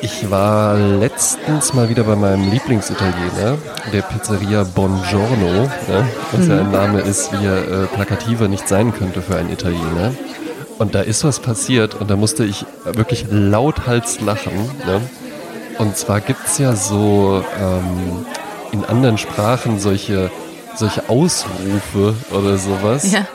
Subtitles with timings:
[0.00, 3.58] Ich war letztens mal wieder bei meinem Lieblingsitaliener,
[3.92, 6.08] der Pizzeria Buongiorno, ne?
[6.32, 10.12] was ja ein Name ist, wie er äh, plakativer nicht sein könnte für einen Italiener.
[10.78, 14.54] Und da ist was passiert und da musste ich wirklich lauthals lachen.
[14.86, 15.00] Ne?
[15.78, 18.24] Und zwar gibt es ja so ähm,
[18.72, 20.30] in anderen Sprachen solche,
[20.76, 23.12] solche Ausrufe oder sowas.
[23.12, 23.26] Ja.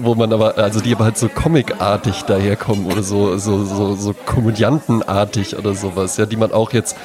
[0.00, 4.14] Wo man aber, also die aber halt so comicartig daherkommen oder so, so, so, so
[4.14, 6.96] komödiantenartig oder sowas, ja, die man auch jetzt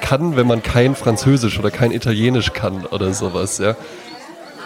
[0.00, 3.76] kann, wenn man kein Französisch oder kein Italienisch kann oder sowas, ja.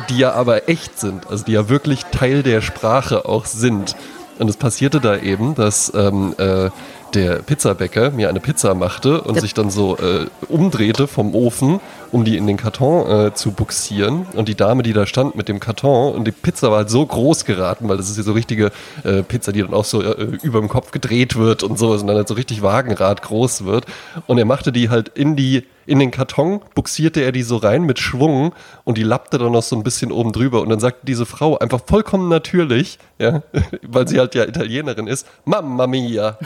[0.09, 3.97] Die ja aber echt sind, also die ja wirklich Teil der Sprache auch sind.
[4.39, 6.71] Und es passierte da eben, dass ähm, äh,
[7.17, 11.81] der Pizzabäcker mir eine Pizza machte und sich dann so äh, umdrehte vom Ofen,
[12.13, 14.27] um die in den Karton äh, zu buxieren.
[14.35, 17.05] Und die Dame, die da stand mit dem Karton, und die Pizza war halt so
[17.05, 18.71] groß geraten, weil das ist ja so richtige
[19.03, 22.09] äh, Pizza, die dann auch so äh, über dem Kopf gedreht wird und sowas und
[22.09, 23.87] dann halt so richtig Wagenrad groß wird.
[24.27, 27.85] Und er machte die halt in die in den Karton buxierte er die so rein
[27.85, 30.61] mit Schwung und die lappte dann noch so ein bisschen oben drüber.
[30.61, 33.43] Und dann sagte diese Frau einfach vollkommen natürlich, ja,
[33.83, 36.39] weil sie halt ja Italienerin ist, Mamma mia.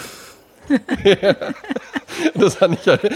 [2.35, 3.11] das, fand ich, halt,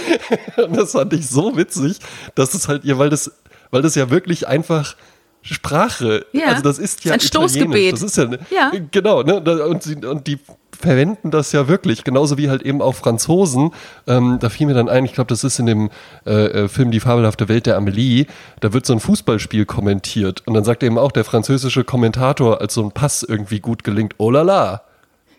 [0.57, 1.99] das fand ich so witzig,
[2.35, 3.33] dass es halt ihr, weil das,
[3.71, 4.97] weil das ja wirklich einfach
[5.43, 7.93] Sprache, Ja, also das ist ja ein Stoßgebet.
[7.93, 8.73] Das ist ja, Ja.
[8.91, 9.41] genau, ne?
[9.67, 10.39] Und, sie, und die
[10.75, 13.73] verwenden das ja wirklich, genauso wie halt eben auch Franzosen.
[14.07, 15.91] Ähm, da fiel mir dann ein, ich glaube, das ist in dem
[16.27, 18.27] äh, äh, Film Die fabelhafte Welt der Amelie,
[18.61, 22.75] da wird so ein Fußballspiel kommentiert und dann sagt eben auch der französische Kommentator, als
[22.75, 24.83] so ein Pass irgendwie gut gelingt, oh la la.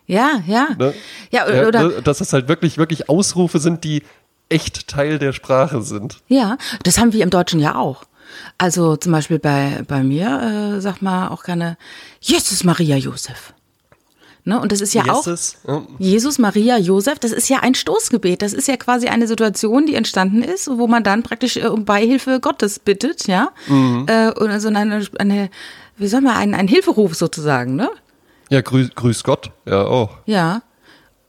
[0.07, 0.67] Ja, ja.
[0.77, 0.93] Ne?
[1.31, 4.03] Ja, Ja, oder, ne, dass es halt wirklich, wirklich Ausrufe sind, die
[4.49, 6.21] echt Teil der Sprache sind.
[6.27, 8.03] Ja, das haben wir im Deutschen ja auch.
[8.57, 11.77] Also zum Beispiel bei, bei mir äh, sagt man auch gerne
[12.19, 13.53] Jesus Maria Josef.
[14.47, 14.59] Ne?
[14.59, 15.81] Und das ist ja auch Jesus, ja.
[15.97, 18.43] Jesus Maria Josef, das ist ja ein Stoßgebet.
[18.43, 21.83] Das ist ja quasi eine Situation, die entstanden ist, wo man dann praktisch äh, um
[21.85, 23.49] Beihilfe Gottes bittet, ja.
[23.67, 25.49] Äh, oder so eine, eine,
[25.97, 27.89] wie soll man, ein, ein Hilferuf sozusagen, ne?
[28.49, 30.17] Ja grüß, grüß Gott, ja auch.
[30.25, 30.61] Ja.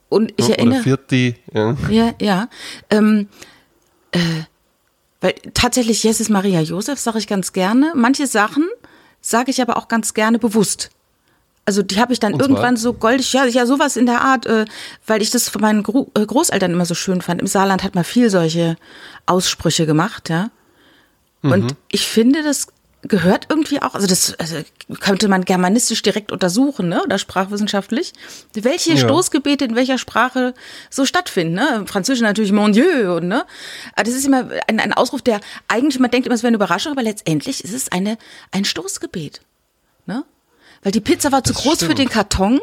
[0.08, 0.82] Und ich Oder erinnere.
[0.82, 1.76] Vierti, ja.
[1.90, 2.48] Ja, ja.
[2.90, 3.28] Ähm,
[4.12, 4.18] äh,
[5.20, 7.92] weil tatsächlich Jesus Maria Josef sage ich ganz gerne.
[7.94, 8.68] Manche Sachen
[9.20, 10.90] sage ich aber auch ganz gerne bewusst.
[11.64, 14.66] Also die habe ich dann irgendwann so goldig, ja, ja, sowas in der Art, äh,
[15.04, 17.40] weil ich das von meinen Gro äh, Großeltern immer so schön fand.
[17.40, 18.76] Im Saarland hat man viel solche
[19.26, 20.50] Aussprüche gemacht, ja.
[21.42, 22.66] Und ich finde, das
[23.02, 24.56] gehört irgendwie auch, also das also
[25.00, 28.12] könnte man germanistisch direkt untersuchen, ne, oder sprachwissenschaftlich,
[28.54, 28.98] welche Ja.
[28.98, 30.54] Stoßgebete in welcher Sprache
[30.90, 31.68] so stattfinden, ne?
[31.76, 33.44] Im Französischen natürlich Mon Dieu und ne,
[33.94, 36.56] aber das ist immer ein, ein Ausruf, der eigentlich man denkt immer, es wäre eine
[36.56, 38.18] Überraschung, aber letztendlich ist es eine
[38.50, 39.40] ein Stoßgebet,
[40.06, 40.24] ne?
[40.82, 41.98] Weil die Pizza war zu Das groß für stimmt.
[41.98, 42.60] den Karton.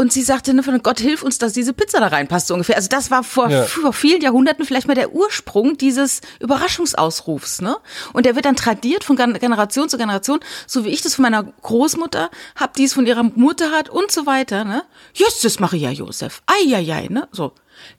[0.00, 2.76] Und sie sagte, ne, von Gott hilf uns, dass diese Pizza da reinpasst, so ungefähr.
[2.76, 3.64] Also das war vor, Ja.
[3.64, 7.76] vor vielen Jahrhunderten vielleicht mal der Ursprung dieses Überraschungsausrufs, ne?
[8.14, 11.24] Und der wird dann tradiert von Gen- Generation zu Generation, so wie ich das von
[11.24, 14.84] meiner Großmutter hab, die es von ihrer Mutter hat und so weiter, ne?
[15.12, 17.28] Justus Maria Josef, eieiei, ne?
[17.30, 17.52] So,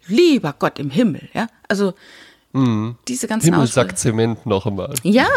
[0.07, 1.47] lieber Gott im Himmel, ja?
[1.67, 1.93] Also,
[3.07, 3.73] diese ganzen Himmel Aussprüche.
[3.87, 4.93] sagt Zement noch einmal.
[5.03, 5.27] Ja,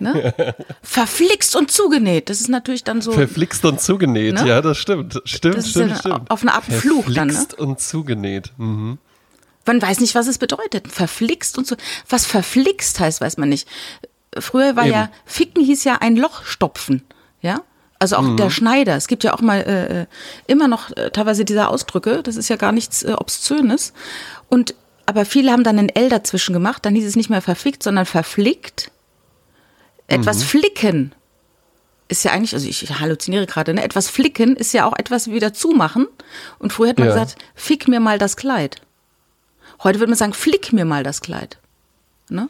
[0.00, 0.34] ne?
[0.82, 3.12] Verflixt und zugenäht, das ist natürlich dann so.
[3.12, 4.48] Verflixt und zugenäht, Ne?
[4.48, 5.20] ja, das stimmt.
[5.24, 6.30] Stimmt, Das ist stimmt, stimmt.
[6.30, 7.32] auf eine Art Fluch dann, ne?
[7.34, 8.52] Verflixt und zugenäht.
[8.56, 8.98] Mhm.
[9.66, 10.88] Man weiß nicht, was es bedeutet.
[10.88, 11.76] Verflixt und so.
[12.08, 13.66] Was verflixt heißt, weiß man nicht.
[14.38, 14.92] Früher war Eben.
[14.92, 17.02] ja, ficken hieß ja ein Loch stopfen.
[17.40, 17.62] Ja?
[17.98, 18.36] Also auch Mhm.
[18.36, 18.96] der der Schneider.
[18.96, 20.06] Es gibt ja auch mal äh, äh,
[20.48, 22.22] immer noch äh, teilweise diese Ausdrücke.
[22.22, 23.94] Das ist ja gar nichts äh, Obszönes.
[24.50, 24.74] Und,
[25.06, 26.84] aber viele haben dann ein L dazwischen gemacht.
[26.84, 28.90] Dann hieß es nicht mehr verfickt, sondern verflickt.
[30.06, 30.42] Etwas Mhm.
[30.42, 31.14] flicken
[32.08, 33.82] ist ja eigentlich, also ich halluziniere gerade, ne?
[33.82, 36.06] Etwas flicken ist ja auch etwas wieder zumachen.
[36.58, 37.14] Und früher hat man Ja.
[37.14, 38.82] gesagt, fick mir mal das Kleid.
[39.82, 41.58] Heute würde man sagen, flick mir mal das Kleid.
[42.28, 42.48] Ne?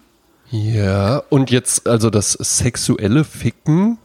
[0.51, 3.99] Ja, und jetzt also das sexuelle Ficken.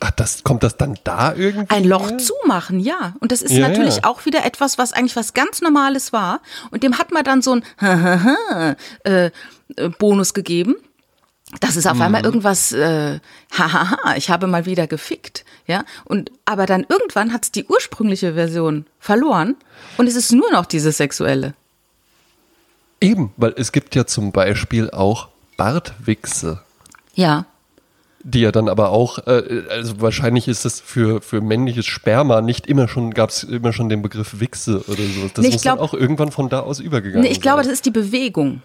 [0.00, 1.74] Ach, das, kommt das dann da irgendwie?
[1.74, 2.18] Ein Loch her?
[2.18, 3.14] zumachen, ja.
[3.18, 4.04] Und das ist Ja, natürlich ja.
[4.04, 6.40] auch wieder etwas, was eigentlich was ganz Normales war.
[6.70, 7.64] Und dem hat man dann so ein
[9.04, 9.30] äh, äh,
[9.98, 10.76] Bonus gegeben.
[11.60, 12.02] Das ist auf Mhm.
[12.02, 13.20] einmal irgendwas, äh,
[13.52, 15.84] hahaha, ich habe mal wieder gefickt, ja.
[16.04, 19.56] Und aber dann irgendwann hat es die ursprüngliche Version verloren
[19.96, 21.54] und es ist nur noch dieses Sexuelle.
[23.00, 26.60] Eben, weil es gibt ja zum Beispiel auch Bartwichse.
[27.14, 27.46] Ja.
[28.24, 32.66] Die ja dann aber auch, äh, also wahrscheinlich ist es für, für männliches Sperma nicht
[32.66, 35.32] immer schon, gab es immer schon den Begriff Wichse oder sowas.
[35.34, 37.70] Das Nee, muss dann glaub- auch irgendwann von da aus übergegangen Nee, ich glaube, das
[37.72, 38.62] ist die Bewegung.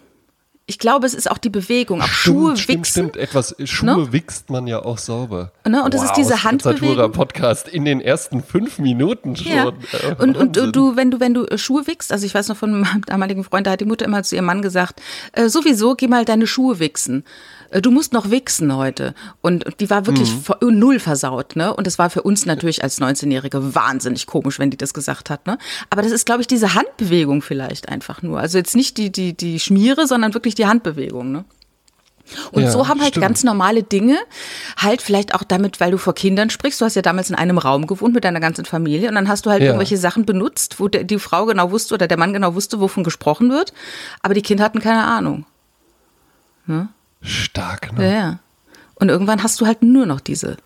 [0.65, 2.01] Ich glaube, es ist auch die Bewegung.
[2.01, 2.92] Auch Stimmt, Schuhe stimmt, wichsen.
[3.10, 3.18] stimmt.
[3.18, 5.51] Etwas, Schuhe wichst man ja auch sauber.
[5.68, 7.12] Ne, und das ist diese Handbewegung.
[7.12, 9.51] Podcast in den ersten fünf Minuten schon.
[9.51, 9.74] Ja.
[10.19, 10.71] Und, und du, Wahnsinn.
[10.71, 13.44] du, wenn du, wenn du äh, Schuhe wichst, also ich weiß noch von meinem damaligen
[13.44, 15.01] Freund, da hat die Mutter immer zu ihrem Mann gesagt,
[15.33, 17.25] äh, sowieso, geh mal deine Schuhe wichsen.
[17.74, 19.14] Äh, Du musst noch wichsen heute.
[19.42, 20.31] Und die war wirklich
[20.62, 20.80] Mhm.
[20.80, 21.74] null versaut, ne?
[21.74, 25.46] Und das war für uns natürlich als 19-Jährige wahnsinnig komisch, wenn die das gesagt hat,
[25.48, 25.58] ne?
[25.90, 28.40] Aber das ist, glaube ich, diese Handbewegung vielleicht einfach nur.
[28.40, 31.46] Also jetzt nicht die, die, die Schmiere, sondern wirklich die Handbewegung, ne?
[32.54, 33.25] Und Ja, so haben halt stimmt.
[33.25, 34.18] ganz normale Dinge,
[34.78, 36.80] halt vielleicht auch damit, weil du vor Kindern sprichst.
[36.80, 39.46] Du hast ja damals in einem Raum gewohnt mit deiner ganzen Familie und dann hast
[39.46, 39.68] du halt Ja.
[39.68, 43.50] irgendwelche Sachen benutzt, wo die Frau genau wusste oder der Mann genau wusste, wovon gesprochen
[43.52, 43.74] wird.
[44.22, 45.46] Aber die Kinder hatten keine Ahnung.
[47.24, 48.14] Stark, Ja, ne?
[48.14, 48.40] ja.
[48.96, 50.58] Und irgendwann hast du halt nur noch diese,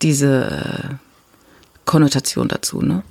[0.00, 0.94] diese äh,
[1.84, 3.02] Konnotation dazu, ne?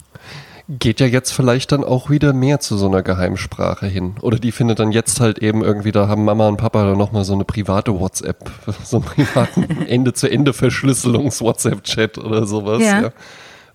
[0.67, 4.15] Geht ja jetzt vielleicht dann auch wieder mehr zu so einer Geheimsprache hin.
[4.21, 7.25] Oder die findet dann jetzt halt eben irgendwie, da haben Mama und Papa dann nochmal
[7.25, 8.49] so eine private WhatsApp,
[8.83, 12.81] so einen privaten Ende-zu-Ende-Verschlüsselungs-WhatsApp-Chat oder sowas.
[12.81, 13.01] Ja.
[13.01, 13.11] Ja.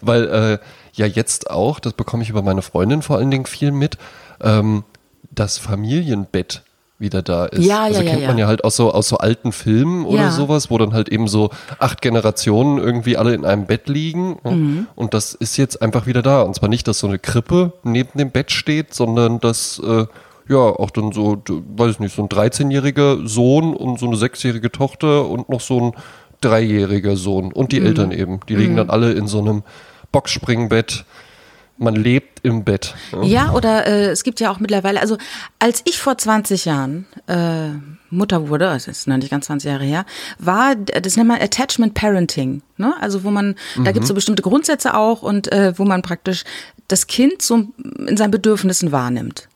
[0.01, 0.59] Weil äh,
[0.95, 3.99] ja jetzt auch, das bekomme ich über meine Freundin vor allen Dingen viel mit,
[4.41, 4.85] ähm,
[5.31, 6.63] das Familienbett
[6.99, 7.65] wieder da ist.
[7.65, 8.45] Ja, also ja, ja, kennt man ja.
[8.45, 10.31] ja halt aus so, aus so alten Filmen oder Ja.
[10.31, 14.39] sowas, wo dann halt eben so acht Generationen irgendwie alle in einem Bett liegen.
[14.45, 14.51] ja.
[14.51, 14.87] Mhm.
[14.95, 16.41] Und das ist jetzt einfach wieder da.
[16.43, 20.07] Und zwar nicht, dass so eine Krippe neben dem Bett steht, sondern dass äh,
[20.49, 24.73] ja auch dann so, weiß ich nicht, so ein 13-jähriger Sohn und so eine sechsjährige
[24.73, 25.93] Tochter und noch so ein
[26.41, 27.69] dreijähriger Sohn und Mhm.
[27.69, 28.41] die Eltern eben.
[28.49, 29.65] Die liegen dann alle in so einem
[30.13, 31.05] Boxspringbett.
[31.79, 32.95] Man lebt im Bett.
[33.23, 33.53] ja.
[33.53, 35.19] Oder äh, es gibt ja auch mittlerweile, also
[35.59, 37.71] als ich vor 20 Jahren äh,
[38.09, 40.07] Mutter wurde, das ist noch nicht ganz 20 Jahre her,
[40.39, 42.63] war, das nennt man Attachment Parenting.
[42.79, 42.95] Ne?
[43.01, 46.45] Also wo man, da gibt es so bestimmte Grundsätze auch und äh, wo man praktisch
[46.89, 47.67] das Kind so
[48.07, 49.49] in seinen Bedürfnissen wahrnimmt.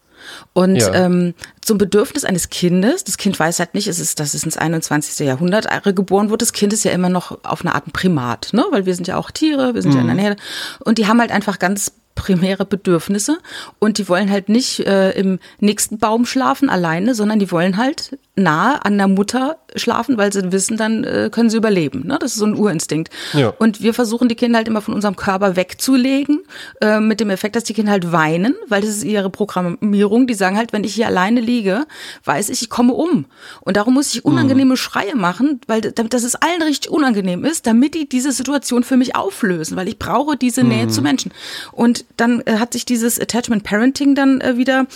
[0.53, 0.93] Und Ja.
[0.95, 4.57] ähm, zum Bedürfnis eines Kindes, das Kind weiß halt nicht, es ist, dass es ins
[4.59, 5.27] 21.
[5.27, 5.67] Jahrhundert
[5.97, 8.65] geboren wurde, das Kind ist ja immer noch auf eine Art ein Primat, ne?
[8.71, 10.37] weil wir sind ja auch Tiere, wir sind ja in einer Herde
[10.85, 13.39] und die haben halt einfach ganz primäre Bedürfnisse.
[13.79, 18.19] Und die wollen halt nicht äh, im nächsten Baum schlafen alleine, sondern die wollen halt
[18.37, 22.07] nahe an der Mutter schlafen, weil sie wissen, dann äh, können sie überleben.
[22.07, 22.19] Ne?
[22.21, 23.11] Das ist so ein Urinstinkt.
[23.33, 23.53] Ja.
[23.59, 26.41] Und wir versuchen die Kinder halt immer von unserem Körper wegzulegen,
[26.81, 30.27] äh, mit dem Effekt, dass die Kinder halt weinen, weil das ist ihre Programmierung.
[30.27, 31.87] Die sagen halt, wenn ich hier alleine liege,
[32.25, 33.27] weiß ich, ich komme um.
[33.61, 37.67] Und darum muss ich unangenehme Schreie machen, weil damit dass es allen richtig unangenehm ist,
[37.67, 41.33] damit die diese Situation für mich auflösen, weil ich brauche diese Nähe zu Menschen.
[41.73, 44.87] Und dann äh, hat sich dieses Attachment Parenting dann äh, wieder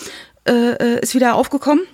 [0.47, 1.85] äh, äh, ist wieder aufgekommen.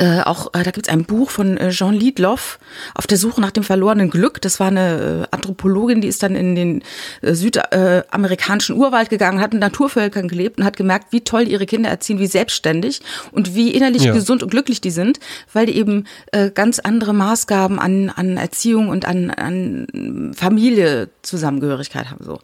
[0.00, 2.60] Äh, auch äh, da gibt es ein Buch von äh, Jean Liedloff
[2.94, 4.40] auf der Suche nach dem verlorenen Glück.
[4.40, 6.82] Das war eine äh, Anthropologin, die ist dann in den
[7.20, 11.90] äh, südamerikanischen Urwald gegangen, hat in Naturvölkern gelebt und hat gemerkt, wie toll ihre Kinder
[11.90, 13.00] erziehen, wie selbstständig
[13.32, 14.12] und wie innerlich Ja.
[14.12, 15.18] gesund und glücklich die sind,
[15.52, 22.08] weil die eben äh, ganz andere Maßgaben an, an Erziehung und an, an Familie, Zusammengehörigkeit
[22.10, 22.24] haben.
[22.24, 22.38] So.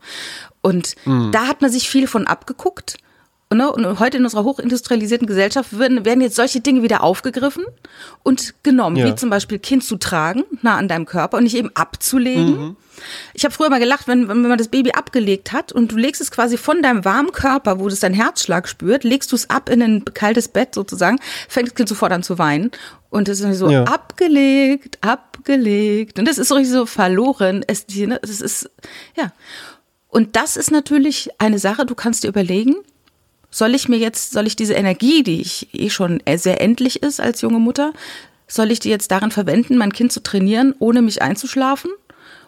[0.61, 1.31] Und Mhm.
[1.31, 2.97] da hat man sich viel von abgeguckt.
[3.55, 3.71] Ne?
[3.71, 7.65] Und heute in unserer hochindustrialisierten Gesellschaft werden, werden jetzt solche Dinge wieder aufgegriffen
[8.23, 9.07] und genommen, Ja.
[9.07, 12.77] wie zum Beispiel Kind zu tragen, nah an deinem Körper und nicht eben abzulegen.
[13.33, 16.21] Ich habe früher mal gelacht, wenn, wenn man das Baby abgelegt hat und du legst
[16.21, 19.69] es quasi von deinem warmen Körper, wo das dein Herzschlag spürt, legst du es ab
[19.69, 21.19] in ein kaltes Bett sozusagen,
[21.49, 22.71] fängt das Kind sofort an zu weinen.
[23.11, 23.85] Und es ist so Ja.
[23.85, 26.19] abgelegt, abgelegt.
[26.19, 27.65] Und das ist so richtig so verloren.
[27.67, 28.71] Es, ne, das ist,
[29.17, 29.33] ja.
[30.09, 32.77] Und das ist natürlich eine Sache, du kannst dir überlegen,
[33.55, 37.21] soll ich mir jetzt, soll ich diese Energie, die ich eh schon sehr endlich ist
[37.21, 37.93] als junge Mutter,
[38.49, 41.93] soll ich die jetzt darin verwenden, mein Kind zu trainieren, ohne mich einzuschlafen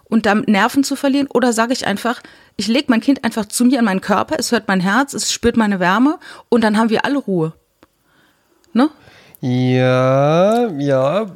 [0.04, 1.28] und damit Nerven zu verlieren?
[1.32, 2.22] Oder sage ich einfach,
[2.56, 5.32] ich lege mein Kind einfach zu mir an meinen Körper, es hört mein Herz, es
[5.32, 7.52] spürt meine Wärme und dann haben wir alle Ruhe.
[8.72, 8.90] Ne?
[9.40, 11.26] Ja, ja,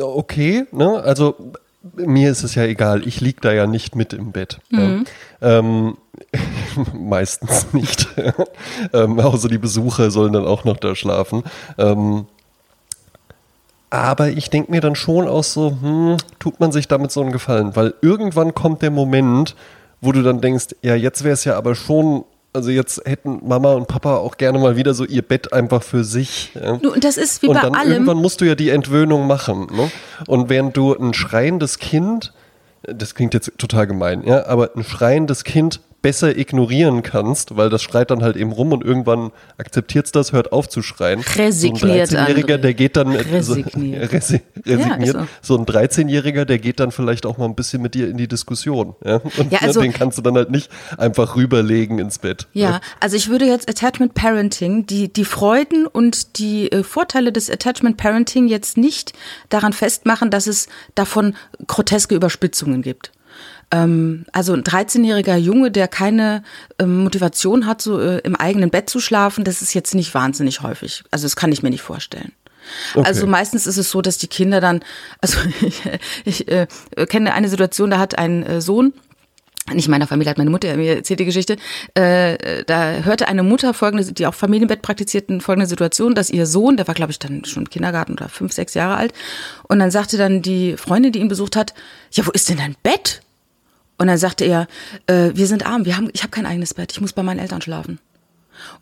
[0.00, 0.66] okay.
[0.72, 1.02] Ne?
[1.04, 1.52] Also
[1.94, 3.06] mir ist es ja egal.
[3.06, 4.58] Ich lieg da ja nicht mit im Bett.
[4.70, 5.04] Mhm.
[5.40, 5.58] Ja.
[5.58, 5.96] Ähm,
[6.94, 8.08] meistens nicht.
[8.92, 11.42] ähm, außer die Besucher sollen dann auch noch da schlafen.
[11.78, 12.26] Ähm,
[13.90, 17.32] aber ich denke mir dann schon auch so, hm, tut man sich damit so einen
[17.32, 17.74] Gefallen?
[17.74, 19.56] Weil irgendwann kommt der Moment,
[20.00, 23.72] wo du dann denkst, ja, jetzt wäre es ja aber schon, also jetzt hätten Mama
[23.72, 26.52] und Papa auch gerne mal wieder so ihr Bett einfach für sich.
[26.54, 26.76] Ja?
[26.76, 27.92] Du, Und das ist wie und bei dann allem.
[27.92, 29.66] irgendwann musst du ja die Entwöhnung machen.
[29.72, 29.90] Ne?
[30.28, 32.32] Und während du ein schreiendes Kind,
[32.82, 37.82] das klingt jetzt total gemein, ja, aber ein schreiendes Kind besser ignorieren kannst, weil das
[37.82, 41.20] schreit dann halt eben rum und irgendwann akzeptiert es das, hört auf zu schreien.
[41.36, 42.58] Resigniert, So ein 13-Jähriger, André.
[42.58, 44.10] der geht dann Resigniert.
[44.10, 45.14] So, resi resigniert.
[45.16, 45.58] Ja, ist so.
[45.58, 48.94] ein 13-Jähriger, der geht dann vielleicht auch mal ein bisschen mit dir in die Diskussion.
[49.04, 49.16] Ja?
[49.38, 52.46] Und Ja, also- ne, den kannst du dann halt nicht einfach rüberlegen ins Bett.
[52.52, 57.50] Ja, also ich würde jetzt Attachment Parenting, die, die Freuden und die äh, Vorteile des
[57.50, 59.12] Attachment Parenting jetzt nicht
[59.50, 61.34] daran festmachen, dass es davon
[61.66, 63.12] groteske Überspitzungen gibt.
[63.70, 66.42] Ähm, also ein 13-jähriger Junge, der keine
[66.78, 70.62] ähm, Motivation hat, so äh, im eigenen Bett zu schlafen, das ist jetzt nicht wahnsinnig
[70.62, 71.04] häufig.
[71.10, 72.32] Also das kann ich mir nicht vorstellen.
[72.94, 73.06] Okay.
[73.06, 74.80] Also meistens ist es so, dass die Kinder dann,
[75.20, 75.82] also ich,
[76.24, 76.66] ich äh,
[77.08, 78.92] kenne eine Situation, da hat ein äh, Sohn,
[79.72, 81.56] nicht meiner Familie, hat meine Mutter mir erzählt die Geschichte,
[81.94, 86.76] äh, da hörte eine Mutter folgende, die auch Familienbett praktizierten, folgende Situation, dass ihr Sohn,
[86.76, 89.12] der war glaube ich dann schon im Kindergarten oder fünf, sechs Jahre alt,
[89.68, 91.74] und dann sagte dann die Freundin, die ihn besucht hat,
[92.10, 93.22] ja, wo ist denn dein Bett?
[94.00, 94.66] Und dann sagte er,
[95.06, 97.38] äh, wir sind arm, wir haben, ich habe kein eigenes Bett, ich muss bei meinen
[97.38, 97.98] Eltern schlafen.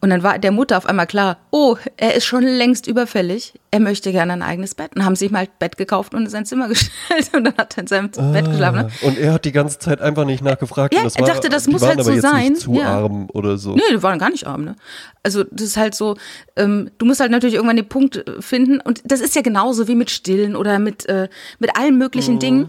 [0.00, 3.80] Und dann war der Mutter auf einmal klar, oh, er ist schon längst überfällig, er
[3.80, 4.94] möchte gerne ein eigenes Bett.
[4.96, 7.76] Und haben sie ihm halt Bett gekauft und in sein Zimmer gestellt und dann hat
[7.76, 8.76] er in seinem Bett geschlafen.
[8.78, 8.90] Ne?
[9.02, 10.94] Und er hat die ganze Zeit einfach nicht nachgefragt.
[10.94, 12.52] Ja, er war, dachte, das muss halt so sein.
[12.52, 13.02] Nicht zu Ja.
[13.02, 13.74] arm oder so.
[13.74, 14.76] Nee, die waren gar nicht arm, ne?
[15.24, 16.16] Also das ist halt so,
[16.56, 19.86] ähm, du musst halt natürlich irgendwann den Punkt äh, finden und das ist ja genauso
[19.88, 22.38] wie mit Stillen oder mit, äh, mit allen möglichen Mhm.
[22.40, 22.68] Dingen.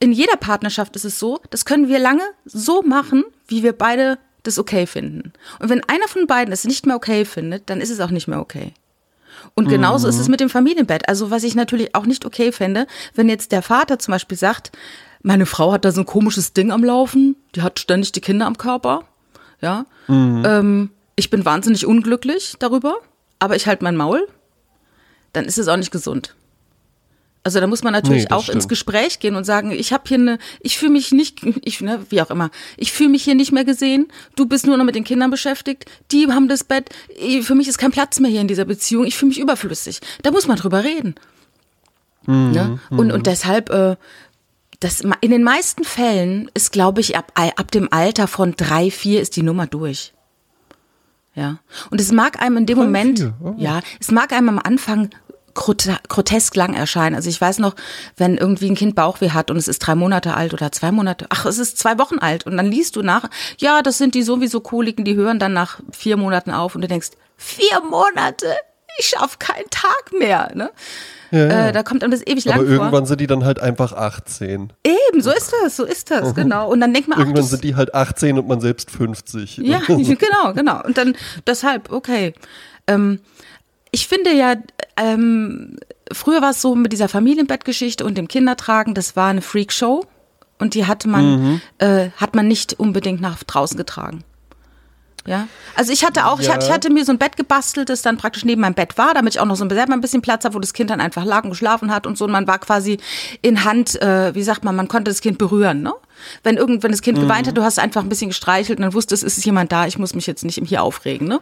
[0.00, 4.18] In jeder Partnerschaft ist es so, das können wir lange so machen, wie wir beide
[4.44, 5.32] das okay finden.
[5.58, 8.28] Und wenn einer von beiden es nicht mehr okay findet, dann ist es auch nicht
[8.28, 8.72] mehr okay.
[9.54, 11.08] Und genauso ist es mit dem Familienbett.
[11.08, 14.72] Also was ich natürlich auch nicht okay fände, wenn jetzt der Vater zum Beispiel sagt,
[15.22, 18.46] meine Frau hat da so ein komisches Ding am Laufen, die hat ständig die Kinder
[18.46, 19.04] am Körper,
[19.60, 19.86] ja.
[20.44, 22.96] Ähm, ich bin wahnsinnig unglücklich darüber,
[23.38, 24.26] aber ich halte mein Maul,
[25.32, 26.34] dann ist es auch nicht gesund.
[27.44, 28.68] Also da muss man natürlich Nee, auch ins stimmt.
[28.68, 32.20] Gespräch gehen und sagen, ich habe hier eine, ich fühle mich nicht, ich ne, wie
[32.20, 34.08] auch immer, ich fühle mich hier nicht mehr gesehen.
[34.36, 35.86] Du bist nur noch mit den Kindern beschäftigt.
[36.10, 36.90] Die haben das Bett.
[37.42, 39.04] Für mich ist kein Platz mehr hier in dieser Beziehung.
[39.04, 40.00] Ich fühle mich überflüssig.
[40.22, 41.14] Da muss man drüber reden.
[42.26, 42.80] Mhm, ne?
[42.90, 43.96] und, und deshalb, äh,
[44.80, 49.22] das, in den meisten Fällen ist, glaube ich, ab, ab dem Alter von drei, vier
[49.22, 50.12] ist die Nummer durch.
[51.34, 51.58] Ja.
[51.90, 53.54] Und es mag einem in dem Moment, oh.
[53.58, 55.10] ja, es mag einem am Anfang
[55.58, 57.16] grotesk lang erscheinen.
[57.16, 57.74] Also ich weiß noch,
[58.16, 61.26] wenn irgendwie ein Kind Bauchweh hat und es ist drei Monate alt oder zwei Monate,
[61.30, 64.22] ach, es ist zwei Wochen alt und dann liest du nach, ja, das sind die
[64.22, 68.46] sowieso Koliken, die hören dann nach vier Monaten auf und du denkst, vier Monate?
[69.00, 70.70] Ich schaff keinen Tag mehr, ne?
[71.30, 72.72] Äh, da kommt einem das ewig lang Aber vor.
[72.72, 74.72] irgendwann sind die dann halt einfach 18.
[74.82, 76.70] Eben, so ist das, so ist das, genau.
[76.70, 79.58] Und dann denkt man, ach, Irgendwann das, sind die halt 18 und man selbst 50.
[79.58, 80.82] Ja, genau, genau.
[80.84, 81.14] Und dann
[81.46, 82.32] deshalb, okay.
[82.86, 83.20] Ähm,
[83.90, 84.54] ich finde ja,
[84.98, 85.76] ähm,
[86.12, 90.04] früher war es so mit dieser Familienbettgeschichte und dem Kindertragen, das war eine Freakshow
[90.58, 94.24] und die hatte man, äh, hat man nicht unbedingt nach draußen getragen.
[95.26, 96.54] Ja, also ich hatte auch, ich, Ja.
[96.54, 99.12] hatte, ich hatte mir so ein Bett gebastelt, das dann praktisch neben meinem Bett war,
[99.12, 101.02] damit ich auch noch so ein- selber ein bisschen Platz habe, wo das Kind dann
[101.02, 102.24] einfach lag und geschlafen hat und so.
[102.24, 102.98] Und man war quasi
[103.42, 105.92] in Hand, äh, wie sagt man, man konnte das Kind berühren, ne?
[106.42, 108.94] Wenn irgend, wenn das Kind geweint hat, du hast einfach ein bisschen gestreichelt und dann
[108.94, 111.40] wusstest, es ist jemand da, ich muss mich jetzt nicht hier aufregen, ne?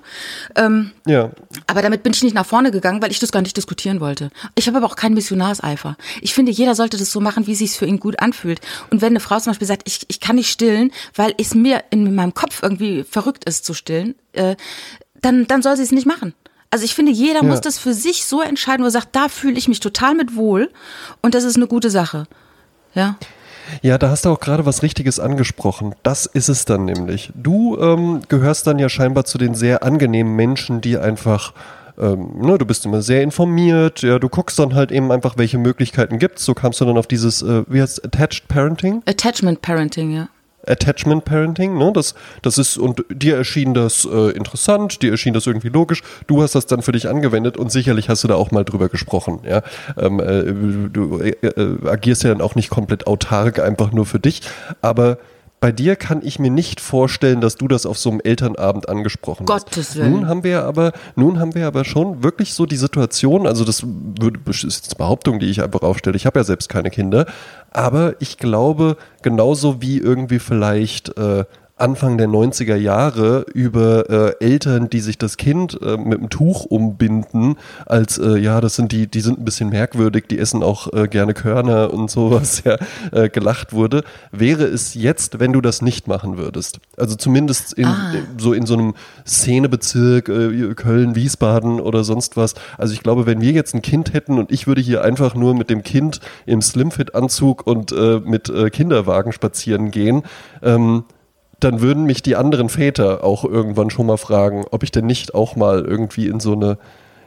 [1.06, 1.30] Ja.
[1.66, 4.30] Aber damit bin ich nicht nach vorne gegangen, weil ich das gar nicht diskutieren wollte.
[4.54, 5.96] Ich habe aber auch keinen Missionarseifer.
[6.20, 8.60] Ich finde, jeder sollte das so machen, wie es sich für ihn gut anfühlt.
[8.90, 11.84] Und wenn eine Frau zum Beispiel sagt, ich, ich kann nicht stillen, weil es mir
[11.90, 14.56] in meinem Kopf irgendwie verrückt ist zu stillen, äh,
[15.20, 16.34] dann, dann soll sie es nicht machen.
[16.70, 19.56] Also ich finde, jeder muss das für sich so entscheiden, wo er sagt, da fühle
[19.56, 20.70] ich mich total mit wohl
[21.22, 22.26] und das ist eine gute Sache.
[22.94, 23.16] Ja.
[23.82, 25.94] Ja, da hast du auch gerade was Richtiges angesprochen.
[26.02, 27.32] Das ist es dann nämlich.
[27.34, 31.52] Du ähm, gehörst dann ja scheinbar zu den sehr angenehmen Menschen, die einfach,
[31.98, 35.58] ähm, ne, du bist immer sehr informiert, ja, du guckst dann halt eben einfach, welche
[35.58, 36.44] Möglichkeiten gibt's.
[36.44, 39.02] So kamst du dann auf dieses, äh, wie heißt Attached Parenting?
[39.06, 40.28] Attachment Parenting, ja.
[40.66, 41.92] Attachment Parenting, ne?
[41.92, 46.42] Das, das ist, und dir erschien das äh, interessant, dir erschien das irgendwie logisch, du
[46.42, 49.40] hast das dann für dich angewendet und sicherlich hast du da auch mal drüber gesprochen,
[49.48, 49.62] ja.
[49.98, 54.18] Ähm, äh, du äh, äh, agierst ja dann auch nicht komplett autark, einfach nur für
[54.18, 54.42] dich,
[54.82, 55.18] aber
[55.58, 59.46] bei dir kann ich mir nicht vorstellen, dass du das auf so einem Elternabend angesprochen
[59.48, 59.66] hast.
[59.66, 60.12] Gottes Willen.
[60.12, 63.82] Nun haben wir aber, nun haben wir aber schon wirklich so die Situation, also das
[63.84, 66.16] würde, ist jetzt eine Behauptung, die ich einfach aufstelle.
[66.16, 67.26] Ich habe ja selbst keine Kinder,
[67.70, 71.44] aber ich glaube, genauso wie irgendwie vielleicht äh,
[71.78, 76.64] Anfang der 90er Jahre über äh, Eltern, die sich das Kind äh, mit einem Tuch
[76.64, 80.90] umbinden, als äh, ja, das sind die, die sind ein bisschen merkwürdig, die essen auch
[80.94, 82.78] äh, gerne Körner und sowas, ja,
[83.12, 86.80] äh, gelacht wurde, wäre es jetzt, wenn du das nicht machen würdest.
[86.96, 87.88] Also zumindest in,
[88.38, 88.94] so in so einem
[89.26, 92.54] Szenebezirk, äh, Köln, Wiesbaden oder sonst was.
[92.78, 95.54] Also ich glaube, wenn wir jetzt ein Kind hätten und ich würde hier einfach nur
[95.54, 100.22] mit dem Kind im Slimfit-Anzug und äh, mit äh, Kinderwagen spazieren gehen,
[100.62, 101.04] ähm,
[101.60, 105.34] dann würden mich die anderen Väter auch irgendwann schon mal fragen, ob ich denn nicht
[105.34, 106.78] auch mal irgendwie in so eine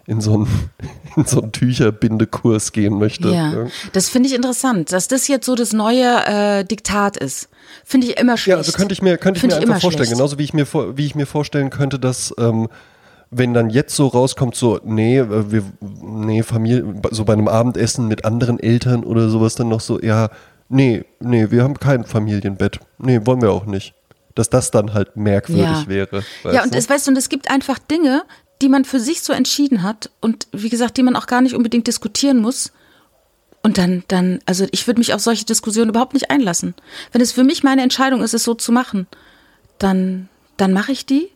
[0.10, 0.48] in so einen,
[1.16, 3.30] in so einen Tücherbindekurs gehen möchte.
[3.30, 7.50] Ja, das finde ich interessant, dass das jetzt so das neue äh, Diktat ist.
[7.86, 8.48] Finde ich immer schlecht.
[8.48, 10.18] Ja, also könnte ich mir, könnte ich mir ich einfach vorstellen, schlecht.
[10.18, 10.66] genauso wie ich mir,
[10.98, 12.70] wie ich mir vorstellen könnte, dass ähm,
[13.30, 18.08] wenn dann jetzt so rauskommt, so, nee, äh, wir, nee, Familie, so bei einem Abendessen
[18.08, 20.30] mit anderen Eltern oder sowas dann noch so, ja,
[20.70, 22.80] nee, nee, wir haben kein Familienbett.
[22.98, 23.94] Nee, wollen wir auch nicht.
[24.40, 25.88] Dass das dann halt merkwürdig ja.
[25.88, 26.24] wäre.
[26.46, 28.24] Ja, und es, weißt du, und es gibt einfach Dinge,
[28.62, 31.56] die man für sich so entschieden hat und wie gesagt, die man auch gar nicht
[31.56, 32.72] unbedingt diskutieren muss.
[33.62, 36.74] Und dann, dann, also ich würde mich auf solche Diskussionen überhaupt nicht einlassen.
[37.12, 39.08] Wenn es für mich meine Entscheidung ist, es so zu machen,
[39.78, 41.30] dann, dann mache ich die,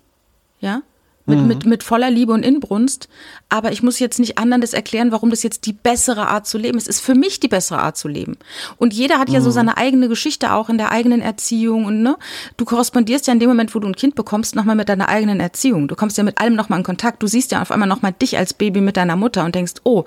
[0.62, 0.82] ja
[1.26, 1.48] mit, mhm.
[1.48, 3.08] mit, mit voller Liebe und Inbrunst.
[3.50, 6.58] Aber ich muss jetzt nicht anderen das erklären, warum das jetzt die bessere Art zu
[6.58, 6.90] leben ist.
[6.90, 8.38] Es ist für mich die bessere Art zu leben.
[8.78, 9.44] Und jeder hat ja mhm.
[9.44, 11.86] so seine eigene Geschichte auch in der eigenen Erziehung.
[11.86, 12.18] Und ne,
[12.58, 15.40] du korrespondierst ja in dem Moment, wo du ein Kind bekommst, nochmal mit deiner eigenen
[15.40, 15.88] Erziehung.
[15.88, 17.24] Du kommst ja mit allem nochmal in Kontakt.
[17.24, 20.04] Du siehst ja auf einmal nochmal dich als Baby mit deiner Mutter und denkst, oh,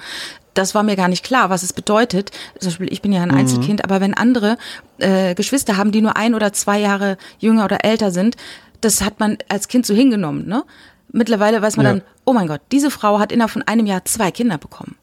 [0.56, 2.30] das war mir gar nicht klar, was es bedeutet.
[2.58, 3.37] Zum Beispiel, ich bin ja ein mhm.
[3.37, 4.58] Einzelkind, aber wenn andere
[4.99, 8.37] äh, Geschwister haben, die nur ein oder zwei Jahre jünger oder älter sind,
[8.80, 10.64] das hat man als Kind so hingenommen, ne?
[11.16, 11.92] Mittlerweile weiß man ja.
[11.92, 14.96] dann, oh mein Gott, diese Frau hat innerhalb von einem Jahr zwei Kinder bekommen.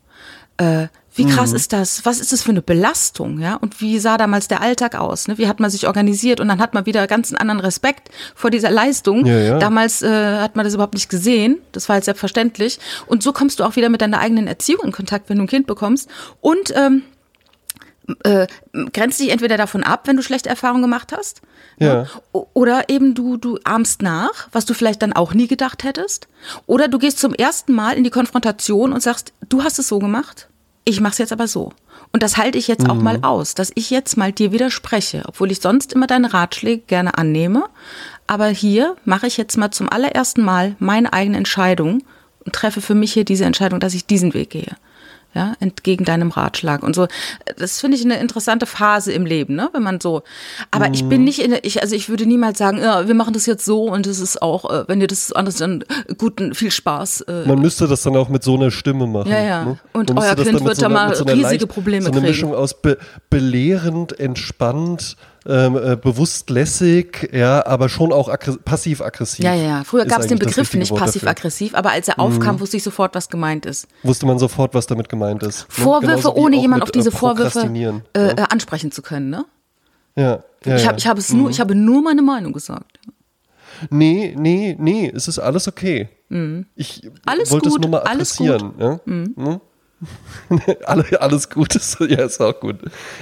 [0.57, 1.57] Äh, wie krass mhm.
[1.57, 2.05] ist das?
[2.05, 3.39] Was ist das für eine Belastung?
[3.39, 5.27] Ja, und wie sah damals der Alltag aus?
[5.27, 5.37] Ne?
[5.37, 6.39] Wie hat man sich organisiert?
[6.39, 9.25] Und dann hat man wieder ganz einen anderen Respekt vor dieser Leistung.
[9.25, 9.59] Ja, ja.
[9.59, 11.59] Damals äh, hat man das überhaupt nicht gesehen.
[11.71, 12.79] Das war jetzt selbstverständlich.
[13.05, 15.47] Und so kommst du auch wieder mit deiner eigenen Erziehung in Kontakt, wenn du ein
[15.47, 16.09] Kind bekommst.
[16.41, 17.03] Und ähm,
[18.23, 18.47] äh,
[18.93, 21.41] grenzt dich entweder davon ab, wenn du schlechte Erfahrungen gemacht hast,
[21.79, 21.87] ne?
[21.87, 22.07] ja.
[22.53, 26.27] Oder eben du du ahmst nach, was du vielleicht dann auch nie gedacht hättest,
[26.65, 29.99] oder du gehst zum ersten Mal in die Konfrontation und sagst, du hast es so
[29.99, 30.49] gemacht,
[30.85, 31.71] ich mach's jetzt aber so.
[32.11, 32.91] Und das halte ich jetzt mhm.
[32.91, 36.83] auch mal aus, dass ich jetzt mal dir widerspreche, obwohl ich sonst immer deine Ratschläge
[36.85, 37.65] gerne annehme,
[38.27, 42.03] aber hier mache ich jetzt mal zum allerersten Mal meine eigene Entscheidung
[42.45, 44.75] und treffe für mich hier diese Entscheidung, dass ich diesen Weg gehe
[45.33, 47.07] ja, entgegen deinem Ratschlag und so.
[47.57, 50.23] Das finde ich eine interessante Phase im Leben, ne, wenn man so.
[50.71, 50.93] Aber mhm.
[50.93, 51.25] ich bin mhm.
[51.25, 54.05] nicht in, ich, also ich würde niemals sagen, ja, wir machen das jetzt so und
[54.05, 55.83] es ist auch, äh, wenn ihr das anders dann
[56.17, 57.21] guten, viel Spaß.
[57.21, 57.47] Äh.
[57.47, 59.31] Man müsste das dann auch mit so einer Stimme machen.
[59.31, 59.65] Ja, ja.
[59.65, 59.79] Ne?
[59.93, 62.13] Und euer Kind wird so da mal so riesige Probleme kriegen.
[62.13, 62.49] So eine kriegen.
[62.49, 62.97] Mischung aus be
[63.29, 68.33] belehrend, entspannt, äh, bewusst lässig, ja, aber schon auch
[68.63, 69.43] passiv-aggressiv.
[69.43, 69.83] Ja, ja, ja.
[69.83, 72.59] Früher gab es den Begriff nicht passiv-aggressiv, aber als er aufkam, mhm.
[72.61, 73.87] wusste ich sofort, was gemeint ist.
[74.03, 75.67] Wusste man sofort, was damit gemeint ist.
[75.77, 75.83] Ne?
[75.83, 78.01] Vorwürfe, ohne jemand auf diese äh, Vorwürfe äh, ja.
[78.13, 79.45] Äh, ansprechen zu können, ne?
[80.15, 80.43] Ja.
[80.65, 81.51] ja ich, hab, ich, hab es nur, mhm.
[81.51, 82.99] ich habe nur meine Meinung gesagt.
[83.89, 86.09] Nee, nee, nee, es ist alles okay.
[86.29, 86.67] Mhm.
[86.75, 88.99] Ich alles wollte gut, es nur mal adressieren.
[89.05, 89.33] Mhm.
[89.35, 89.61] Hm?
[91.19, 92.77] alles gut ist, ja, ist auch gut.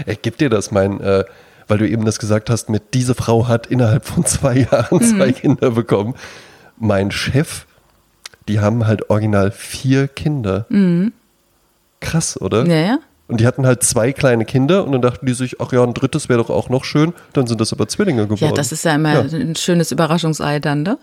[0.06, 1.24] Ey, gib dir das, mein äh,
[1.72, 5.04] weil du eben das gesagt hast, mit diese Frau hat innerhalb von zwei Jahren mhm.
[5.04, 6.16] zwei Kinder bekommen.
[6.78, 7.66] Mein Chef,
[8.50, 10.66] die haben halt original vier Kinder.
[10.68, 11.14] Mhm.
[12.02, 12.66] Krass, oder?
[12.66, 13.00] Ja, ja.
[13.30, 15.94] Und die hatten halt zwei kleine Kinder und dann dachten die sich, ach ja, ein
[15.94, 17.14] drittes wäre doch auch noch schön.
[17.32, 18.44] Dann sind das aber Zwillinge geworden.
[18.44, 19.22] Ja, das ist ja immer ja.
[19.22, 20.98] ein schönes Überraschungsei dann, ne?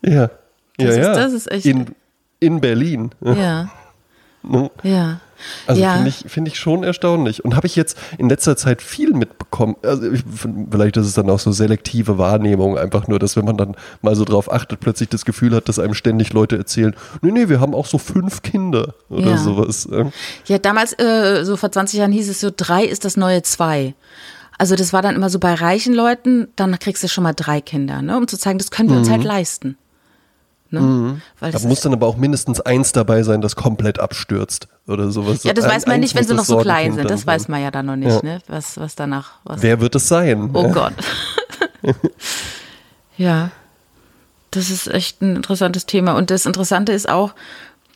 [0.00, 0.30] Ja.
[0.78, 1.14] Das ja, ist, ja.
[1.14, 1.66] Das ist echt.
[1.66, 1.94] In,
[2.40, 3.10] in Berlin.
[3.22, 3.68] Ja.
[4.82, 5.20] ja.
[5.66, 5.94] Also ja.
[5.94, 7.44] finde ich, find ich schon erstaunlich.
[7.44, 9.76] Und habe ich jetzt in letzter Zeit viel mitbekommen.
[9.82, 10.22] Also ich,
[10.70, 14.14] vielleicht ist es dann auch so selektive Wahrnehmung, einfach nur, dass wenn man dann mal
[14.16, 17.60] so drauf achtet, plötzlich das Gefühl hat, dass einem ständig Leute erzählen, nee, nee, wir
[17.60, 19.38] haben auch so fünf Kinder oder ja.
[19.38, 19.88] sowas.
[20.46, 23.94] Ja, damals, äh, so vor 20 Jahren hieß es so, drei ist das neue zwei.
[24.58, 27.60] Also das war dann immer so bei reichen Leuten, dann kriegst du schon mal drei
[27.60, 29.26] Kinder, ne, um zu zeigen, das können wir uns halt mhm.
[29.26, 29.78] leisten.
[30.70, 30.80] Ne?
[30.80, 31.22] Mhm.
[31.40, 35.44] da muss dann aber auch mindestens eins dabei sein, das komplett abstürzt oder sowas.
[35.44, 37.08] Ja, das ein, weiß man nicht, wenn sie noch so klein sind.
[37.08, 38.22] Das weiß man ja dann noch nicht, ja.
[38.22, 38.38] ne?
[38.48, 39.38] was, was danach.
[39.44, 40.50] Was Wer wird es sein?
[40.54, 40.72] Oh ja.
[40.72, 40.92] Gott.
[43.16, 43.50] ja,
[44.50, 46.14] das ist echt ein interessantes Thema.
[46.16, 47.34] Und das Interessante ist auch,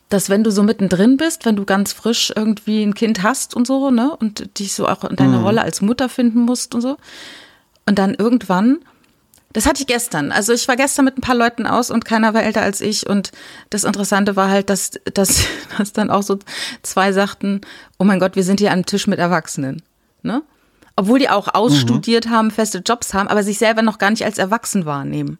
[0.09, 3.65] dass wenn du so mittendrin bist, wenn du ganz frisch irgendwie ein Kind hast und
[3.65, 5.45] so, ne, und dich so auch in deiner mhm.
[5.45, 6.97] Rolle als Mutter finden musst und so,
[7.85, 8.79] und dann irgendwann
[9.53, 10.31] das hatte ich gestern.
[10.31, 13.07] Also ich war gestern mit ein paar Leuten aus und keiner war älter als ich.
[13.07, 13.31] Und
[13.69, 15.45] das Interessante war halt, dass, dass,
[15.77, 16.39] dass dann auch so
[16.83, 17.61] zwei sagten,
[17.99, 19.81] oh mein Gott, wir sind hier am Tisch mit Erwachsenen.
[20.23, 20.43] Ne?
[20.95, 22.29] Obwohl die auch ausstudiert mhm.
[22.31, 25.37] haben, feste Jobs haben, aber sich selber noch gar nicht als erwachsen wahrnehmen.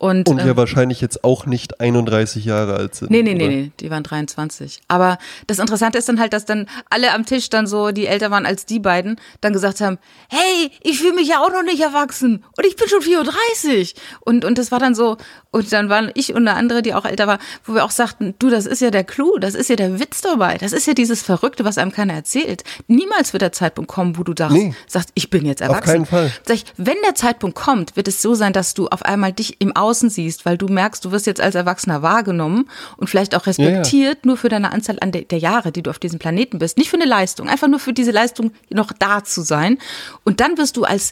[0.00, 3.10] Und, Und ja ähm, wahrscheinlich jetzt auch nicht 31 Jahre alt sind.
[3.10, 3.54] Nee, nee, nee, oder?
[3.54, 4.80] nee, die waren 23.
[4.88, 8.30] Aber das Interessante ist dann halt, dass dann alle am Tisch dann so, die älter
[8.30, 9.98] waren als die beiden, dann gesagt haben,
[10.30, 13.94] hey, ich fühle mich ja auch noch nicht erwachsen und ich bin schon 34.
[14.20, 15.18] Und, und das war dann so,
[15.50, 18.34] und dann waren ich und eine andere, die auch älter war, wo wir auch sagten,
[18.38, 20.94] du, das ist ja der Clou, das ist ja der Witz dabei, das ist ja
[20.94, 22.64] dieses Verrückte, was einem keiner erzählt.
[22.86, 24.74] Niemals wird der Zeitpunkt kommen, wo du sagst, Nee.
[24.86, 25.82] sagst, ich bin jetzt erwachsen.
[25.92, 26.32] keinen Fall.
[26.46, 29.60] Sag ich, wenn der Zeitpunkt kommt, wird es so sein, dass du auf einmal dich
[29.60, 33.46] im Außen siehst, weil du merkst, du wirst jetzt als Erwachsener wahrgenommen und vielleicht auch
[33.46, 36.78] respektiert, nur für deine Anzahl an der, der Jahre, die du auf diesem Planeten bist.
[36.78, 39.78] Nicht für eine Leistung, einfach nur für diese Leistung noch da zu sein.
[40.24, 41.10] Und dann wirst du als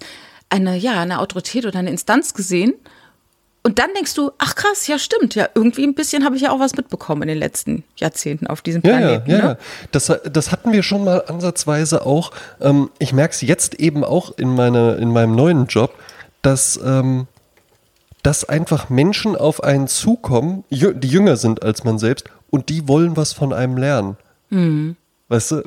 [0.48, 2.74] eine, ja, eine Autorität oder eine Instanz gesehen.
[3.64, 6.52] Und dann denkst du, ach krass, ja stimmt, ja, irgendwie ein bisschen habe ich ja
[6.52, 9.30] auch was mitbekommen in den letzten Jahrzehnten auf diesem Ja, ja, Planeten.
[9.30, 9.42] ja, ne?
[9.42, 9.56] ja.
[9.90, 12.30] Das, das hatten wir schon mal ansatzweise auch.
[12.60, 15.92] Ähm, ich merke es jetzt eben auch in, meine, in meinem neuen Job,
[16.40, 17.26] dass, ähm,
[18.28, 23.16] dass einfach Menschen auf einen zukommen, die jünger sind als man selbst, und die wollen
[23.16, 24.18] was von einem lernen.
[25.30, 25.62] Weißt du,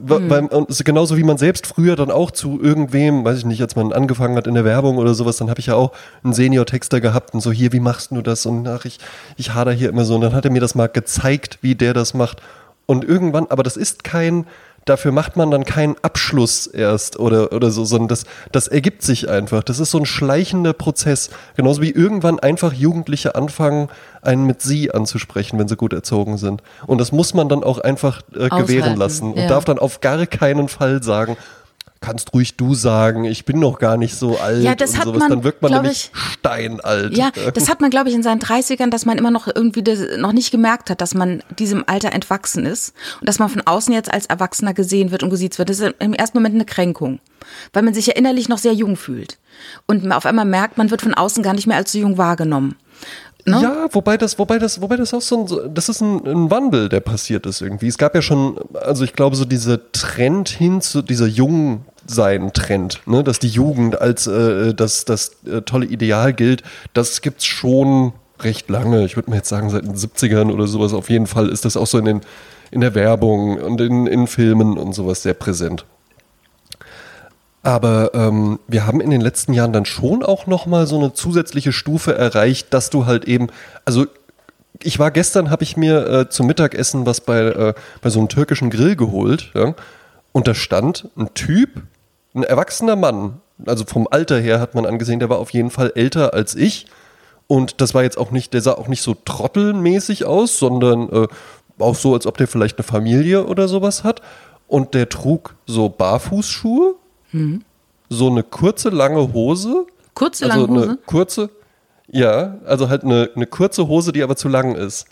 [0.70, 3.76] es ist genauso wie man selbst früher dann auch zu irgendwem, weiß ich nicht, als
[3.76, 5.92] man angefangen hat in der Werbung oder sowas, dann habe ich ja auch
[6.24, 8.46] einen Senior-Texter gehabt und so, hier, wie machst du das?
[8.46, 9.00] Und ach, ich,
[9.38, 10.14] ich hader hier immer so.
[10.14, 12.44] Und dann hat er mir das mal gezeigt, wie der das macht.
[12.86, 14.46] Und irgendwann, aber das ist kein,
[14.86, 19.30] dafür macht man dann keinen Abschluss erst oder, oder so, sondern das, das ergibt sich
[19.30, 19.64] einfach.
[19.64, 21.30] Das ist so ein schleichender Prozess.
[21.56, 23.90] Genauso wie irgendwann einfach Jugendliche anfangen,
[24.22, 26.62] einen mit sie anzusprechen, wenn sie gut erzogen sind.
[26.88, 29.48] Und das muss man dann auch einfach äh, gewähren lassen und ja.
[29.48, 31.38] darf dann auf gar keinen Fall sagen,
[32.02, 35.06] kannst ruhig du sagen, ich bin noch gar nicht so alt Ja, das und hat
[35.06, 35.20] sowas.
[35.20, 37.16] man, dann wirkt man nämlich ich- steinalt.
[37.16, 40.00] Ja, das hat man, glaube ich, in seinen 30ern, dass man immer noch irgendwie das,
[40.18, 43.94] noch nicht gemerkt hat, dass man diesem Alter entwachsen ist und dass man von außen
[43.94, 45.70] jetzt als Erwachsener gesehen wird und gesiezt wird.
[45.70, 47.20] Das ist im ersten Moment eine Kränkung,
[47.72, 49.38] weil man sich ja innerlich noch sehr jung fühlt.
[49.86, 52.18] Und man auf einmal merkt, man wird von außen gar nicht mehr als so jung
[52.18, 52.76] wahrgenommen.
[53.46, 53.60] Ne?
[53.62, 56.90] Ja, wobei das, wobei das, wobei das auch so ein, das ist ein, ein Wandel,
[56.90, 57.88] der passiert ist irgendwie.
[57.88, 62.54] Es gab ja schon, also ich glaube, so dieser Trend hin zu dieser jungen sein
[62.54, 67.46] Trend, ne, dass die Jugend als äh, das, das äh, tolle Ideal gilt, das gibt's
[67.46, 69.06] schon recht lange.
[69.06, 70.94] Ich würde mal jetzt sagen, seit den 70ern oder sowas.
[70.94, 72.22] Auf jeden Fall ist das auch so in den,
[72.72, 75.86] in der Werbung und in, in Filmen und sowas sehr präsent.
[77.64, 81.14] Aber ähm, wir haben in den letzten Jahren dann schon auch noch mal so eine
[81.14, 83.48] zusätzliche Stufe erreicht, dass du halt eben,
[83.86, 84.08] also
[84.82, 88.30] ich war gestern, habe ich mir äh, zum Mittagessen was bei, äh, bei so einem
[88.30, 89.76] türkischen Grill geholt, ja,
[90.32, 91.84] und da stand ein Typ,
[92.34, 95.92] ein erwachsener Mann, also vom Alter her hat man angesehen, der war auf jeden Fall
[95.96, 96.86] älter als ich.
[97.48, 101.28] Und das war jetzt auch nicht, der sah auch nicht so trottelmäßig aus, sondern äh,
[101.80, 104.22] auch so, als ob der vielleicht eine Familie oder sowas hat.
[104.68, 106.96] Und der trug so Barfußschuhe,
[108.10, 109.86] so eine kurze, lange Hose.
[110.14, 110.90] Kurze, also lange Hose?
[110.90, 111.50] eine kurze,
[112.10, 115.06] ja, also halt eine, eine kurze Hose, die aber zu lang ist.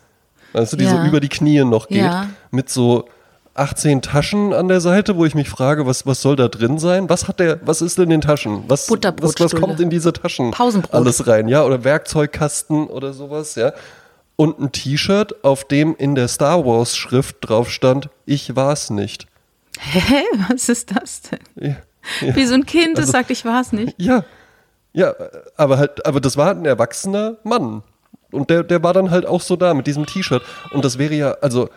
[0.54, 0.92] Du, die Ja.
[1.02, 1.98] so über die Knie noch geht.
[2.00, 2.30] Ja.
[2.52, 3.06] Mit so
[3.60, 7.10] 18 Taschen an der Seite, wo ich mich frage, was, was soll da drin sein?
[7.10, 8.64] Was hat der, was ist in den Taschen?
[8.68, 10.52] Was, was, was kommt in diese Taschen?
[10.52, 10.94] Pausenbrot.
[10.94, 13.74] Alles rein, ja, oder Werkzeugkasten oder sowas, ja.
[14.36, 19.28] Und ein T-Shirt, auf dem in der Star Wars Schrift drauf stand, ich war's nicht.
[19.80, 21.40] Hä, was ist das denn?
[21.56, 21.76] Ja,
[22.28, 22.36] ja.
[22.36, 23.94] Wie so ein Kind, das Also- sagt, ich war es nicht.
[23.98, 24.24] Ja,
[24.94, 25.14] ja,
[25.56, 27.84] aber halt, aber das war halt ein erwachsener Mann.
[28.32, 30.42] Und der, der war dann halt auch so da mit diesem T-Shirt.
[30.72, 31.70] Und das wäre ja, also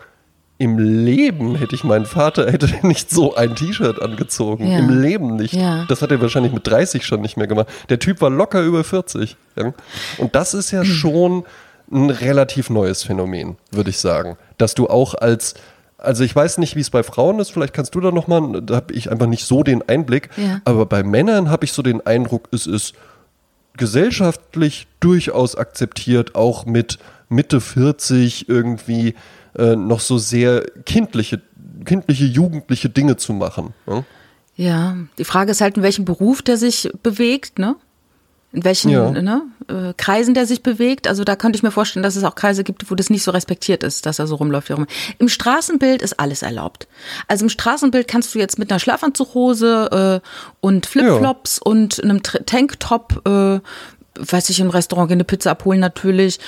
[0.57, 4.67] im Leben hätte ich meinen Vater, hätte nicht so ein T-Shirt angezogen.
[4.67, 4.79] Ja.
[4.79, 5.53] Im Leben nicht.
[5.53, 5.85] Ja.
[5.87, 7.67] Das hat er wahrscheinlich mit 30 schon nicht mehr gemacht.
[7.89, 9.35] Der Typ war locker über 40.
[9.55, 9.73] Ja?
[10.17, 11.43] Und das ist ja schon
[11.91, 14.37] ein relativ neues Phänomen, würde ich sagen.
[14.57, 15.55] Dass du auch als,
[15.97, 18.75] also ich weiß nicht, wie es bei Frauen ist, vielleicht kannst du da nochmal, da
[18.75, 20.29] habe ich einfach nicht so den Einblick,
[20.65, 22.93] aber bei Männern habe ich so den Eindruck, es ist
[23.75, 29.15] gesellschaftlich durchaus akzeptiert, auch mit Mitte 40 irgendwie
[29.57, 31.41] äh, noch so sehr kindliche,
[31.85, 33.73] kindliche, jugendliche Dinge zu machen.
[33.85, 34.03] Ne?
[34.55, 37.75] Ja, die Frage ist halt, in welchem Beruf der sich bewegt, ne?
[38.51, 39.09] In welchen Ja.
[39.09, 41.07] ne, äh, Kreisen der sich bewegt.
[41.07, 43.31] Also da könnte ich mir vorstellen, dass es auch Kreise gibt, wo das nicht so
[43.31, 44.85] respektiert ist, dass er so rumläuft wie rum.
[45.17, 46.87] Im Straßenbild ist alles erlaubt.
[47.27, 50.27] Also im Straßenbild kannst du jetzt mit einer Schlafanzughose äh,
[50.61, 53.59] und Flipflops und einem Tanktop äh,
[54.19, 56.39] weiß ich, im Restaurant gehen, eine Pizza abholen natürlich.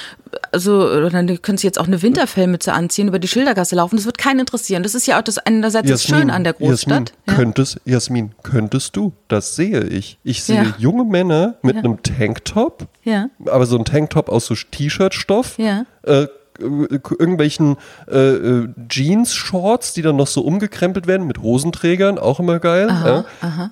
[0.51, 3.95] Also, oder dann können sie jetzt auch eine Winterfellmütze anziehen, über die Schildergasse laufen.
[3.95, 4.83] Das wird keinen interessieren.
[4.83, 7.13] Das ist ja auch das einerseits das Schöne an der Großstadt.
[7.25, 9.13] Jasmin, könntest, Jasmin, könntest du?
[9.27, 10.19] Das sehe ich.
[10.23, 10.73] Ich sehe Ja.
[10.77, 11.81] junge Männer mit Ja.
[11.83, 13.27] einem Tanktop, Ja.
[13.45, 15.85] aber so ein Tanktop aus so T-Shirt-Stoff, Ja.
[16.03, 16.27] äh, äh,
[16.59, 17.75] irgendwelchen
[18.09, 22.89] äh, äh, Jeans-Shorts, die dann noch so umgekrempelt werden mit Hosenträgern, auch immer geil.
[22.89, 23.25] Aha,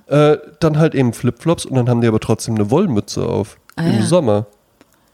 [0.10, 0.32] ja.
[0.34, 3.84] Äh, dann halt eben Flipflops und dann haben die aber trotzdem eine Wollmütze auf Ah,
[3.88, 4.06] im ja.
[4.06, 4.46] Sommer.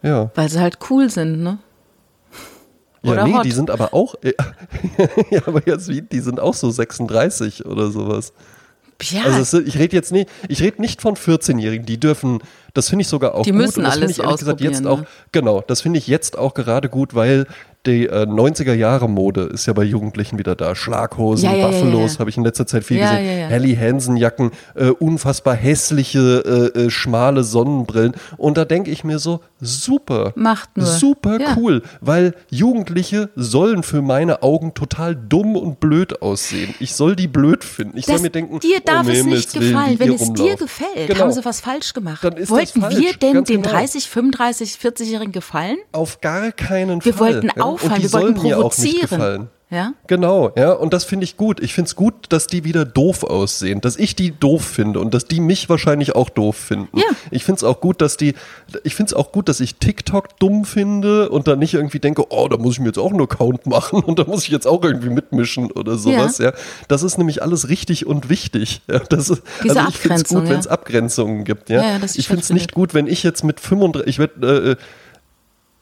[0.01, 0.31] Ja.
[0.35, 1.59] Weil sie halt cool sind, ne?
[3.01, 3.45] Ja, Oder nee, hot.
[3.45, 4.15] die sind aber auch,
[5.31, 8.33] ja, aber Jasmin, die sind auch so 36 oder sowas.
[9.01, 12.39] Ja, Also sind- ich rede jetzt nicht, ich rede nicht von 14-Jährigen, die dürfen,
[12.73, 13.61] das finde ich sogar auch Die gut.
[13.61, 15.29] müssen das finde alles ich ehrlich gesagt jetzt auch, ausprobieren, ne?
[15.31, 17.47] genau, das finde ich jetzt auch gerade gut, weil
[17.85, 20.75] die äh, 90er Jahre Mode ist ja bei Jugendlichen wieder da.
[20.75, 22.19] Schlaghosen, Ja, Buffalos, ja.
[22.19, 23.47] habe ich in letzter Zeit viel gesehen.
[23.47, 28.13] Helly Hansen Jacken, äh, unfassbar hässliche, äh, äh, schmale Sonnenbrillen.
[28.37, 30.33] Und da denke ich mir so, super.
[30.35, 30.85] Macht nur.
[30.87, 36.73] Super cool, weil Jugendliche sollen für meine Augen total dumm und blöd aussehen.
[36.79, 37.97] Ich soll die blöd finden.
[37.97, 39.97] Ich soll das, mir denken, dir darf um es nicht gefallen.
[39.99, 40.59] Wenn es dir rumlauft.
[40.59, 41.19] gefällt, Genau.
[41.21, 42.23] haben sie was falsch gemacht.
[42.23, 43.73] Wollten wir denn ganz den genau.
[43.73, 45.77] 30, 35, 40-Jährigen gefallen?
[45.93, 47.33] Auf gar keinen Wir Fall.
[47.35, 47.63] wollten ja?
[47.69, 49.01] Auffallen, und die wir wollten sollen mir auch nicht provozieren.
[49.01, 49.49] gefallen.
[49.71, 49.93] Ja?
[50.07, 51.59] Genau, ja, und das finde ich gut.
[51.59, 55.13] Ich finde es gut, dass die wieder doof aussehen, dass ich die doof finde und
[55.13, 56.97] dass die mich wahrscheinlich auch doof finden.
[56.97, 57.05] Ja.
[57.29, 58.33] Ich finde es auch gut, dass die,
[58.83, 62.25] ich finde es auch gut, dass ich TikTok dumm finde und dann nicht irgendwie denke,
[62.29, 64.65] oh, da muss ich mir jetzt auch einen Account machen und da muss ich jetzt
[64.65, 66.51] auch irgendwie mitmischen oder sowas, ja.
[66.87, 68.81] Das ist nämlich alles richtig und wichtig.
[68.89, 70.71] Ja, das ist, Diese also ich finde es gut, wenn es ja.
[70.71, 71.83] Abgrenzungen gibt, ja.
[71.83, 74.17] Ja, ja, das ist ich finde es nicht gut, wenn ich jetzt mit 35, ich
[74.17, 74.75] werde, äh,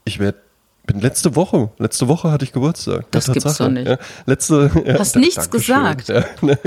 [0.03, 0.39] ich werde
[0.87, 3.05] bin letzte Woche, letzte Woche hatte ich Geburtstag.
[3.11, 3.87] Das Ja, gibt's doch nicht.
[3.87, 5.75] Ja, letzte, ja, Hast da- nichts Dankeschön.
[5.75, 6.07] gesagt.
[6.09, 6.57] Ja, ne,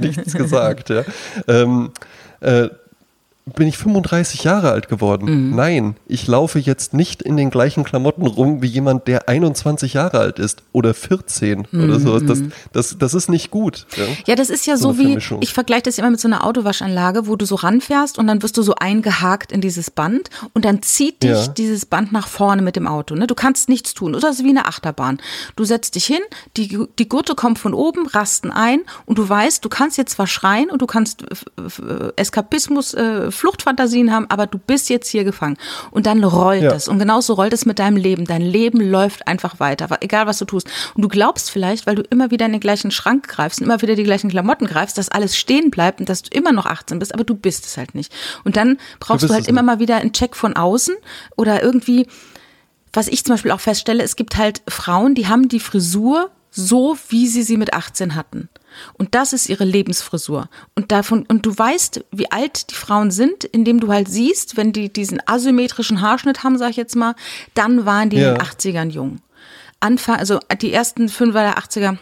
[0.00, 1.02] nichts gesagt, ja.
[1.48, 1.90] Ähm,
[2.40, 2.68] äh,
[3.46, 5.48] bin ich 35 Jahre alt geworden.
[5.50, 5.54] Mhm.
[5.54, 10.18] Nein, ich laufe jetzt nicht in den gleichen Klamotten rum wie jemand, der 21 Jahre
[10.18, 12.22] alt ist oder 14 oder sowas.
[12.26, 12.38] Das,
[12.72, 13.86] das, das ist nicht gut.
[13.96, 14.16] Ja, Mhm.
[14.26, 17.26] Ja, das ist ja So so, wie, ich vergleiche das immer mit so einer Autowaschanlage,
[17.26, 20.80] wo du so ranfährst und dann wirst du so eingehakt in dieses Band und dann
[20.82, 21.46] zieht dich Ja.
[21.48, 23.14] dieses Band nach vorne mit dem Auto.
[23.14, 23.26] Ne?
[23.26, 24.14] Du kannst nichts tun.
[24.14, 25.18] Oder es ist wie eine Achterbahn.
[25.56, 26.20] Du setzt dich hin,
[26.56, 30.26] die, die Gurte kommt von oben, rasten ein und du weißt, du kannst jetzt zwar
[30.26, 35.56] schreien und du kannst äh, Eskapismus, äh, Fluchtfantasien haben, aber du bist jetzt hier gefangen.
[35.90, 36.72] Und dann rollt Ja.
[36.72, 36.88] es.
[36.88, 38.24] Und genauso rollt es mit deinem Leben.
[38.24, 40.68] Dein Leben läuft einfach weiter, egal was du tust.
[40.94, 43.82] Und du glaubst vielleicht, weil du immer wieder in den gleichen Schrank greifst und immer
[43.82, 46.98] wieder die gleichen Klamotten greifst, dass alles stehen bleibt und dass du immer noch 18
[46.98, 48.12] bist, aber du bist es halt nicht.
[48.44, 49.66] Und dann brauchst bist du, halt immer nicht.
[49.66, 50.94] mal wieder einen Check von außen
[51.36, 52.06] oder irgendwie,
[52.92, 56.96] was ich zum Beispiel auch feststelle, es gibt halt Frauen, die haben die Frisur so,
[57.08, 58.48] wie sie sie mit 18 hatten.
[58.94, 60.48] Und das ist ihre Lebensfrisur.
[60.74, 64.72] Und davon, und du weißt, wie alt die Frauen sind, indem du halt siehst, wenn
[64.72, 67.14] die diesen asymmetrischen Haarschnitt haben, sag ich jetzt mal,
[67.54, 68.30] dann waren die Ja.
[68.30, 69.18] in den 80ern jung.
[69.80, 71.98] Anfang, also die ersten fünf der 80er,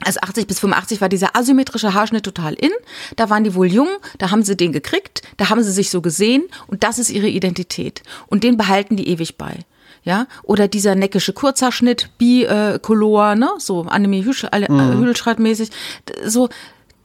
[0.00, 2.72] also 80 bis 85 war dieser asymmetrische Haarschnitt total in.
[3.16, 6.02] Da waren die wohl jung, da haben sie den gekriegt, da haben sie sich so
[6.02, 8.02] gesehen und das ist ihre Identität.
[8.26, 9.60] Und den behalten die ewig bei.
[10.04, 15.70] Ja, oder dieser neckische Kurzhaarschnitt, Bi-Color, ne, so Annemie Hüsch, äh, Hüdelschreit-mäßig,
[16.08, 16.50] D- so,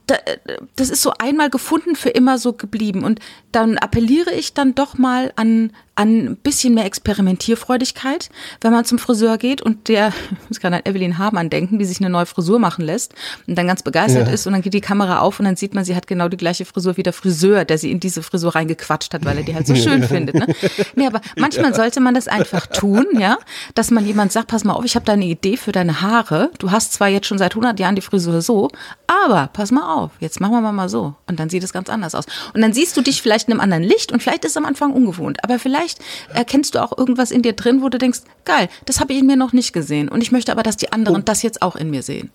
[0.06, 0.38] da, äh,
[0.76, 3.06] das ist so einmal gefunden, für immer so geblieben.
[3.06, 3.20] Und
[3.54, 8.30] dann appelliere ich dann doch mal an, an ein bisschen mehr Experimentierfreudigkeit,
[8.62, 11.86] wenn man zum Friseur geht und der, ich muss gerade an Evelyn Hamann denken, die
[11.86, 13.14] sich eine neue Frisur machen lässt
[13.48, 14.34] und dann ganz begeistert Ja.
[14.34, 16.38] ist und dann geht die Kamera auf und dann sieht man, sie hat genau die
[16.38, 19.54] gleiche Frisur wie der Friseur, der sie in diese Frisur reingequatscht hat, weil er die
[19.56, 20.36] halt so schön findet.
[20.36, 20.48] Ne?
[20.96, 23.38] Nee, aber manchmal sollte man das einfach tun, ja,
[23.76, 26.52] dass man jemand sagt, pass mal auf, ich habe da eine Idee für deine Haare.
[26.60, 28.70] Du hast zwar jetzt schon seit 100 Jahren die Frisur so,
[29.08, 31.90] aber pass mal auf, jetzt machen wir mal, mal so und dann sieht es ganz
[31.90, 32.26] anders aus.
[32.54, 34.66] Und dann siehst du dich vielleicht in einem anderen Licht und vielleicht ist es am
[34.66, 35.89] Anfang ungewohnt, aber vielleicht
[36.34, 39.26] erkennst du auch irgendwas in dir drin, wo du denkst, geil, das habe ich in
[39.26, 41.90] mir noch nicht gesehen und ich möchte aber, dass die anderen das jetzt auch in
[41.90, 42.32] mir sehen.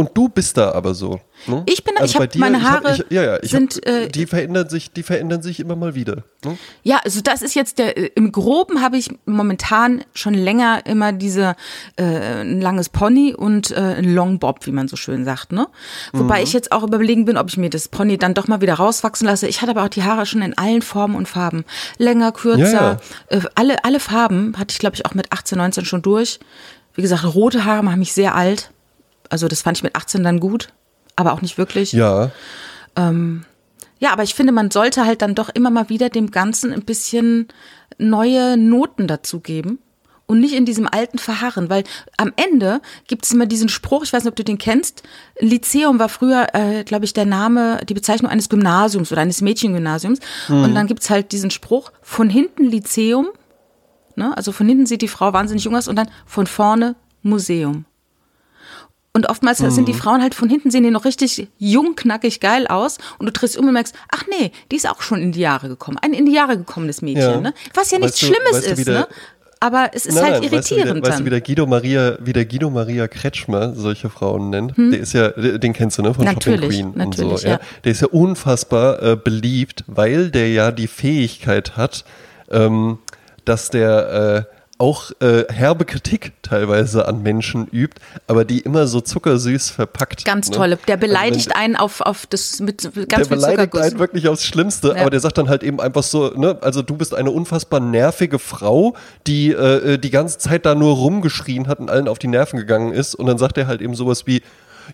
[0.00, 1.20] Und du bist da aber so.
[1.46, 1.62] Ne?
[1.66, 3.86] Ich bin- ich bei hab- meine ich hab- Haare ich, ja, ja, ich sind, hab,
[3.86, 6.24] äh, die verändern sich, die verändern sich immer mal wieder.
[6.42, 6.56] Ne?
[6.82, 11.12] Ja, also das ist jetzt der, äh, im Groben habe ich momentan schon länger immer
[11.12, 11.54] diese,
[11.96, 12.02] äh,
[12.40, 15.66] ein langes Pony und äh, ein Long Bob, wie man so schön sagt, ne?
[16.14, 18.74] Wobei ich jetzt auch überlegen bin, ob ich mir das Pony dann doch mal wieder
[18.74, 19.46] rauswachsen lasse.
[19.48, 21.64] Ich hatte aber auch die Haare schon in allen Formen und Farben.
[21.98, 26.00] Länger, kürzer, Äh, alle, alle Farben hatte ich, glaube ich, auch mit 18, 19 schon
[26.00, 26.40] durch.
[26.94, 28.70] Wie gesagt, rote Haare machen mich sehr alt.
[29.30, 30.68] Also das fand ich mit 18 dann gut,
[31.16, 31.92] aber auch nicht wirklich.
[31.92, 32.30] Ja,
[34.00, 36.84] Ja, aber ich finde, man sollte halt dann doch immer mal wieder dem Ganzen ein
[36.84, 37.48] bisschen
[37.98, 39.78] neue Noten dazugeben
[40.26, 41.84] und nicht in diesem alten Verharren, weil
[42.16, 45.02] am Ende gibt es immer diesen Spruch, ich weiß nicht, ob du den kennst,
[45.38, 50.20] Lyzeum war früher, äh, glaube ich, der Name, die Bezeichnung eines Gymnasiums oder eines Mädchengymnasiums
[50.64, 53.28] und dann gibt's halt diesen Spruch, von hinten Lyzeum,
[54.16, 57.84] ne, also von hinten sieht die Frau wahnsinnig jung aus und dann von vorne Museum.
[59.20, 62.66] Und oftmals sind die Frauen halt von hinten sehen die noch richtig jung, knackig, geil
[62.66, 62.96] aus.
[63.18, 65.68] Und du drehst um und merkst, ach nee, die ist auch schon in die Jahre
[65.68, 65.98] gekommen.
[66.00, 67.40] Ein in die Jahre gekommenes Mädchen, Ja.
[67.40, 67.54] ne?
[67.74, 69.06] Was ja nichts Weißt du- Schlimmes weißt du, ist, ne?
[69.62, 71.40] Aber es ist Nein, halt nein, weißt du, wie der- irritierend Weißt du, wie der
[71.42, 74.72] Guido Maria, wie der Guido Maria Kretschmer solche Frauen nennt?
[74.78, 76.14] Der ist ja, den kennst du, ne?
[76.14, 76.50] Von Shopping Hm?
[76.52, 77.46] Natürlich, Queen und natürlich, so.
[77.46, 77.52] Ja.
[77.56, 77.60] ja.
[77.84, 82.06] Der ist ja unfassbar äh, beliebt, weil der ja die Fähigkeit hat,
[82.50, 82.96] ähm,
[83.44, 89.00] dass der äh, auch äh, herbe Kritik teilweise an Menschen übt, aber die immer so
[89.02, 90.24] zuckersüß verpackt.
[90.24, 90.56] Ganz ne?
[90.56, 90.78] toll.
[90.88, 93.82] Der beleidigt Also wenn- einen auf, auf das mit ganz der viel beleidigt Zuckerguss.
[93.82, 95.02] einen wirklich aufs Schlimmste, Ja.
[95.02, 98.38] aber der sagt dann halt eben einfach so, ne, also du bist eine unfassbar nervige
[98.38, 98.94] Frau,
[99.26, 102.92] die äh, die ganze Zeit da nur rumgeschrien hat und allen auf die Nerven gegangen
[102.92, 104.40] ist und dann sagt er halt eben sowas wie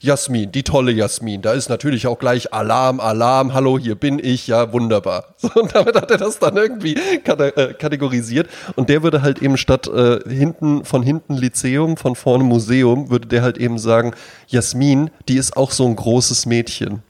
[0.00, 4.46] Jasmin, die tolle Jasmin, da ist natürlich auch gleich Alarm, Alarm, hallo, hier bin ich,
[4.46, 5.34] ja, wunderbar.
[5.38, 9.56] So, und damit hat er das dann irgendwie äh, kategorisiert und der würde halt eben
[9.56, 14.14] statt äh, hinten, von hinten Lyzeum, von vorne Museum, würde der halt eben sagen,
[14.48, 17.02] Jasmin, die ist auch so ein großes Mädchen.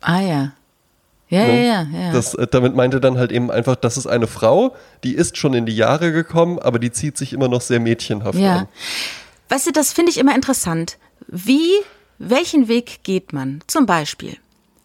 [0.00, 0.52] Ah ja.
[1.30, 1.66] Ja, Ne?
[1.66, 2.12] ja, ja, ja.
[2.12, 5.52] Das, äh, damit meinte dann halt eben einfach, das ist eine Frau, die ist schon
[5.52, 8.56] in die Jahre gekommen, aber die zieht sich immer noch sehr mädchenhaft Ja.
[8.60, 8.68] an.
[9.50, 10.96] Weißt du, das finde ich immer interessant.
[11.26, 11.60] Wie,
[12.18, 13.60] welchen Weg geht man?
[13.66, 14.36] Zum Beispiel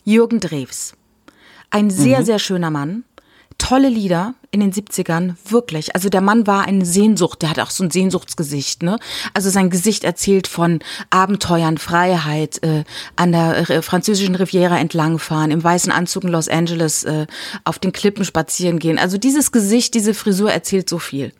[0.05, 0.93] Jürgen Drews.
[1.69, 2.25] Ein sehr, Mhm.
[2.25, 3.03] sehr schöner Mann.
[3.59, 5.95] Tolle Lieder in den 70ern, wirklich.
[5.95, 8.97] Also der Mann war eine Sehnsucht, der hat auch so ein Sehnsuchtsgesicht, ne?
[9.33, 10.79] Also sein Gesicht erzählt von
[11.11, 12.83] Abenteuern, Freiheit, äh,
[13.15, 17.25] an der äh, französischen Riviera entlangfahren, im weißen Anzug in Los Angeles äh,
[17.63, 18.97] auf den Klippen spazieren gehen.
[18.99, 21.31] Also dieses Gesicht, diese Frisur erzählt so viel.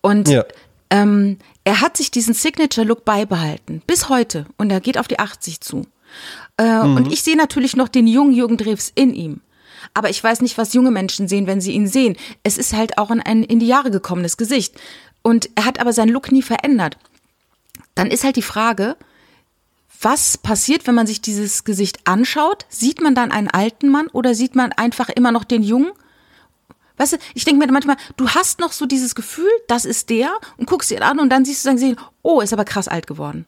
[0.00, 0.44] Und Ja.
[0.90, 4.46] ähm, er hat sich diesen Signature-Look beibehalten, bis heute.
[4.56, 5.86] Und er geht auf die 80 zu.
[6.56, 9.40] Äh, Und ich sehe natürlich noch den jungen Jürgen Drews in ihm.
[9.94, 12.16] Aber ich weiß nicht, was junge Menschen sehen, wenn sie ihn sehen.
[12.42, 14.74] Es ist halt auch ein, ein in die Jahre gekommenes Gesicht.
[15.22, 16.98] Und er hat aber seinen Look nie verändert.
[17.94, 18.96] Dann ist halt die Frage,
[20.00, 22.66] was passiert, wenn man sich dieses Gesicht anschaut?
[22.68, 25.92] Sieht man dann einen alten Mann oder sieht man einfach immer noch den Jungen?
[26.96, 30.30] Weißt du, ich denke mir manchmal, du hast noch so dieses Gefühl, das ist der
[30.56, 33.06] und guckst ihn an und dann siehst du dann sehen, oh, ist aber krass alt
[33.06, 33.46] geworden.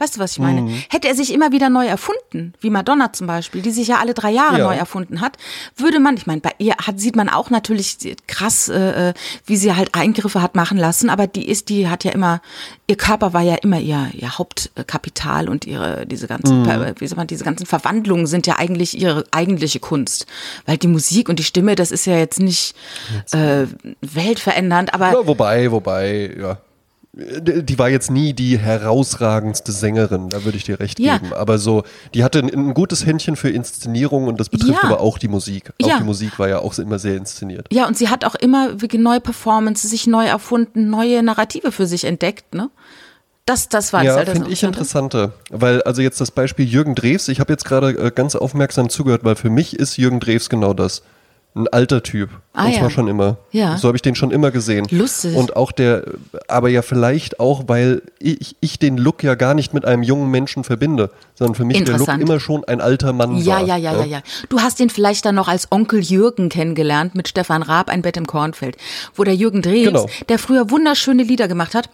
[0.00, 0.62] Weißt du, was ich meine?
[0.62, 0.82] Mhm.
[0.88, 4.14] Hätte er sich immer wieder neu erfunden, wie Madonna zum Beispiel, die sich ja alle
[4.14, 4.64] drei Jahre Ja.
[4.66, 5.36] neu erfunden hat,
[5.76, 9.14] würde man, ich meine, bei ihr hat, sieht man auch natürlich krass, äh, äh,
[9.46, 12.40] wie sie halt Eingriffe hat machen lassen, aber die ist, die hat ja immer,
[12.88, 16.94] ihr Körper war ja immer ihr, ihr Hauptkapital und ihre, diese ganzen, Mhm.
[16.98, 20.26] wie sagt man, diese ganzen Verwandlungen sind ja eigentlich ihre eigentliche Kunst.
[20.64, 22.74] Weil die Musik und die Stimme, das ist ja jetzt nicht
[23.32, 23.66] äh,
[24.00, 26.58] weltverändernd, aber Ja, wobei, wobei, ja.
[27.12, 31.18] Die die war jetzt nie die herausragendste Sängerin, da würde ich dir recht Ja.
[31.18, 31.32] geben.
[31.32, 31.82] Aber so,
[32.14, 34.88] die hatte ein, ein gutes Händchen für Inszenierung und das betrifft Ja.
[34.90, 35.72] aber auch die Musik.
[35.82, 35.98] Auch Ja.
[35.98, 37.66] die Musik war ja auch immer sehr inszeniert.
[37.72, 41.86] Ja, und sie hat auch immer wirklich neue Performance, sich neu erfunden, neue Narrative für
[41.86, 42.70] sich entdeckt, ne?
[43.44, 45.22] Das, das war Ja, finde ich Interessante.
[45.22, 45.32] interessanter.
[45.50, 49.24] Weil, also jetzt das Beispiel Jürgen Drews, ich habe jetzt gerade äh, ganz aufmerksam zugehört,
[49.24, 51.02] weil für mich ist Jürgen Drews genau das.
[51.52, 52.30] Ein alter Typ.
[52.52, 52.78] Ah, und ja.
[52.78, 53.38] zwar schon immer.
[53.50, 53.76] Ja.
[53.76, 54.86] So habe ich den schon immer gesehen.
[54.92, 55.34] Lustig.
[55.36, 56.04] Und auch der,
[56.46, 60.30] aber ja vielleicht auch, weil ich, ich den Look ja gar nicht mit einem jungen
[60.30, 63.66] Menschen verbinde, sondern für mich der Look immer schon ein alter Mann Ja, war.
[63.66, 64.20] ja, ja, ja, ja.
[64.48, 68.16] Du hast ihn vielleicht dann noch als Onkel Jürgen kennengelernt mit Stefan Raab, ein Bett
[68.16, 68.76] im Kornfeld,
[69.16, 70.06] wo der Jürgen Drews, Genau.
[70.28, 71.90] der früher wunderschöne Lieder gemacht hat,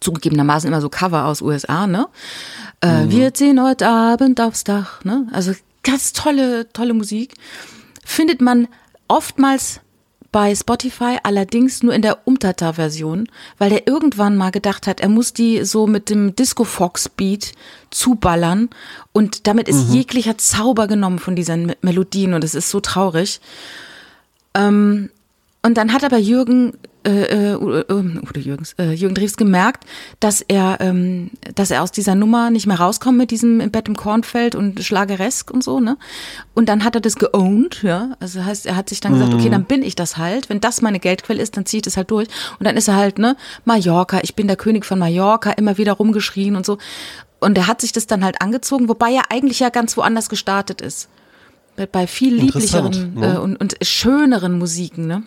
[0.00, 2.06] zugegebenermaßen immer so Cover aus USA, ne?
[2.80, 3.10] Äh, Mhm.
[3.10, 5.26] Wir ziehen heute Abend aufs Dach, ne?
[5.32, 7.34] Also ganz tolle, tolle Musik.
[8.10, 8.68] Findet man
[9.06, 9.80] oftmals
[10.32, 15.34] bei Spotify, allerdings nur in der Umtata-Version, weil der irgendwann mal gedacht hat, er muss
[15.34, 17.52] die so mit dem Disco-Fox-Beat
[17.90, 18.70] zuballern
[19.12, 23.40] und damit ist jeglicher Zauber genommen von diesen Me- Melodien und es ist so traurig.
[24.54, 25.10] Ähm,
[25.68, 26.72] und dann hat aber Jürgen,
[27.06, 29.84] äh, äh, Udo Udo Jürgens, äh, Jürgen Drews gemerkt,
[30.18, 33.86] dass er, ähm, dass er aus dieser Nummer nicht mehr rauskommt mit diesem im Bett
[33.86, 35.98] im Kornfeld und Schlageresk und so, ne?
[36.54, 38.16] Und dann hat er das geowned, ja.
[38.18, 40.48] Also heißt, er hat sich dann gesagt, okay, dann bin ich das halt.
[40.48, 42.28] Wenn das meine Geldquelle ist, dann ziehe ich das halt durch.
[42.58, 45.92] Und dann ist er halt, ne, Mallorca, ich bin der König von Mallorca, immer wieder
[45.92, 46.78] rumgeschrien und so.
[47.40, 50.80] Und er hat sich das dann halt angezogen, wobei er eigentlich ja ganz woanders gestartet
[50.80, 51.10] ist.
[51.76, 53.34] Bei, bei viel lieblicheren ne?
[53.34, 55.24] äh, und, und schöneren Musiken, ne?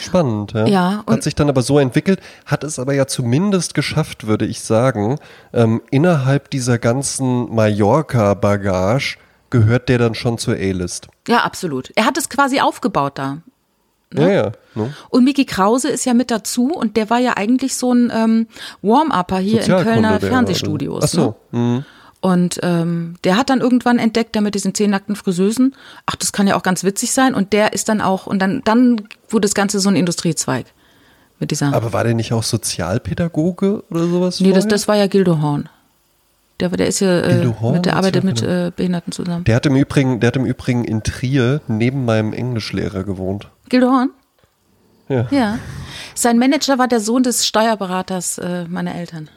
[0.00, 0.66] Spannend, ja.
[0.66, 4.60] Ja, hat sich dann aber so entwickelt, hat es aber ja zumindest geschafft, würde ich
[4.60, 5.18] sagen,
[5.52, 9.18] ähm, innerhalb dieser ganzen Mallorca-Bagage
[9.50, 11.08] gehört der dann schon zur A-List.
[11.28, 11.92] Ja, absolut.
[11.94, 13.38] Er hat es quasi aufgebaut da.
[14.12, 14.52] Ja, ja.
[14.74, 14.94] Ne?
[15.10, 18.46] Und Mickey Krause ist ja mit dazu und der war ja eigentlich so ein ähm,
[18.82, 21.04] Warm-Upper hier in Kölner Fernsehstudios.
[21.04, 21.36] Ach so.
[21.50, 21.58] Ne?
[21.58, 21.84] mhm.
[22.24, 26.32] Und ähm, der hat dann irgendwann entdeckt, der mit diesen zehn nackten Friseusen, ach, das
[26.32, 27.34] kann ja auch ganz witzig sein.
[27.34, 30.64] Und der ist dann auch, und dann, dann wurde das Ganze so ein Industriezweig.
[31.38, 31.74] Mit dieser.
[31.74, 34.40] Aber war der nicht auch Sozialpädagoge oder sowas?
[34.40, 34.70] nee, das, vorher?
[34.70, 35.68] das war ja Gildo Horn.
[36.60, 39.44] Der, der ist ja, äh, mit, der arbeitet mit äh, Behinderten zusammen.
[39.44, 43.50] Der hat im Übrigen, der hat im Übrigen in Trier neben meinem Englischlehrer gewohnt.
[43.68, 44.10] Gildo Horn?
[45.10, 45.26] Ja.
[45.30, 45.58] Ja.
[46.14, 49.28] Sein Manager war der Sohn des Steuerberaters äh, meiner Eltern.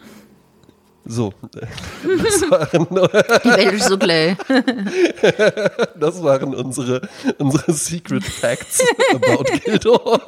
[1.08, 4.38] So, das waren, Die Welt ist so klein.
[6.00, 7.02] das waren unsere,
[7.38, 10.22] unsere Secret Facts about Gildor.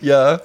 [0.00, 0.40] Ja.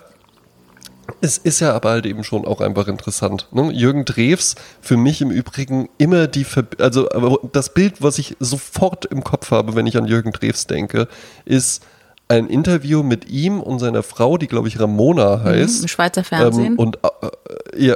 [1.21, 3.47] Es ist ja aber halt eben schon auch einfach interessant.
[3.51, 3.71] Ne?
[3.71, 7.07] Jürgen Drews, für mich im Übrigen immer die, Ver also
[7.51, 11.07] das Bild, was ich sofort im Kopf habe, wenn ich an Jürgen Drews denke,
[11.45, 11.85] ist
[12.29, 15.83] ein Interview mit ihm und seiner Frau, die glaube ich Ramona heißt.
[15.83, 16.73] Im Schweizer Fernsehen.
[16.73, 17.95] Ähm, und äh, ja,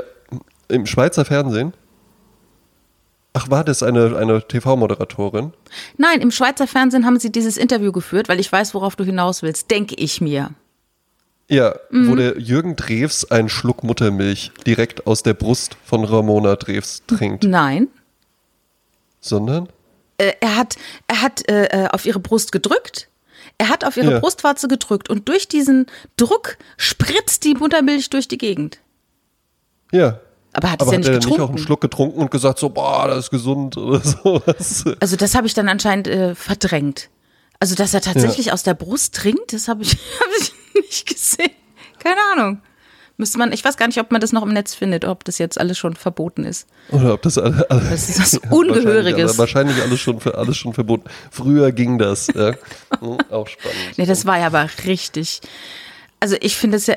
[0.67, 1.73] im Schweizer Fernsehen.
[3.33, 5.53] Ach, war das eine, eine TV-Moderatorin?
[5.97, 9.43] Nein, im Schweizer Fernsehen haben sie dieses Interview geführt, weil ich weiß, worauf du hinaus
[9.43, 10.51] willst, denke ich mir.
[11.49, 17.03] Ja, wo der Jürgen Drews einen Schluck Muttermilch direkt aus der Brust von Ramona Drews
[17.07, 17.45] trinkt.
[17.45, 17.87] Nein.
[19.21, 19.69] Sondern?
[20.17, 20.75] Äh, er hat,
[21.07, 23.07] er hat äh, äh, auf ihre Brust gedrückt.
[23.59, 24.19] Er hat auf ihre Ja.
[24.19, 25.85] Brustwarze gedrückt und durch diesen
[26.17, 28.79] Druck spritzt die Muttermilch durch die Gegend.
[29.91, 30.19] Ja.
[30.53, 31.55] Aber hat es ja nicht er nicht auch getrunken.
[31.55, 34.85] einen Schluck getrunken und gesagt so, boah, das ist gesund oder sowas?
[34.99, 37.09] Also das habe ich dann anscheinend äh, verdrängt.
[37.59, 41.51] Also dass er tatsächlich aus der Brust trinkt, das habe ich, hab ich nicht gesehen.
[41.99, 42.61] Keine Ahnung.
[43.19, 45.39] Müsste man, ich weiß gar nicht, ob man das noch im Netz findet, ob das
[45.39, 46.67] jetzt alles schon verboten ist.
[46.91, 49.39] Oder ob das alle, alle Das ist was Ja, Ungehöriges.
[49.39, 51.09] Wahrscheinlich, wahrscheinlich alles schon, alles schon verboten.
[51.31, 52.27] Früher ging das.
[52.27, 52.53] Ja.
[52.99, 53.97] Hm, auch spannend.
[53.97, 55.41] Nee, das war ja aber richtig.
[56.19, 56.95] Also ich finde es ja.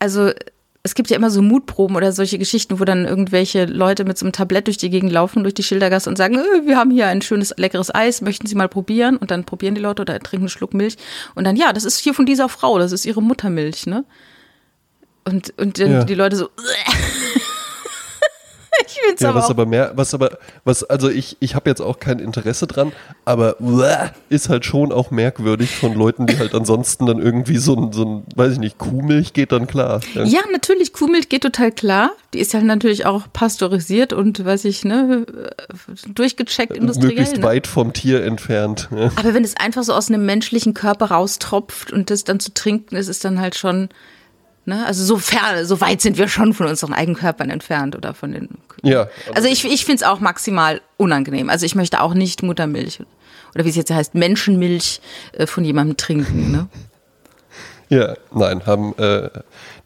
[0.00, 0.32] Also
[0.82, 4.24] es gibt ja immer so Mutproben oder solche Geschichten, wo dann irgendwelche Leute mit so
[4.24, 7.06] einem Tablett durch die Gegend laufen, durch die Schildergasse und sagen, äh, wir haben hier
[7.06, 9.18] ein schönes, leckeres Eis, möchten Sie mal probieren?
[9.18, 10.96] Und dann probieren die Leute oder trinken einen Schluck Milch.
[11.34, 14.04] Und dann, ja, das ist hier von dieser Frau, das ist ihre Muttermilch, ne?
[15.24, 16.04] Und, und dann Ja.
[16.04, 16.48] die Leute so,
[18.86, 21.68] ich find's Ja, aber was auch aber mehr, was aber, was, also ich, ich habe
[21.68, 22.92] jetzt auch kein Interesse dran,
[23.24, 23.56] aber
[24.28, 28.04] ist halt schon auch merkwürdig von Leuten, die halt ansonsten dann irgendwie so ein, so
[28.04, 30.00] ein, weiß ich nicht, Kuhmilch geht dann klar.
[30.14, 30.24] Ja.
[30.24, 32.12] Ja, natürlich, Kuhmilch geht total klar.
[32.32, 35.26] Die ist ja natürlich auch pasteurisiert und, weiß ich, ne,
[36.06, 37.08] durchgecheckt industriell.
[37.08, 37.42] Möglichst Ne?
[37.42, 38.88] weit vom Tier entfernt.
[38.96, 39.10] Ja.
[39.16, 42.96] Aber wenn es einfach so aus einem menschlichen Körper raustropft und das dann zu trinken,
[42.96, 43.88] ist es dann halt schon,
[44.64, 48.14] ne, also so fern, so weit sind wir schon von unseren eigenen Körpern entfernt oder
[48.14, 48.48] von den.
[48.82, 51.50] Ja, Also ich, ich finde es auch maximal unangenehm.
[51.50, 53.00] Also ich möchte auch nicht Muttermilch
[53.54, 55.00] oder wie es jetzt heißt, Menschenmilch
[55.32, 56.68] äh, von jemandem trinken, ne?
[57.92, 59.30] Ja, nein, haben, äh,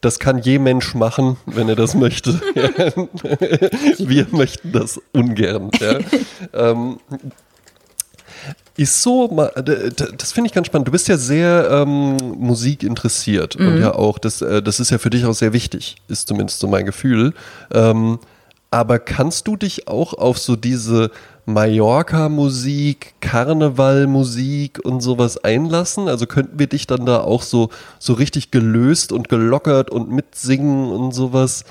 [0.03, 2.35] das kann je Mensch machen, wenn er das möchte.
[3.99, 5.71] Wir möchten das ungern.
[5.81, 6.01] Ja.
[6.53, 6.99] ähm,
[8.77, 10.89] ist so, d- das finde ich ganz spannend.
[10.89, 14.99] Du bist ja sehr ähm, Musik interessiert und ja auch, das, äh, das ist ja
[14.99, 17.35] für dich auch sehr wichtig, ist zumindest so mein Gefühl.
[17.73, 18.19] Ähm,
[18.71, 21.13] aber kannst du dich auch auf so diese
[21.47, 26.09] Mallorca-Musik, Karneval-Musik und sowas einlassen?
[26.09, 30.91] Also könnten wir dich dann da auch so, so richtig gelöst und gelockert und mitsingen
[30.91, 31.65] und sowas?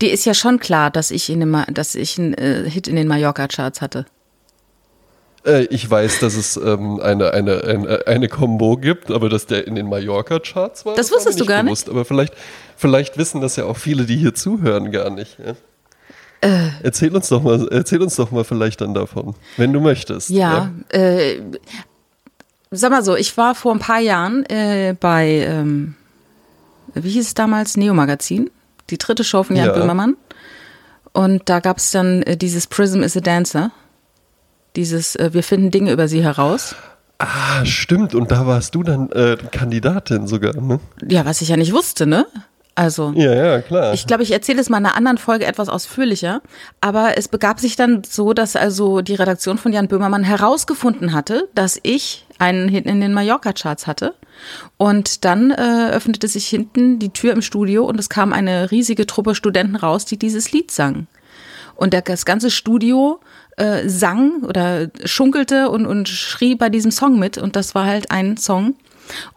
[0.00, 2.96] Die ist ja schon klar, dass ich, in dem, dass ich einen äh, Hit in
[2.96, 4.06] den Mallorca-Charts hatte.
[5.44, 9.66] Äh, ich weiß, dass es ähm, eine, eine, eine, eine Combo gibt, aber dass der
[9.66, 10.94] in den Mallorca-Charts war.
[10.94, 11.66] Das wusstest du gar nicht?
[11.66, 11.88] bewusst.
[11.88, 12.34] Aber vielleicht,
[12.76, 15.38] vielleicht wissen das ja auch viele, die hier zuhören, gar nicht.
[15.38, 15.54] Ja?
[16.40, 16.70] Äh.
[16.82, 20.30] Erzähl uns doch mal, erzähl uns doch mal vielleicht dann davon, wenn du möchtest.
[20.30, 21.40] Ja, äh,
[22.70, 25.94] sag mal so, ich war vor ein paar Jahren äh, bei, ähm,
[26.94, 28.50] wie hieß es damals, Neo Magazin,
[28.90, 29.72] die dritte Show von Jan Ja.
[29.72, 30.16] Böhmermann.
[31.12, 33.70] Und da gab es dann äh, dieses Prism is a Dancer.
[34.76, 36.74] Dieses, äh, wir finden Dinge über sie heraus.
[37.18, 38.14] Ah, stimmt.
[38.14, 40.80] Und da warst du dann äh, Kandidatin sogar, ne?
[41.08, 42.26] Ja, was ich ja nicht wusste, ne?
[42.74, 43.12] Also.
[43.14, 43.94] Ja, ja, klar.
[43.94, 46.42] Ich glaube, ich erzähle es mal in einer anderen Folge etwas ausführlicher.
[46.80, 51.48] Aber es begab sich dann so, dass also die Redaktion von Jan Böhmermann herausgefunden hatte,
[51.54, 54.14] dass ich einen Hit in den Mallorca-Charts hatte.
[54.76, 59.06] Und dann äh, öffnete sich hinten die Tür im Studio und es kam eine riesige
[59.06, 61.06] Truppe Studenten raus, die dieses Lied sangen.
[61.76, 63.20] Und das ganze Studio
[63.56, 67.38] äh, sang oder schunkelte und, und schrie bei diesem Song mit.
[67.38, 68.74] Und das war halt ein Song.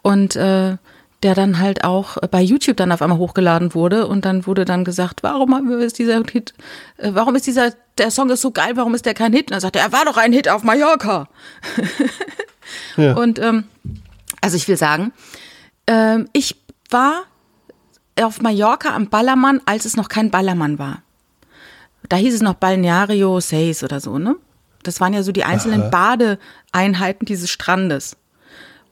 [0.01, 0.78] Und äh,
[1.24, 4.86] der dann halt auch bei YouTube dann auf einmal hochgeladen wurde und dann wurde dann
[4.86, 6.53] gesagt, warum ist dieser Hit,
[6.97, 9.47] äh, warum ist dieser, der Song ist so geil, warum ist der kein Hit?
[9.47, 11.28] Und dann sagte er, er war doch ein Hit auf Mallorca.
[12.97, 13.15] Ja.
[13.15, 13.63] Und ähm,
[14.41, 15.13] also ich will sagen,
[15.88, 16.57] ähm, ich
[16.89, 17.24] war
[18.22, 21.01] auf Mallorca am Ballermann, als es noch kein Ballermann war.
[22.10, 24.36] Da hieß es noch Balneario Seis oder so, ne?
[24.84, 28.16] Das waren ja so die einzelnen Badeeinheiten dieses Strandes.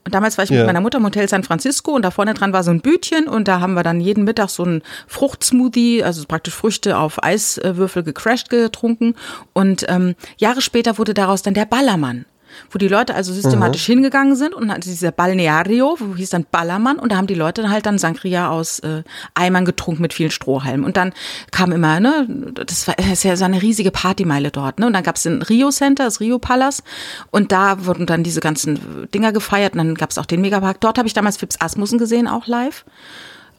[0.03, 0.57] Und damals war ich Ja.
[0.57, 3.28] mit meiner Mutter im Hotel San Francisco und da vorne dran war so ein Bütchen
[3.28, 8.03] und da haben wir dann jeden Mittag so einen Fruchtsmoothie, also praktisch Früchte auf Eiswürfel
[8.03, 9.16] gecrashed getrunken.
[9.53, 12.26] Und ähm, Jahre später wurde daraus dann der Ballermann.
[12.71, 16.97] Wo die Leute also systematisch hingegangen sind und hatte dieser Balneario, wo hieß dann Ballermann
[16.99, 19.03] und da haben die Leute dann halt dann Sangria aus äh,
[19.33, 21.13] Eimern getrunken mit vielen Strohhalmen und dann
[21.51, 24.93] kam immer, ne, das war das ist ja so eine riesige Partymeile dort, ne, und
[24.93, 26.83] dann gab es den Rio Center, das Rio Palace
[27.31, 30.79] und da wurden dann diese ganzen Dinger gefeiert und dann gab es auch den Megapark.
[30.81, 32.85] Dort habe ich damals Fips Asmussen gesehen, auch live.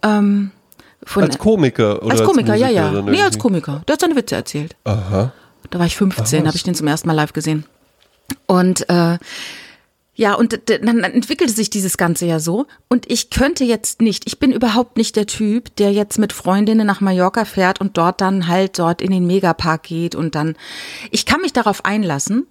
[0.02, 0.50] Ähm,
[1.14, 2.90] Als Komiker oder als Komiker, ja, Musiker ja.
[2.92, 3.38] dann Nee, als?
[3.38, 3.82] Komiker.
[3.86, 4.76] Der hat seine Witze erzählt.
[4.84, 5.32] Aha.
[5.70, 7.64] Da war ich 15, Ah, habe ich den zum ersten Mal live gesehen.
[8.46, 9.18] Und äh,
[10.16, 12.66] ja, und dann entwickelte sich dieses Ganze ja so.
[12.88, 16.86] Und ich könnte jetzt nicht, ich bin überhaupt nicht der Typ, der jetzt mit Freundinnen
[16.86, 20.56] nach Mallorca fährt und dort dann halt dort in den Megapark geht und dann.
[21.10, 22.46] Ich kann mich darauf einlassen.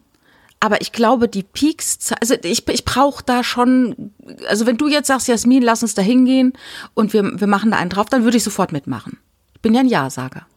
[0.61, 4.13] Aber ich glaube, die Peaks, also ich, ich brauche da schon,
[4.47, 6.53] also wenn du jetzt sagst, Jasmin, lass uns da hingehen
[6.93, 9.19] und wir, wir machen da einen drauf, dann würde ich sofort mitmachen.
[9.53, 10.47] Ich bin ja ein Ja-Sager.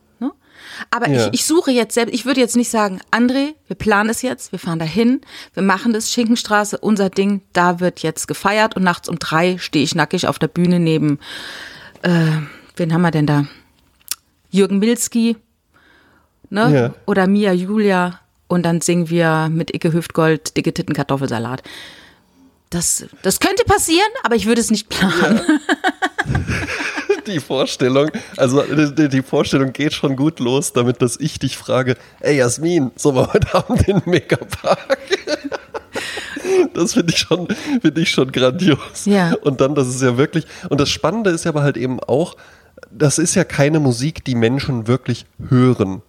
[0.91, 1.26] Aber Ja.
[1.29, 4.53] ich, ich suche jetzt selbst, ich würde jetzt nicht sagen, André, wir planen es jetzt,
[4.53, 5.20] wir fahren dahin,
[5.55, 9.85] wir machen das, Schinkenstraße, unser Ding, da wird jetzt gefeiert und nachts um drei stehe
[9.85, 11.18] ich nackig auf der Bühne neben,
[12.03, 12.26] äh,
[12.76, 13.47] wen haben wir denn da?
[14.51, 15.37] Jürgen Milski,
[16.51, 16.74] ne?
[16.74, 16.95] Ja.
[17.07, 21.62] Oder Mia Julia und dann singen wir mit Icke Hüftgold dicke Titten Kartoffelsalat.
[22.70, 25.41] Das, das könnte passieren, aber ich würde es nicht planen.
[27.29, 31.97] Die Vorstellung, also die, die Vorstellung geht schon gut los, damit dass ich dich frage,
[32.20, 34.99] ey Jasmin, sollen wir heute Abend in den Megapark?
[36.72, 37.49] Das finde ich schon,
[37.83, 39.05] finde ich schon grandios.
[39.05, 39.35] Ja.
[39.43, 42.37] Und dann, das ist ja wirklich, und das Spannende ist ja aber halt eben auch,
[42.91, 46.03] das ist ja keine Musik, die Menschen wirklich hören.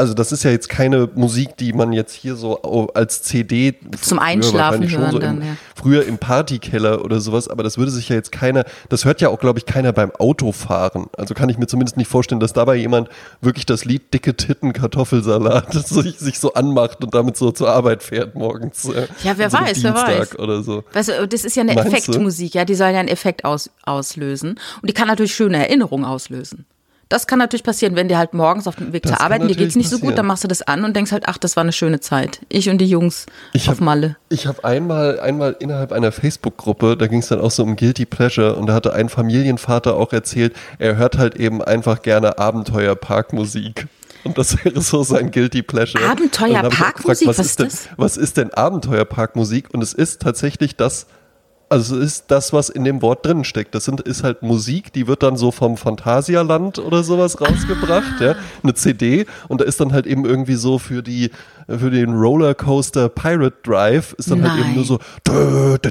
[0.00, 3.74] Also das ist ja jetzt keine Musik, die man jetzt hier so au- als CD
[4.00, 5.56] Zum Einschlafen hören so dann, im, ja.
[5.76, 9.28] früher im Partykeller oder sowas, aber das würde sich ja jetzt keiner, das hört ja
[9.28, 11.08] auch, glaube ich, keiner beim Autofahren.
[11.18, 13.10] Also kann ich mir zumindest nicht vorstellen, dass dabei jemand
[13.42, 18.02] wirklich das Lied Dicke Titten Kartoffelsalat sich, sich so anmacht und damit so zur Arbeit
[18.02, 18.88] fährt morgens.
[19.22, 20.38] Ja, wer so weiß, wer Dienstag weiß.
[20.38, 20.82] Oder so.
[20.94, 21.92] Weißt du, das ist ja eine Meinst?
[21.92, 24.58] Effektmusik, ja, die soll ja einen Effekt aus, auslösen.
[24.80, 26.64] Und die kann natürlich schöne Erinnerungen auslösen.
[27.10, 29.54] Das kann natürlich passieren, wenn dir halt morgens auf dem Weg Das zur Arbeit, dir
[29.56, 31.62] geht's nicht so gut, dann machst du das an und denkst halt, ach, das war
[31.62, 32.40] eine schöne Zeit.
[32.48, 34.16] Ich und die Jungs Ich auf hab- Malle.
[34.28, 38.06] Ich habe einmal, einmal innerhalb einer Facebook-Gruppe, da ging es dann auch so um Guilty
[38.06, 43.86] Pleasure und da hatte ein Familienvater auch erzählt, er hört halt eben einfach gerne Abenteuerparkmusik.
[44.22, 46.04] Und das wäre so sein Guilty Pleasure.
[46.08, 47.26] Abenteuerparkmusik?
[47.26, 47.88] gefragt, Was ist denn, das?
[47.96, 49.72] Was ist denn Abenteuerparkmusik?
[49.72, 51.06] Und es ist tatsächlich das,
[51.70, 53.74] also es ist das, was in dem Wort drin steckt.
[53.74, 58.34] Das sind, ist halt Musik, die wird dann so vom Phantasialand oder sowas rausgebracht, ja,
[58.62, 61.30] eine CD und da ist dann halt eben irgendwie so für die
[61.78, 64.74] für den Rollercoaster Pirate Drive ist dann halt eben Nein.
[64.76, 64.98] nur so
[65.28, 65.84] und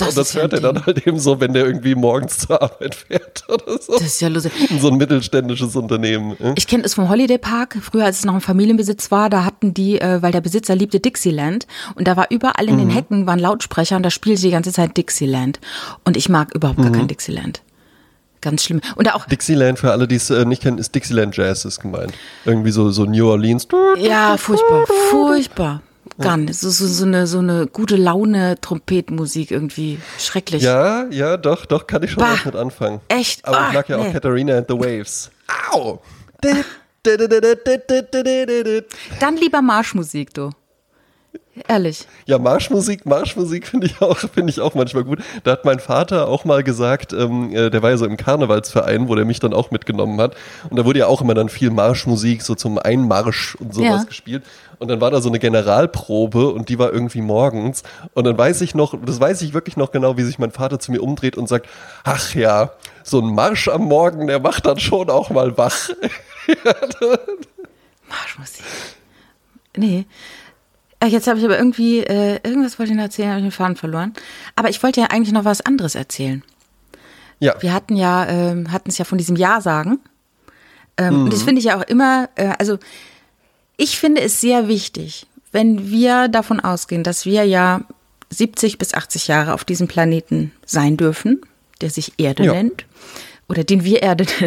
[0.00, 3.44] Das das hört er dann halt eben so, wenn der irgendwie morgens zur Arbeit fährt
[3.48, 3.92] oder so.
[3.94, 4.52] Das ist ja lustig.
[4.80, 6.36] So ein mittelständisches Unternehmen.
[6.38, 6.54] hm?
[6.56, 7.76] Ich kenne es vom Holiday Park.
[7.80, 11.00] Früher, als es noch ein Familienbesitz war, da hatten die, äh, weil der Besitzer liebte
[11.00, 12.80] Dixieland und da war überall in Mhm.
[12.80, 15.60] den Hecken waren Lautsprecher und da spielte die ganze Zeit Dixieland.
[16.04, 16.82] Und ich mag überhaupt Mhm.
[16.84, 17.62] gar kein Dixieland.
[18.40, 18.80] Ganz schlimm.
[18.96, 22.12] Und auch, Dixieland, für alle, die es äh, nicht kennen, ist Dixieland Jazz ist gemeint.
[22.44, 23.66] Irgendwie so, so New Orleans.
[23.98, 25.82] ja, furchtbar, furchtbar.
[26.20, 26.58] Gar nicht.
[26.58, 29.98] So, so, so, eine, so eine gute Laune Trompetenmusik irgendwie.
[30.18, 30.62] Schrecklich.
[30.62, 32.32] Ja, ja, doch, doch, kann ich schon Bah.
[32.32, 33.00] was mit anfangen.
[33.08, 33.44] Echt?
[33.44, 34.12] Aber Ah, ich mag ja auch nee.
[34.12, 35.30] Katharina and the Waves.
[35.70, 36.00] Au!
[39.20, 40.50] Dann lieber Marschmusik, du.
[41.66, 42.06] Ehrlich.
[42.26, 45.18] Ja, Marschmusik, Marschmusik finde ich auch, finde ich auch manchmal gut.
[45.42, 49.08] Da hat mein Vater auch mal gesagt, ähm, äh, der war ja so im Karnevalsverein,
[49.08, 50.36] wo der mich dann auch mitgenommen hat.
[50.70, 54.04] Und da wurde ja auch immer dann viel Marschmusik so zum Einmarsch und sowas Ja.
[54.04, 54.44] gespielt.
[54.78, 57.82] Und dann war da so eine Generalprobe und die war irgendwie morgens.
[58.14, 60.78] Und dann weiß ich noch, das weiß ich wirklich noch genau, wie sich mein Vater
[60.78, 61.66] zu mir umdreht und sagt,
[62.04, 62.70] ach ja,
[63.02, 65.88] so ein Marsch am Morgen, der macht dann schon auch mal wach.
[68.08, 68.64] Marschmusik.
[69.76, 70.06] Nee.
[71.00, 73.52] Äh, Jetzt habe ich aber irgendwie, äh, irgendwas wollte ich noch erzählen, habe ich den
[73.52, 74.12] Faden verloren.
[74.56, 76.42] Aber ich wollte ja eigentlich noch was anderes erzählen.
[77.40, 80.00] Ja, Wir hatten ja, ähm, hatten es ja von diesem Ja sagen.
[80.96, 82.78] Ähm, Und das finde ich ja auch immer, äh, also
[83.76, 87.82] ich finde es sehr wichtig, wenn wir davon ausgehen, dass wir ja
[88.30, 91.40] 70 bis 80 Jahre auf diesem Planeten sein dürfen,
[91.80, 92.52] der sich Erde Ja.
[92.54, 92.84] nennt,
[93.48, 94.26] oder den wir Erde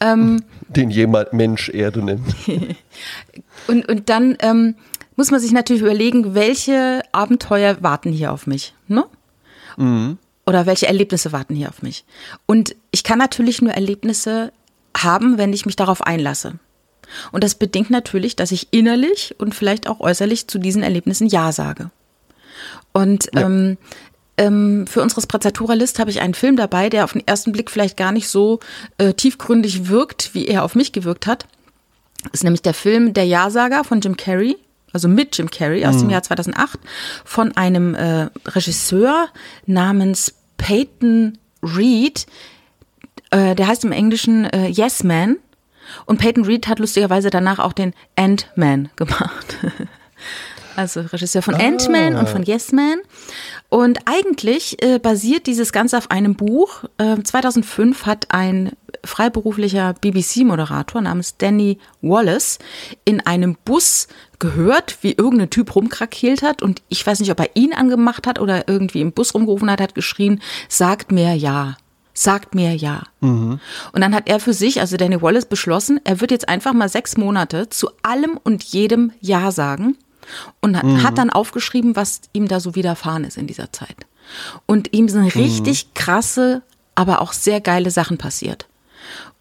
[0.00, 0.42] nennen.
[0.68, 2.34] den jemand Mensch Erde nennt.
[3.66, 4.74] Und, und dann ähm,
[5.20, 8.72] muss man sich natürlich überlegen, welche Abenteuer warten hier auf mich.
[8.88, 9.04] Ne?
[10.46, 12.06] Oder welche Erlebnisse warten hier auf mich.
[12.46, 14.50] Und ich kann natürlich nur Erlebnisse
[14.96, 16.54] haben, wenn ich mich darauf einlasse.
[17.32, 21.52] Und das bedingt natürlich, dass ich innerlich und vielleicht auch äußerlich zu diesen Erlebnissen Ja
[21.52, 21.90] sage.
[22.94, 23.42] Und Ja.
[23.42, 23.76] ähm,
[24.38, 27.98] ähm, für unsere Sprezzatura-List habe ich einen Film dabei, der auf den ersten Blick vielleicht
[27.98, 28.58] gar nicht so
[28.96, 31.46] äh, tiefgründig wirkt, wie er auf mich gewirkt hat.
[32.32, 34.56] ist nämlich der Film Der Ja-Sager von Jim Carrey,
[34.92, 36.78] also mit Jim Carrey aus dem Jahr 2008,
[37.24, 39.28] von einem äh, Regisseur
[39.66, 42.26] namens Peyton Reed.
[43.30, 45.36] Äh, der heißt im Englischen äh, Yes Man.
[46.06, 49.56] Und Peyton Reed hat lustigerweise danach auch den Ant-Man gemacht.
[50.76, 53.00] also Regisseur von Ant-Man und von Yes Man.
[53.68, 56.84] Und eigentlich äh, basiert dieses Ganze auf einem Buch.
[56.98, 58.72] Äh, 2005 hat ein
[59.04, 62.58] freiberuflicher BBC-Moderator namens Danny Wallace
[63.04, 64.08] in einem Bus
[64.40, 66.62] gehört, wie irgendein Typ rumkrakeelt hat.
[66.62, 69.80] Und ich weiß nicht, ob er ihn angemacht hat oder irgendwie im Bus rumgerufen hat,
[69.80, 71.76] hat geschrien, sagt mir ja.
[72.12, 73.04] Sagt mir ja.
[73.92, 76.88] Und dann hat er für sich, also Danny Wallace, beschlossen, er wird jetzt einfach mal
[76.88, 79.96] sechs Monate zu allem und jedem Ja sagen
[80.60, 84.06] und hat, hat dann aufgeschrieben, was ihm da so widerfahren ist in dieser Zeit.
[84.66, 86.62] Und ihm sind richtig krasse,
[86.94, 88.66] aber auch sehr geile Sachen passiert.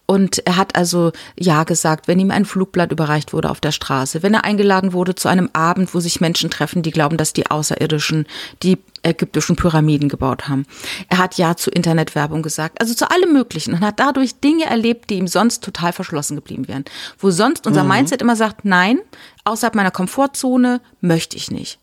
[0.10, 4.24] Und er hat also Ja gesagt, wenn ihm ein Flugblatt überreicht wurde auf der Straße,
[4.24, 7.46] wenn er eingeladen wurde zu einem Abend, wo sich Menschen treffen, die glauben, dass die
[7.46, 8.26] Außerirdischen
[8.64, 10.66] die ägyptischen Pyramiden gebaut haben.
[11.10, 15.12] Er hat Ja zu Internetwerbung gesagt, also zu allem Möglichen und hat dadurch Dinge erlebt,
[15.12, 16.86] die ihm sonst total verschlossen geblieben wären.
[17.20, 18.98] Wo sonst unser Mindset immer sagt, nein,
[19.44, 21.78] außerhalb meiner Komfortzone möchte ich nicht.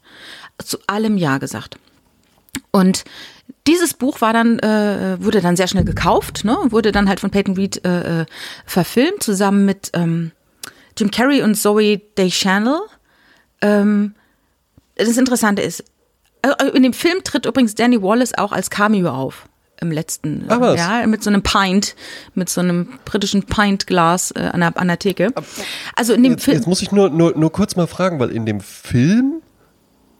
[0.58, 1.78] Zu allem Ja gesagt.
[2.72, 3.04] Und
[3.66, 6.56] dieses Buch war dann, äh, wurde dann sehr schnell gekauft, ne?
[6.68, 8.26] wurde dann halt von Peyton Reed äh, äh,
[8.64, 10.32] verfilmt, zusammen mit ähm,
[10.96, 12.80] Jim Carrey und Zoe Deschanel.
[13.60, 14.14] Ähm,
[14.96, 15.84] das Interessante ist,
[16.42, 19.48] äh, in dem Film tritt übrigens Danny Wallace auch als Cameo auf.
[19.78, 20.78] Im letzten Ach was.
[20.78, 21.96] ja, mit so einem Pint,
[22.34, 25.34] mit so einem britischen Pint-Glas äh, an, der, an der Theke.
[25.94, 26.56] Also in dem Jetzt, Film.
[26.56, 29.42] jetzt muss ich nur, nur, nur kurz mal fragen, weil in dem Film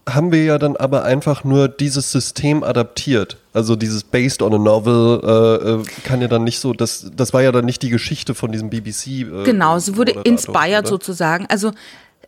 [0.09, 3.38] haben wir ja dann aber einfach nur dieses System adaptiert.
[3.52, 7.32] Also dieses based on a novel äh, äh, kann ja dann nicht so, das, das
[7.32, 9.07] war ja dann nicht die Geschichte von diesem BBC.
[9.07, 10.88] Äh, Genau, sie wurde inspired oder?
[10.88, 11.46] sozusagen.
[11.46, 11.72] Also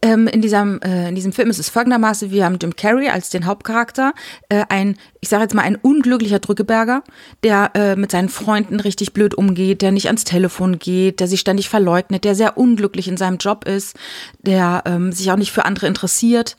[0.03, 3.31] ähm, in, diesem, äh, in diesem Film ist es folgendermaßen, wir haben Jim Carrey als
[3.31, 4.13] den Hauptcharakter,
[4.49, 7.03] äh, ein, ich sage jetzt mal, ein unglücklicher Drückeberger,
[7.43, 11.41] der äh, mit seinen Freunden richtig blöd umgeht, der nicht ans Telefon geht, der sich
[11.41, 13.97] ständig verleugnet, der sehr unglücklich in seinem Job ist,
[14.41, 16.57] der ähm, sich auch nicht für andere interessiert.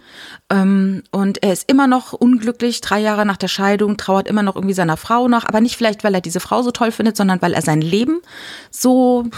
[0.50, 4.56] Ähm, und er ist immer noch unglücklich, drei Jahre nach der Scheidung, trauert immer noch
[4.56, 7.42] irgendwie seiner Frau nach, aber nicht vielleicht, weil er diese Frau so toll findet, sondern
[7.42, 8.22] weil er sein Leben
[8.72, 9.32] so wie soll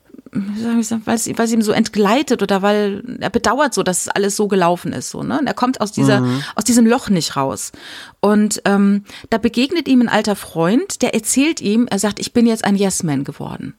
[0.00, 4.36] ich sagen, weil es, ihm so entgleitet oder weil er bedauert so, dass es alles
[4.36, 5.10] so gelaufen ist.
[5.10, 5.38] So, ne?
[5.38, 6.24] Und er kommt aus, dieser,
[6.54, 7.72] aus diesem Loch nicht raus.
[8.20, 12.46] Und ähm, da begegnet ihm ein alter Freund, der erzählt ihm, er sagt, ich bin
[12.46, 13.74] jetzt ein Yes-Man geworden.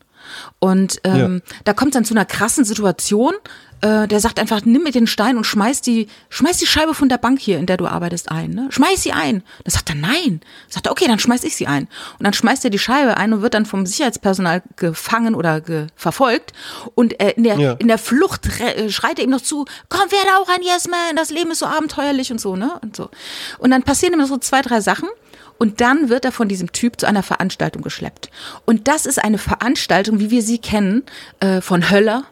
[0.59, 3.33] Und ähm, da kommt dann zu einer krassen Situation.
[3.81, 7.09] Äh, der sagt einfach, nimm mir den Stein und schmeiß die, schmeiß die Scheibe von
[7.09, 8.51] der Bank hier, in der du arbeitest, ein.
[8.51, 8.67] Ne?
[8.69, 9.43] Schmeiß sie ein.
[9.63, 10.41] Da sagt er, nein.
[10.69, 11.87] Sagt er, okay, dann schmeiß ich sie ein.
[12.19, 15.87] Und dann schmeißt er die Scheibe ein und wird dann vom Sicherheitspersonal gefangen oder ge
[15.95, 16.53] verfolgt.
[16.93, 17.71] Und äh, in, der, Ja.
[17.73, 21.31] in der Flucht äh, schreit er ihm noch zu, komm, werde auch ein Yes-Man, das
[21.31, 22.79] Leben ist so abenteuerlich und so, ne?
[22.81, 23.09] Und so.
[23.57, 25.09] Und dann passieren ihm noch so zwei, drei Sachen.
[25.57, 28.29] Und dann wird er von diesem Typ zu einer Veranstaltung geschleppt.
[28.65, 31.03] Und das ist eine Veranstaltung, wie wir sie kennen,
[31.39, 32.23] äh, von Höller,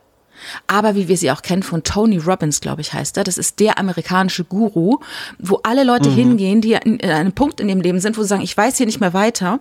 [0.68, 3.24] aber wie wir sie auch kennen von Tony Robbins, glaube ich, heißt er.
[3.24, 5.00] Das ist der amerikanische Guru,
[5.38, 8.28] wo alle Leute hingehen, die in, in einem Punkt in ihrem Leben sind, wo sie
[8.28, 9.60] sagen, ich weiß hier nicht mehr weiter.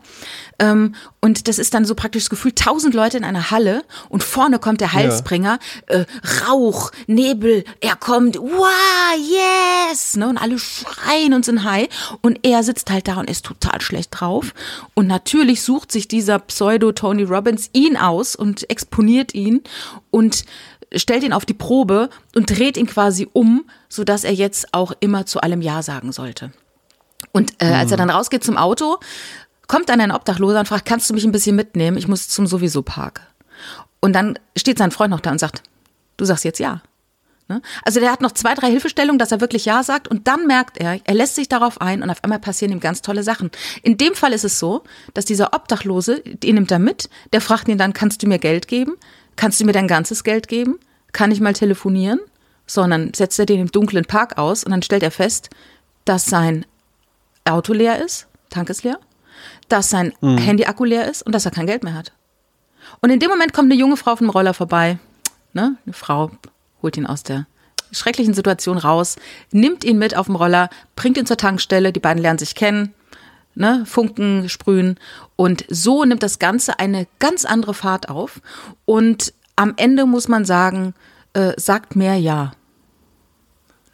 [0.59, 4.25] Ähm, und das ist dann so praktisch das Gefühl, tausend Leute in einer Halle und
[4.25, 6.05] vorne kommt der Heilsbringer, äh,
[6.47, 11.89] Rauch, Nebel, er kommt, wow, yes, ne, und alle schreien und sind high
[12.23, 14.53] und er sitzt halt da und ist total schlecht drauf.
[14.95, 19.63] Und natürlich sucht sich dieser Pseudo Tony Robbins ihn aus und exponiert ihn
[20.11, 20.45] und
[20.93, 24.93] stellt ihn auf die Probe und dreht ihn quasi um, so dass er jetzt auch
[25.01, 26.51] immer zu allem Ja sagen sollte.
[27.33, 28.99] Und äh, als er dann rausgeht zum Auto,
[29.69, 31.97] kommt dann ein Obdachloser und fragt, kannst du mich ein bisschen mitnehmen?
[31.97, 33.21] Ich muss zum sowieso Park.
[34.01, 35.63] Und dann steht sein Freund noch da und sagt,
[36.17, 36.83] du sagst jetzt ja.
[37.49, 37.63] Ne?
[37.83, 40.79] Also der hat noch zwei, drei Hilfestellungen, dass er wirklich Ja sagt und dann merkt
[40.79, 43.51] er, er lässt sich darauf ein und auf einmal passieren ihm ganz tolle Sachen.
[43.83, 47.69] In dem Fall ist es so, dass dieser Obdachlose, den nimmt er mit, der fragt
[47.69, 48.97] ihn dann, kannst du mir Geld geben?
[49.37, 50.79] Kannst du mir dein ganzes Geld geben?
[51.13, 52.21] Kann ich mal telefonieren?
[52.67, 55.49] So, und dann setzt er den im dunklen Park aus und dann stellt er fest,
[56.05, 56.67] dass sein
[57.45, 58.99] Auto leer ist, Tank ist leer,
[59.69, 62.13] dass sein Handy-Akku leer ist und dass er kein Geld mehr hat.
[63.01, 64.99] Und in dem Moment kommt eine junge Frau auf dem Roller vorbei.
[65.53, 65.77] Ne?
[65.85, 66.31] Eine Frau
[66.83, 67.47] holt ihn aus der
[67.93, 69.17] schrecklichen Situation raus,
[69.51, 72.95] nimmt ihn mit auf dem Roller, bringt ihn zur Tankstelle, die beiden lernen sich kennen,
[73.55, 73.85] ne?
[73.87, 74.99] Funken sprühen
[75.37, 78.41] und so nimmt das Ganze eine ganz andere Fahrt auf
[78.85, 80.95] und am Ende muss man sagen,
[81.33, 82.17] äh, sagt mehr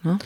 [0.05, 0.19] Ja.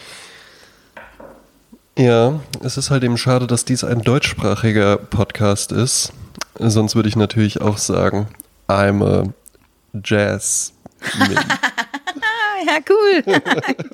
[1.99, 6.13] Ja, es ist halt eben schade, dass dies ein deutschsprachiger Podcast ist.
[6.57, 8.29] Sonst würde ich natürlich auch sagen,
[8.69, 9.33] I'm a
[10.05, 10.75] Jazz.
[11.19, 13.25] ja, cool.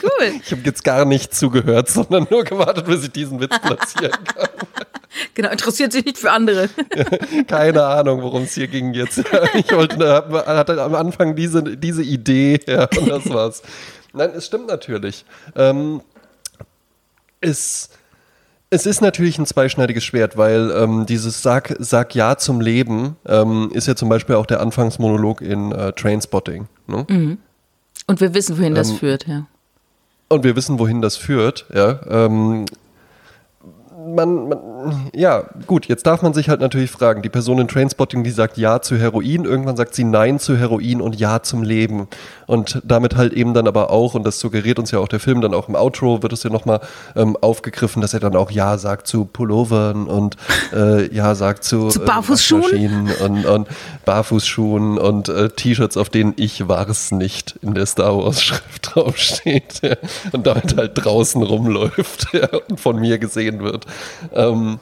[0.02, 0.40] cool.
[0.44, 4.48] Ich habe jetzt gar nicht zugehört, sondern nur gewartet, bis ich diesen Witz platzieren kann.
[5.34, 6.68] Genau, interessiert sich nicht für andere.
[7.46, 9.22] Keine Ahnung, worum es hier ging jetzt.
[9.54, 13.62] Ich wollte, hatte am Anfang diese, diese Idee, ja, und das war's.
[14.12, 15.24] Nein, es stimmt natürlich.
[15.54, 16.02] Ähm,
[17.44, 17.90] es,
[18.70, 23.70] es ist natürlich ein zweischneidiges Schwert, weil ähm, dieses Sag, Sag Ja zum Leben ähm,
[23.72, 26.66] ist ja zum Beispiel auch der Anfangsmonolog in äh, Trainspotting.
[26.86, 27.06] Ne?
[27.08, 27.38] Mhm.
[28.06, 29.46] Und wir wissen, wohin das ähm, führt, ja.
[30.28, 32.00] Und wir wissen, wohin das führt, ja.
[32.08, 32.64] Ähm,
[34.14, 34.58] man, man,
[35.14, 38.56] ja, gut, jetzt darf man sich halt natürlich fragen, die Person in Trainspotting, die sagt
[38.56, 42.08] Ja zu Heroin, irgendwann sagt sie Nein zu Heroin und Ja zum Leben.
[42.46, 45.40] Und damit halt eben dann aber auch, und das suggeriert uns ja auch der Film,
[45.40, 46.80] dann auch im Outro wird es ja nochmal
[47.16, 50.36] ähm, aufgegriffen, dass er dann auch Ja sagt zu Pullovern und
[50.72, 53.68] äh, Ja sagt zu, zu Barfußschuhen äh, und, und
[54.04, 58.64] Barfußschuhen und äh, T-Shirts, auf denen ich war's nicht in der Star Wars Schrift
[58.94, 59.96] draufsteht ja,
[60.32, 63.86] und damit halt draußen rumläuft ja, und von mir gesehen wird.
[64.32, 64.73] Ähm,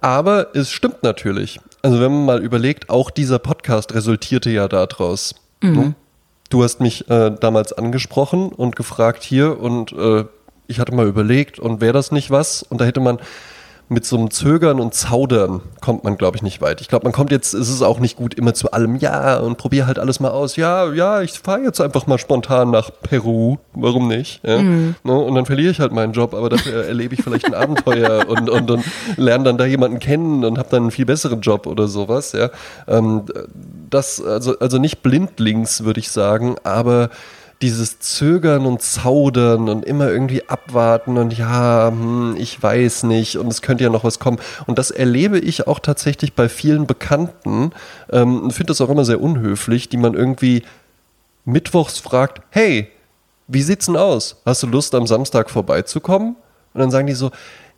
[0.00, 1.60] aber es stimmt natürlich.
[1.82, 5.34] Also wenn man mal überlegt, auch dieser Podcast resultierte ja daraus.
[5.62, 5.94] Mhm.
[6.50, 10.24] Du hast mich äh, damals angesprochen und gefragt hier und äh,
[10.66, 12.62] ich hatte mal überlegt und wäre das nicht was?
[12.62, 13.18] Und da hätte man
[13.90, 16.80] mit so einem Zögern und Zaudern kommt man, glaube ich, nicht weit.
[16.80, 19.58] Ich glaube, man kommt jetzt, es ist auch nicht gut immer zu allem, ja, und
[19.58, 20.54] probier halt alles mal aus.
[20.54, 23.56] Ja, ja, ich fahre jetzt einfach mal spontan nach Peru.
[23.74, 24.42] Warum nicht?
[24.44, 24.62] Ja?
[24.62, 24.94] Mhm.
[25.02, 25.12] Ne?
[25.12, 28.48] Und dann verliere ich halt meinen Job, aber dafür erlebe ich vielleicht ein Abenteuer und,
[28.48, 28.84] und, und
[29.16, 32.30] lerne dann da jemanden kennen und habe dann einen viel besseren Job oder sowas.
[32.30, 32.50] Ja?
[32.86, 33.24] Ähm,
[33.90, 37.10] das, also, also nicht blindlings, würde ich sagen, aber
[37.62, 43.48] dieses Zögern und Zaudern und immer irgendwie abwarten und ja, hm, ich weiß nicht und
[43.48, 44.38] es könnte ja noch was kommen.
[44.66, 47.72] Und das erlebe ich auch tatsächlich bei vielen Bekannten
[48.10, 50.62] ähm, und finde das auch immer sehr unhöflich, die man irgendwie
[51.44, 52.88] mittwochs fragt, hey,
[53.46, 54.40] wie sieht's denn aus?
[54.46, 56.36] Hast du Lust am Samstag vorbeizukommen?
[56.72, 57.30] Und dann sagen die so,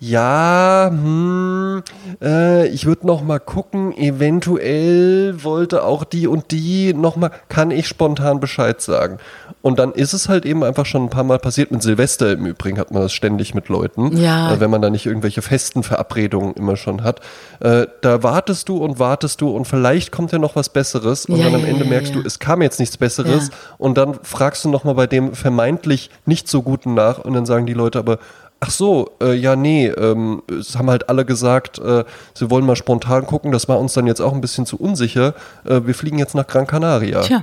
[0.05, 1.85] ja, hm,
[2.21, 7.71] äh, ich würde noch mal gucken, eventuell wollte auch die und die noch mal, kann
[7.71, 9.19] ich spontan Bescheid sagen.
[9.61, 11.71] Und dann ist es halt eben einfach schon ein paar Mal passiert.
[11.71, 14.53] Mit Silvester im Übrigen hat man das ständig mit Leuten, ja.
[14.53, 17.21] äh, wenn man da nicht irgendwelche festen Verabredungen immer schon hat.
[17.61, 21.37] Äh, da wartest du und wartest du und vielleicht kommt ja noch was Besseres und
[21.37, 24.65] ja, dann am ja, Ende merkst du, es kam jetzt nichts Besseres und dann fragst
[24.65, 28.01] du noch mal bei dem vermeintlich nicht so guten nach und dann sagen die Leute
[28.01, 28.19] aber,
[28.65, 32.77] Ach so, äh, ja, nee, ähm, es haben halt alle gesagt, äh, sie wollen mal
[32.77, 35.35] spontan gucken, das war uns dann jetzt auch ein bisschen zu unsicher.
[35.65, 37.23] Äh, wir fliegen jetzt nach Gran Canaria.
[37.23, 37.43] Tja.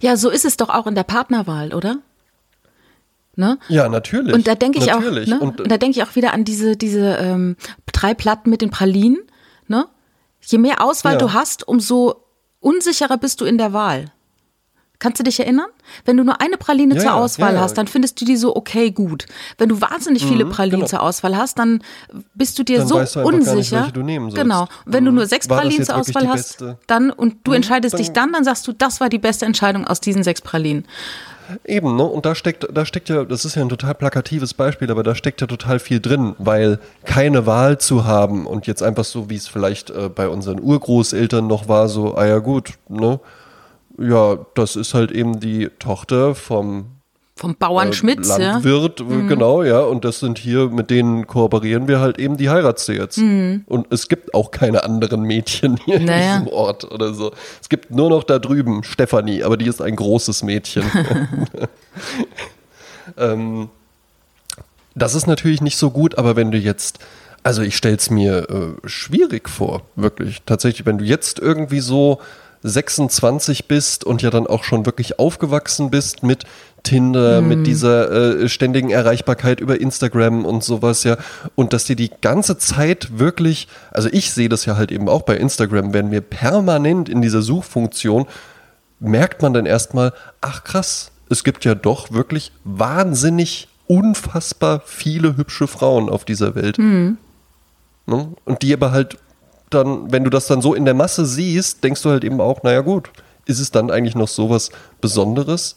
[0.00, 1.98] Ja, so ist es doch auch in der Partnerwahl, oder?
[3.36, 3.58] Ne?
[3.68, 4.32] Ja, natürlich.
[4.32, 5.30] Und da denke ich natürlich.
[5.34, 5.44] auch, ne?
[5.44, 7.56] und, und da denke ich auch wieder an diese, diese ähm,
[7.92, 9.18] drei Platten mit den Pralinen.
[9.66, 9.84] Ne?
[10.40, 11.18] Je mehr Auswahl Ja.
[11.18, 12.24] du hast, umso
[12.60, 14.06] unsicherer bist du in der Wahl.
[15.00, 15.68] Kannst du dich erinnern?
[16.04, 17.60] Wenn du nur eine Praline Ja, zur Auswahl ja, ja.
[17.62, 19.26] hast, dann findest du die so okay gut.
[19.56, 20.88] Wenn du wahnsinnig viele Pralinen genau.
[20.88, 21.82] zur Auswahl hast, dann
[22.34, 23.76] bist du dir Dann so weißt du gar nicht, unsicher.
[23.80, 24.34] welche du nehmen.
[24.34, 24.62] Genau.
[24.62, 25.16] Und wenn du Mhm.
[25.18, 28.42] nur sechs War Pralinen zur Auswahl hast, dann und du entscheidest dann- dich dann, dann
[28.42, 30.84] sagst du, das war die beste Entscheidung aus diesen sechs Pralinen.
[31.64, 32.02] Eben, ne?
[32.04, 35.14] Und da steckt, da steckt ja, das ist ja ein total plakatives Beispiel, aber da
[35.14, 39.36] steckt ja total viel drin, weil keine Wahl zu haben und jetzt einfach so, wie
[39.36, 43.18] es vielleicht äh, bei unseren Urgroßeltern noch war, so, ah ja gut, ne?
[43.98, 46.86] Ja, das ist halt eben die Tochter vom
[47.36, 48.58] Vom Bauern äh, Schmitz, ja.
[48.58, 48.64] Mhm.
[48.64, 49.80] Landwirt, genau, ja.
[49.80, 53.18] Und das sind hier, mit denen kooperieren wir halt eben, die heiratst du jetzt.
[53.18, 56.06] Und es gibt auch keine anderen Mädchen hier Mhm.
[56.06, 56.36] Naja.
[56.36, 57.32] in diesem Ort oder so.
[57.60, 60.84] Es gibt nur noch da drüben Stefanie, aber die ist ein großes Mädchen.
[63.16, 63.68] ähm,
[64.94, 66.98] das ist natürlich nicht so gut, aber wenn du jetzt,
[67.42, 70.42] also ich stelle es mir äh, schwierig vor, wirklich.
[70.44, 72.18] Tatsächlich, wenn du jetzt irgendwie so
[72.62, 76.44] 26 bist und ja dann auch schon wirklich aufgewachsen bist mit
[76.82, 81.16] Tinder, mit dieser äh, ständigen Erreichbarkeit über Instagram und sowas, ja.
[81.54, 85.22] Und dass dir die ganze Zeit wirklich, also ich sehe das ja halt eben auch
[85.22, 88.26] bei Instagram, wenn mir permanent in dieser Suchfunktion
[89.00, 95.66] merkt man dann erstmal, ach krass, es gibt ja doch wirklich wahnsinnig unfassbar viele hübsche
[95.66, 96.78] Frauen auf dieser Welt.
[98.06, 98.32] Ne?
[98.44, 99.18] Und die aber halt
[99.70, 102.62] dann, wenn du das dann so in der Masse siehst, denkst du halt eben auch,
[102.62, 103.10] naja gut,
[103.46, 105.76] ist es dann eigentlich noch sowas Besonderes?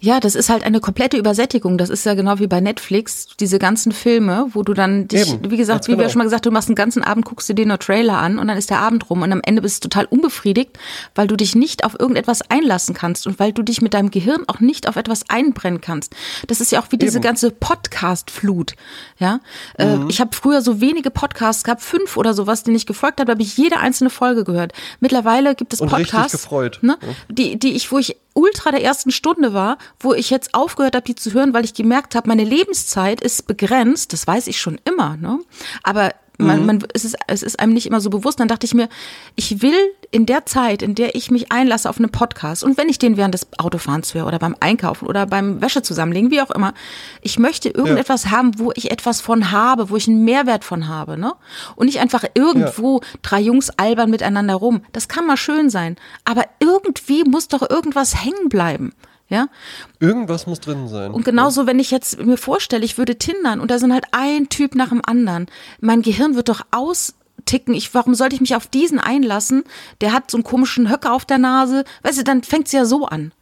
[0.00, 1.78] Ja, das ist halt eine komplette Übersättigung.
[1.78, 5.50] Das ist ja genau wie bei Netflix, diese ganzen Filme, wo du dann dich, Eben,
[5.50, 6.08] wie gesagt, wie wir genau.
[6.10, 8.48] schon mal gesagt, du machst einen ganzen Abend, guckst du dir nur Trailer an und
[8.48, 10.78] dann ist der Abend rum und am Ende bist du total unbefriedigt,
[11.14, 14.44] weil du dich nicht auf irgendetwas einlassen kannst und weil du dich mit deinem Gehirn
[14.46, 16.14] auch nicht auf etwas einbrennen kannst.
[16.46, 17.24] Das ist ja auch wie diese Eben.
[17.24, 18.74] ganze Podcast-Flut.
[19.18, 19.40] Ja,
[19.78, 23.32] äh, ich habe früher so wenige Podcasts gehabt, fünf oder sowas, denen ich gefolgt habe,
[23.32, 24.72] habe ich jede einzelne Folge gehört.
[25.00, 26.78] Mittlerweile gibt es Podcasts, gefreut.
[26.82, 30.94] ne, die, die ich, wo ich ultra der ersten Stunde war, wo ich jetzt aufgehört
[30.94, 34.12] habe, die zu hören, weil ich gemerkt habe, meine Lebenszeit ist begrenzt.
[34.12, 35.38] Das weiß ich schon immer, ne?
[35.82, 38.40] Aber man, man, es, ist, es ist einem nicht immer so bewusst.
[38.40, 38.88] Dann dachte ich mir,
[39.36, 39.76] ich will
[40.10, 43.16] in der Zeit, in der ich mich einlasse auf einen Podcast und wenn ich den
[43.16, 46.74] während des Autofahrens höre oder beim Einkaufen oder beim Wäsche zusammenlegen, wie auch immer,
[47.22, 51.18] ich möchte irgendetwas haben, wo ich etwas von habe, wo ich einen Mehrwert von habe,
[51.18, 51.34] ne?
[51.74, 54.82] Und nicht einfach irgendwo drei Jungs albern miteinander rum.
[54.92, 58.92] Das kann mal schön sein, aber irgendwie muss doch irgendwas hängen bleiben.
[59.28, 59.48] Ja,
[59.98, 61.10] Irgendwas muss drin sein.
[61.10, 64.48] und genauso, wenn ich jetzt mir vorstelle, ich würde tindern und da sind halt ein
[64.48, 65.46] Typ nach dem anderen.
[65.80, 67.74] Mein Gehirn wird doch austicken.
[67.74, 69.64] Ich, warum sollte ich mich auf diesen einlassen?
[70.00, 71.84] Der hat so einen komischen Höcker auf der Nase.
[72.04, 73.32] Weißt du, dann fängt's ja so an.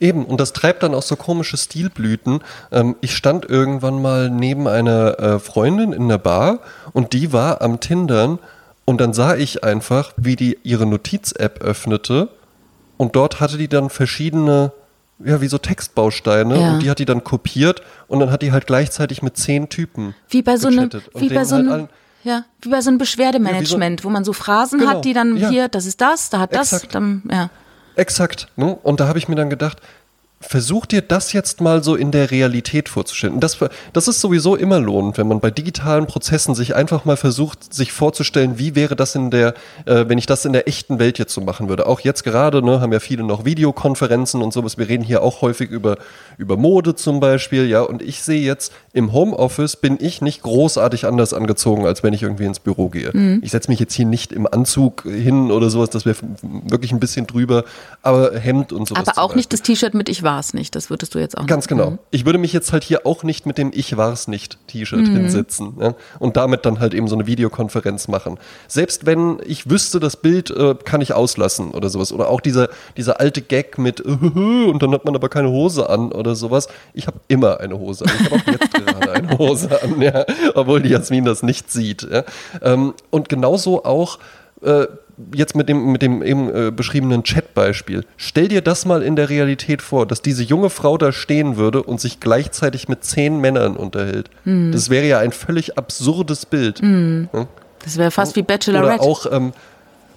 [0.00, 2.40] Eben, und das treibt dann auch so komische Stilblüten.
[2.72, 6.60] Ähm, ich stand irgendwann mal neben einer äh, Freundin in der Bar
[6.92, 8.38] und die war am Tindern
[8.84, 12.28] und dann sah ich einfach, wie die ihre Notiz-App öffnete
[12.96, 14.72] und dort hatte die dann verschiedene,
[15.24, 16.72] ja, wie so Textbausteine Ja.
[16.72, 20.14] und die hat die dann kopiert und dann hat die halt gleichzeitig mit zehn Typen
[20.28, 21.88] Wie bei so einem, wie bei so halt einem,
[22.22, 25.48] ja, wie bei so einem Beschwerdemanagement, wo man so Phrasen Genau, hat, die dann ja.
[25.50, 26.94] hier, das ist das, da hat das, Exakt.
[26.94, 27.50] dann, ja.
[27.96, 28.48] Exakt.
[28.56, 28.74] Ne?
[28.82, 29.78] Und da habe ich mir dann gedacht,
[30.46, 33.40] versuch dir das jetzt mal so in der Realität vorzustellen.
[33.40, 33.58] Das,
[33.92, 37.92] das ist sowieso immer lohnend, wenn man bei digitalen Prozessen sich einfach mal versucht, sich
[37.92, 39.54] vorzustellen, wie wäre das in der,
[39.86, 41.86] äh, wenn ich das in der echten Welt jetzt so machen würde.
[41.86, 44.78] Auch jetzt gerade, ne, haben ja viele noch Videokonferenzen und sowas.
[44.78, 45.96] Wir reden hier auch häufig über,
[46.38, 47.82] über Mode zum Beispiel, ja.
[47.82, 52.22] Und ich sehe jetzt, im Homeoffice bin ich nicht großartig anders angezogen, als wenn ich
[52.22, 53.12] irgendwie ins Büro gehe.
[53.42, 57.00] Ich setze mich jetzt hier nicht im Anzug hin oder sowas, das wäre wirklich ein
[57.00, 57.64] bisschen drüber,
[58.02, 59.08] aber Hemd und sowas.
[59.08, 61.64] Aber auch nicht das T-Shirt mit Ich war's nicht, das würdest du jetzt auch Ganz
[61.64, 61.68] nicht.
[61.78, 61.98] genau.
[62.10, 65.16] Ich würde mich jetzt halt hier auch nicht mit dem Ich war's nicht T-Shirt Mhm.
[65.16, 68.38] hinsetzen ja, und damit dann halt eben so eine Videokonferenz machen.
[68.66, 72.12] Selbst wenn ich wüsste, das Bild äh, kann ich auslassen oder sowas.
[72.12, 76.10] Oder auch dieser, dieser alte Gag mit und dann hat man aber keine Hose an
[76.12, 76.68] oder sowas.
[76.94, 78.10] Ich habe immer eine Hose an.
[78.20, 80.24] Ich habe auch jetzt gerade eine Hose an, ja,
[80.54, 82.02] obwohl die Jasmin das nicht sieht.
[82.10, 82.24] Ja.
[82.62, 84.18] Ähm, und genauso auch
[84.62, 84.86] äh,
[85.34, 88.04] jetzt mit dem, mit dem eben äh, beschriebenen Chat-Beispiel.
[88.16, 91.82] Stell dir das mal in der Realität vor, dass diese junge Frau da stehen würde
[91.82, 94.30] und sich gleichzeitig mit zehn Männern unterhält.
[94.44, 94.72] Hm.
[94.72, 96.80] Das wäre ja ein völlig absurdes Bild.
[96.80, 97.46] Ja?
[97.84, 99.00] Das wäre fast wie Oder Bachelorette.
[99.00, 99.52] auch, ähm,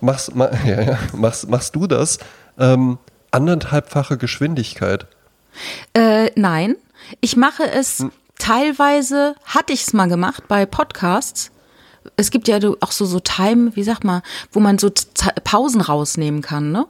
[0.01, 2.19] machst, ma, ja, ja, machst, machst du das?
[2.57, 2.97] Ähm,
[3.31, 5.05] anderthalbfache Geschwindigkeit.
[5.93, 6.75] Äh, nein,
[7.21, 8.11] ich mache es Hm.
[8.39, 11.51] teilweise, hatte ich es mal gemacht bei Podcasts.
[12.15, 14.89] Es gibt ja auch so, so Time, wie sag mal, wo man so
[15.43, 16.85] Pausen rausnehmen kann, ne?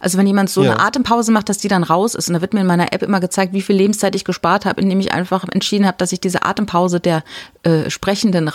[0.00, 0.72] Also wenn jemand so Ja.
[0.72, 2.28] eine Atempause macht, dass die dann raus ist.
[2.28, 4.80] Und da wird mir in meiner App immer gezeigt, wie viel Lebenszeit ich gespart habe,
[4.80, 7.22] indem ich einfach entschieden habe, dass ich diese Atempause der
[7.62, 8.48] äh, Sprechenden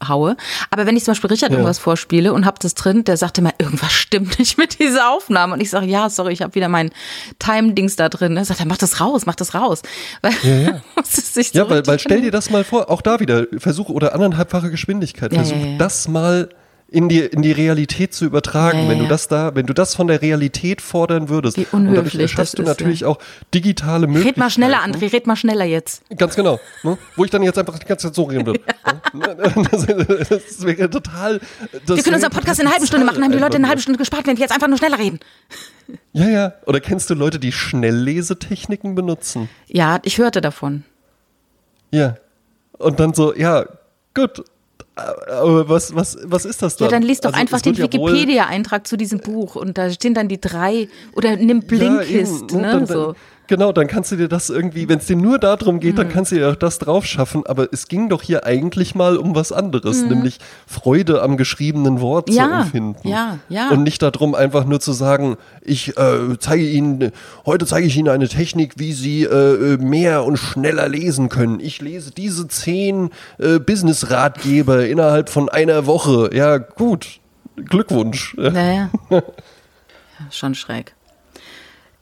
[0.00, 0.36] raushaue.
[0.70, 1.56] Aber wenn ich zum Beispiel Richard Ja.
[1.58, 5.54] irgendwas vorspiele und habe das drin, der sagte immer, irgendwas stimmt nicht mit dieser Aufnahme.
[5.54, 6.90] Und ich sage, ja, sorry, ich habe wieder mein
[7.38, 8.36] Time-Dings da drin.
[8.36, 9.82] Er sagt, er, mach das raus, mach das raus.
[10.22, 10.80] Weil, ja.
[11.04, 14.14] sich so Ja, weil, weil stell dir das mal vor, auch da wieder, Versuch oder
[14.14, 15.78] anderthalbfache Geschwindigkeit, Ja, versuch ja, ja.
[15.78, 16.48] das mal
[16.90, 18.78] in die, in die Realität zu übertragen.
[18.78, 19.10] Ja, ja, wenn du ja.
[19.10, 21.56] das da, wenn du das von der Realität fordern würdest.
[21.56, 23.08] Wie und dadurch unhöflich erschaffst du natürlich ja.
[23.08, 23.18] auch
[23.54, 24.28] digitale Möglichkeiten.
[24.28, 26.02] Red mal schneller, André, red mal schneller jetzt.
[26.16, 26.58] Ganz genau.
[26.82, 26.96] Ne?
[27.16, 28.60] Wo ich dann jetzt einfach die ganze Zeit so reden würde.
[29.70, 29.86] das,
[30.28, 31.40] das wäre total.
[31.86, 33.80] Das Wir können unseren Podcast in einer halben Stunde machen, haben die Leute eine halbe
[33.80, 33.90] Stunde.
[33.90, 35.18] Stunde gespart, wenn wir jetzt einfach nur schneller reden.
[36.12, 36.52] Ja, ja.
[36.66, 39.48] Oder kennst du Leute, die Schnelllesetechniken benutzen?
[39.66, 40.84] Ja, ich hörte davon.
[41.90, 42.16] Ja.
[42.78, 43.66] Und dann so, ja,
[44.14, 44.44] gut.
[45.30, 47.02] Aber was, was, was ist das Ja, dann?
[47.02, 50.40] liest doch Also, einfach den ja Wikipedia-Eintrag zu diesem Buch und da stehen dann die
[50.40, 52.60] drei oder nimm Blinkist, Ja, eben.
[52.60, 52.62] ne?
[52.62, 53.14] Dann, dann, so.
[53.50, 55.96] Genau, dann kannst du dir das irgendwie, wenn es dir nur darum geht, Mhm.
[55.96, 57.44] dann kannst du dir auch das drauf schaffen.
[57.46, 60.38] Aber es ging doch hier eigentlich mal um was anderes, nämlich
[60.68, 62.38] Freude am geschriebenen Wort zu Mhm.
[62.38, 63.08] Ja, empfinden.
[63.08, 63.70] ja, ja.
[63.70, 67.10] Und nicht darum, einfach nur zu sagen, ich äh, zeige Ihnen,
[67.44, 71.58] heute zeige ich Ihnen eine Technik, wie Sie äh, mehr und schneller lesen können.
[71.58, 76.30] Ich lese diese zehn äh, Business-Ratgeber innerhalb von einer Woche.
[76.32, 77.18] Ja, gut.
[77.56, 78.36] Glückwunsch.
[78.38, 78.90] Naja.
[79.10, 79.22] ja,
[80.30, 80.94] schon schräg.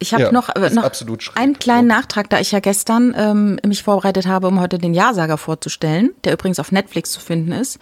[0.00, 1.96] Ich habe Ja, noch, äh, noch schräg, einen kleinen ja.
[1.96, 6.34] Nachtrag, da ich ja gestern ähm, mich vorbereitet habe, um heute den Ja-Sager vorzustellen, der
[6.34, 7.78] übrigens auf Netflix zu finden ist,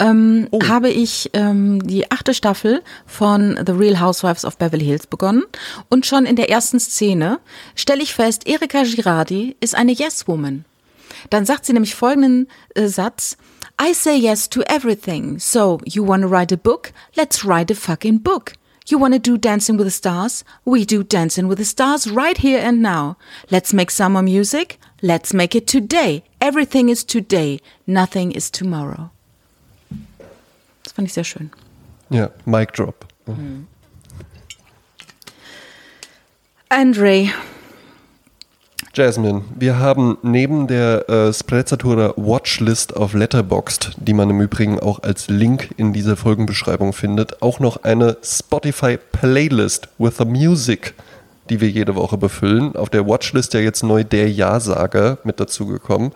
[0.00, 0.60] ähm, Oh.
[0.66, 5.44] habe ich ähm, die achte Staffel von The Real Housewives of Beverly Hills begonnen.
[5.88, 7.38] Und schon in der ersten Szene
[7.76, 10.64] stelle ich fest, Erika Girardi ist eine Yes-Woman.
[11.30, 13.36] Dann sagt sie nämlich folgenden äh, Satz.
[13.80, 15.38] I say yes to everything.
[15.38, 16.92] So, you wanna write a book?
[17.16, 18.52] Let's write a fucking book.
[18.90, 20.42] You wanna do Dancing with the Stars?
[20.64, 23.16] We do Dancing with the Stars right here and now.
[23.48, 24.80] Let's make summer music?
[25.00, 26.24] Let's make it today.
[26.40, 27.60] Everything is today.
[27.86, 29.10] Nothing is tomorrow.
[30.82, 31.50] Das fand ich sehr schön.
[32.10, 33.06] Ja, Mic Drop.
[33.26, 33.68] Mhm.
[36.68, 37.30] Andre,
[38.92, 45.04] Jasmine, wir haben neben der äh, Sprezzatura Watchlist auf Letterboxd, die man im Übrigen auch
[45.04, 50.94] als Link in dieser Folgenbeschreibung findet, auch noch eine Spotify Playlist with the Music,
[51.50, 52.74] die wir jede Woche befüllen.
[52.74, 56.10] Auf der Watchlist ja jetzt neu der Ja-Sager mit dazugekommen.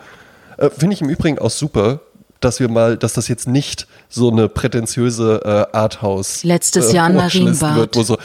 [0.57, 2.01] Äh, Finde ich im Übrigen auch super,
[2.41, 7.17] dass wir mal, dass das jetzt nicht so eine prätentiöse äh, Arthouse Letztes Jahr in
[7.17, 7.77] Watchlist Marienbad.
[7.77, 8.19] wird, wo so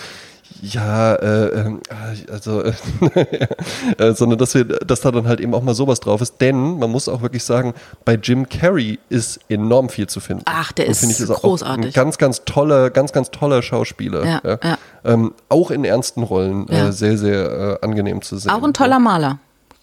[0.61, 1.81] ja, äh, ähm,
[2.29, 2.63] also,
[3.97, 6.79] äh, sondern dass wir, dass da dann halt eben auch mal sowas drauf ist, denn
[6.79, 7.73] man muss auch wirklich sagen,
[8.05, 10.43] bei Jim Carrey ist enorm viel zu finden.
[10.45, 11.87] Ach, der ist ich, auch großartig.
[11.87, 14.25] Ein ganz, ganz toller, ganz, ganz toller Schauspieler.
[14.25, 14.77] Ja, ja.
[15.05, 16.87] Ähm, auch in ernsten Rollen Ja.
[16.89, 18.51] äh, sehr, sehr äh, angenehm zu sehen.
[18.51, 19.39] auch ein toller Maler.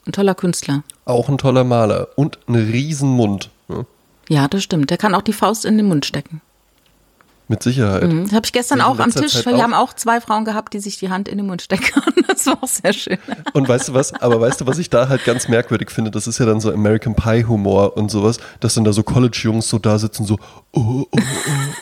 [0.06, 0.82] Ein toller Künstler.
[1.04, 3.50] Auch ein toller Maler und einen riesen Mund.
[3.68, 3.84] Ja,
[4.28, 4.90] Ja, das stimmt.
[4.90, 6.40] Der kann auch die Faust in den Mund stecken.
[7.48, 8.02] Mit Sicherheit.
[8.04, 8.24] Mhm.
[8.24, 9.32] Das habe ich gestern auch am Tisch.
[9.32, 9.62] Zeit Wir auch.
[9.62, 12.02] haben auch zwei Frauen gehabt, die sich die Hand in den Mund stecken.
[12.28, 13.16] Das war auch sehr schön.
[13.54, 14.12] Und weißt du was?
[14.12, 16.10] Aber weißt du, was ich da halt ganz merkwürdig finde?
[16.10, 19.66] Das ist ja dann so American Pie Humor und sowas, dass dann da so College-Jungs
[19.66, 20.36] so da sitzen, so,
[20.72, 21.20] oh, oh, oh,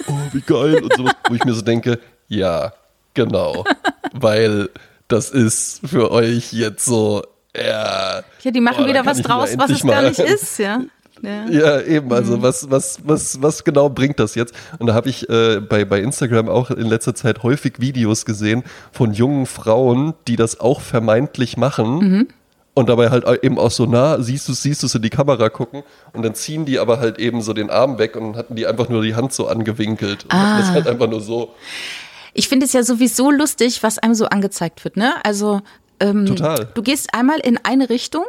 [0.08, 1.98] oh, wie geil und sowas, wo ich mir so denke,
[2.28, 2.72] ja,
[3.14, 3.64] genau.
[4.12, 4.68] Weil
[5.08, 7.24] das ist für euch jetzt so,
[7.56, 8.22] ja.
[8.42, 10.82] Ja, die machen wieder was draus, was es gar nicht ist, ja.
[11.24, 11.48] Ja.
[11.48, 14.54] Ja, eben, also was, was, was, was genau bringt das jetzt?
[14.78, 18.62] Und da habe ich äh, bei, bei Instagram auch in letzter Zeit häufig Videos gesehen
[18.92, 22.28] von jungen Frauen, die das auch vermeintlich machen.
[22.74, 25.10] Und dabei halt eben auch so nah, siehst du es, siehst du es in die
[25.10, 28.56] Kamera gucken und dann ziehen die aber halt eben so den Arm weg und hatten
[28.56, 30.24] die einfach nur die Hand so angewinkelt.
[30.24, 31.54] Und hatten das halt einfach nur so.
[32.32, 35.14] Ich finde es ja sowieso lustig, was einem so angezeigt wird, ne?
[35.24, 35.60] Also
[36.00, 36.68] ähm, Total.
[36.74, 38.24] du gehst einmal in eine Richtung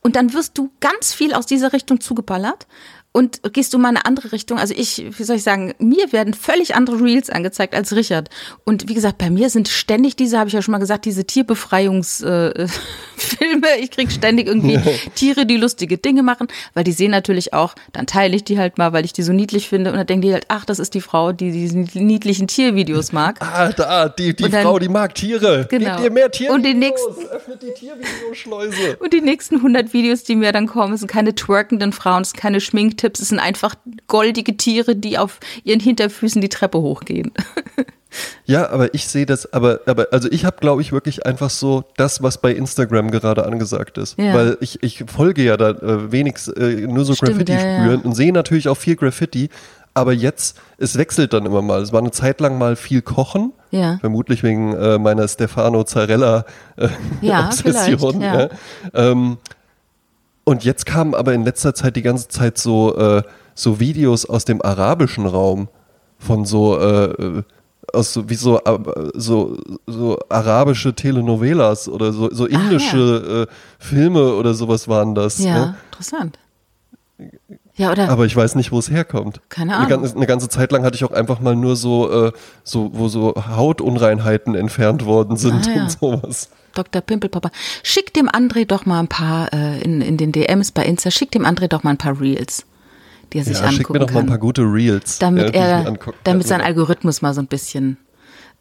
[0.00, 2.66] und dann wirst du ganz viel aus dieser Richtung zugeballert.
[3.10, 4.58] Und gehst du mal in eine andere Richtung?
[4.58, 8.28] Also ich, wie soll ich sagen, mir werden völlig andere Reels angezeigt als Richard.
[8.64, 11.24] Und wie gesagt, bei mir sind ständig diese, habe ich ja schon mal gesagt, diese
[11.24, 12.54] Tierbefreiungsfilme.
[12.54, 12.68] Äh,
[13.18, 13.66] Filme.
[13.80, 14.78] ich krieg ständig irgendwie
[15.16, 18.78] Tiere, die lustige Dinge machen, weil die sehen natürlich auch, dann teile ich die halt
[18.78, 19.90] mal, weil ich die so niedlich finde.
[19.90, 23.38] Und dann denken die halt, ach, das ist die Frau, die diese niedlichen Tiervideos mag.
[23.40, 25.66] Ah, da, die, die dann- Frau, die mag Tiere.
[25.68, 25.92] Genau.
[25.96, 26.54] Gebt ihr mehr Tiervideos.
[26.56, 28.96] Und die nächsten- Öffnet die Tiervideoschleuse.
[29.00, 32.40] Und die nächsten 100 Videos, die mir dann kommen, sind keine twerkenden Frauen, es sind
[32.40, 32.60] keine
[32.98, 33.74] Schminktipps, es sind einfach
[34.06, 37.32] goldige Tiere, die auf ihren Hinterfüßen die Treppe hochgehen.
[38.46, 41.84] Ja, aber ich sehe das, aber, aber also ich habe, glaube ich, wirklich einfach so
[41.98, 44.18] das, was bei Instagram gerade angesagt ist.
[44.18, 44.32] Ja.
[44.32, 47.82] Weil ich, ich folge ja da äh, wenig, äh, nur so Stimmt, Graffiti ja, ja.
[47.82, 49.50] spüren und sehe natürlich auch viel Graffiti.
[49.92, 51.82] Aber jetzt, es wechselt dann immer mal.
[51.82, 53.52] Es war eine Zeit lang mal viel Kochen.
[53.72, 53.98] Ja.
[53.98, 56.46] Vermutlich wegen äh, meiner Stefano Zarella
[56.76, 56.88] äh,
[57.20, 57.50] ja.
[58.20, 58.48] ja.
[58.94, 59.36] Ähm,
[60.48, 63.22] und jetzt kamen aber in letzter Zeit die ganze Zeit so, äh,
[63.54, 65.68] so Videos aus dem arabischen Raum
[66.18, 67.42] von so, äh,
[67.92, 68.78] aus so, wie so, äh,
[69.12, 75.38] so, so arabische Telenovelas oder so, so indische äh, Filme oder sowas waren das.
[75.38, 75.76] Ja, Ne?
[75.90, 76.38] interessant.
[77.78, 78.08] Ja, oder?
[78.10, 79.40] Aber ich weiß nicht, wo es herkommt.
[79.48, 80.02] Keine Eine Ahnung.
[80.02, 82.32] ganze, eine ganze Zeit lang hatte ich auch einfach mal nur so, äh,
[82.64, 85.82] so wo so Hautunreinheiten entfernt worden sind Ah, ja.
[85.84, 86.50] und sowas.
[86.74, 87.00] Dr.
[87.02, 87.50] Pimpelpopper.
[87.82, 91.30] Schick dem André doch mal ein paar äh, in, in den DMs bei Insta, schick
[91.30, 92.64] dem André doch mal ein paar Reels,
[93.32, 95.18] die er sich Ja, angucken schick mir doch mal ein paar gute Reels.
[95.18, 97.96] damit ja, er, damit sein Algorithmus mal so ein bisschen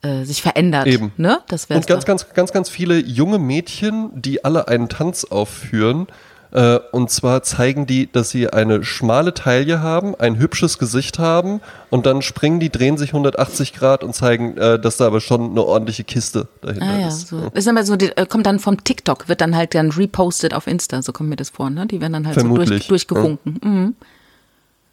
[0.04, 0.88] äh, sich verändert.
[0.88, 1.12] Eben.
[1.18, 1.40] Ne?
[1.48, 6.08] Das Und ganz, ganz, ganz, ganz viele junge Mädchen, die alle einen Tanz aufführen.
[6.52, 11.60] Äh, und zwar zeigen die, dass sie eine schmale Taille haben, ein hübsches Gesicht haben
[11.90, 15.52] und dann springen die, drehen sich 180 Grad und zeigen, äh, dass da aber schon
[15.52, 17.28] eine ordentliche Kiste dahinter Ah ja, ist.
[17.28, 17.52] so.
[17.54, 20.68] Ist aber so, die, äh, kommt dann vom TikTok, wird dann halt dann repostet auf
[20.68, 21.86] Insta, so kommt mir das vor, ne?
[21.86, 23.96] Die werden dann halt so Vermutlich, durch, durchgewunken.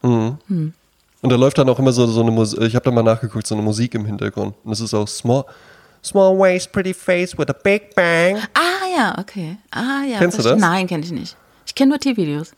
[0.03, 0.73] Mhm.
[1.23, 3.47] Und da läuft dann auch immer so, so eine Musik, ich habe da mal nachgeguckt,
[3.47, 4.55] so eine Musik im Hintergrund.
[4.65, 5.45] Und es ist auch small,
[6.03, 8.39] small waist, pretty face with a big bang.
[8.55, 9.57] Ah ja, okay.
[9.71, 10.19] Ah ja.
[10.19, 10.61] Kennst du das?
[10.61, 11.37] Nein, kenne ich nicht.
[11.67, 12.53] Ich kenne nur Tiervideos.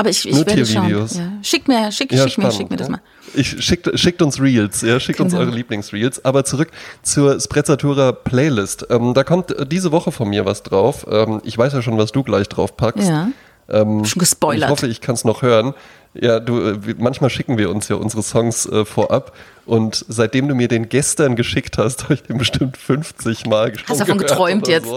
[0.00, 0.86] Aber ich, ich Nur werde schauen.
[0.86, 1.16] Tiervideos.
[1.16, 1.32] Ja.
[1.42, 3.00] Schick mir, schick, Ja, schick mir, spannend, schick mir das mal.
[3.34, 5.42] Ich, schickt, schickt uns Reels, ja, schickt uns Genau.
[5.44, 6.24] eure Lieblingsreels.
[6.24, 6.70] Aber zurück
[7.02, 8.86] zur Sprezzatura Playlist.
[8.90, 11.04] Ähm, da kommt äh, diese Woche von mir was drauf.
[11.10, 13.08] Ähm, ich weiß ja schon, was du gleich drauf packst.
[13.08, 13.28] Ja.
[13.68, 14.68] Ähm, Schon gespoilert.
[14.68, 15.74] Ich hoffe, ich kann es noch hören.
[16.14, 19.36] Ja, du, äh, manchmal schicken wir uns ja unsere Songs äh, vorab.
[19.66, 23.88] Und seitdem du mir den gestern geschickt hast, habe ich den bestimmt 50 Mal schon
[23.88, 24.86] Hast davon geträumt oder jetzt.
[24.86, 24.96] So.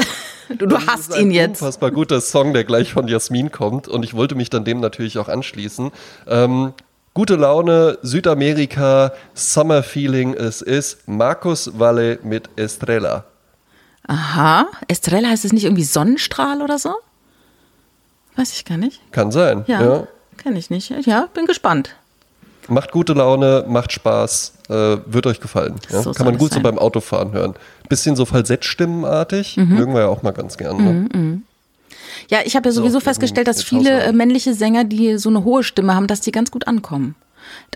[0.58, 1.62] Du, du hast ist ein ihn jetzt.
[1.62, 3.88] Unfassbar guter Song, der gleich von Jasmin kommt.
[3.88, 5.92] Und ich wollte mich dann dem natürlich auch anschließen.
[6.28, 6.74] Ähm,
[7.14, 10.34] gute Laune, Südamerika, Summer Feeling.
[10.34, 13.26] Es ist Marcus Valle mit Estrella.
[14.08, 14.68] Aha.
[14.88, 16.96] Estrella heißt es nicht irgendwie Sonnenstrahl oder so?
[18.36, 19.00] Weiß ich gar nicht.
[19.12, 19.64] Kann sein.
[19.68, 19.82] Ja.
[19.82, 20.08] ja.
[20.42, 20.92] Kenn ich nicht.
[21.06, 21.96] Ja, bin gespannt.
[22.68, 25.76] Macht gute Laune, macht Spaß, äh, wird euch gefallen.
[25.90, 26.02] Ja?
[26.04, 26.64] So Kann man gut es so sein.
[26.64, 27.56] beim Autofahren hören.
[27.90, 29.76] Bisschen so Falsettstimmenartig, Mhm.
[29.76, 30.78] mögen wir ja auch mal ganz gern.
[31.10, 31.42] Ne?
[32.30, 35.44] Ja, ich habe ja sowieso So, festgestellt, dass viele äh, männliche Sänger, die so eine
[35.44, 37.16] hohe Stimme haben, dass die ganz gut ankommen.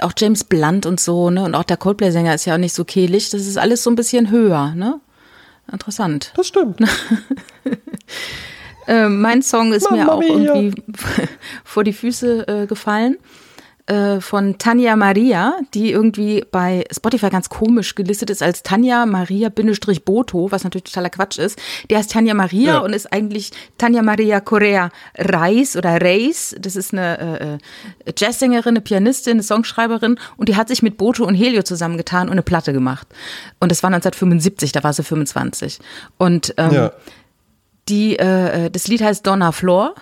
[0.02, 1.44] Auch James Blunt und so, ne?
[1.44, 3.32] Und auch der Coldplay-Sänger ist ja auch nicht so kehlig.
[3.32, 5.00] Das ist alles so ein bisschen höher, ne?
[5.72, 6.32] Interessant.
[6.38, 6.80] Das stimmt.
[8.88, 10.82] Äh, mein Song ist mir Mamma auch irgendwie
[11.64, 13.18] vor die Füße äh, gefallen.
[13.88, 19.50] Äh, von Tanja Maria, die irgendwie bei Spotify ganz komisch gelistet ist als Tanja Maria
[19.50, 21.62] Bindestrich Boto, was natürlich totaler Quatsch ist.
[21.92, 22.78] Der heißt Tanja Maria Ja.
[22.80, 26.56] und ist eigentlich Tanja Maria Correa Reis oder Reis.
[26.60, 27.60] Das ist eine
[28.06, 31.62] äh, äh, Jazzsängerin, eine Pianistin, eine Songschreiberin und die hat sich mit Boto und Helio
[31.62, 33.08] zusammengetan und eine Platte gemacht.
[33.60, 35.78] Und das war 1975, da war sie 25.
[36.18, 36.92] Und ähm, ja.
[37.90, 39.96] Die, äh, das Lied heißt Donna Flor.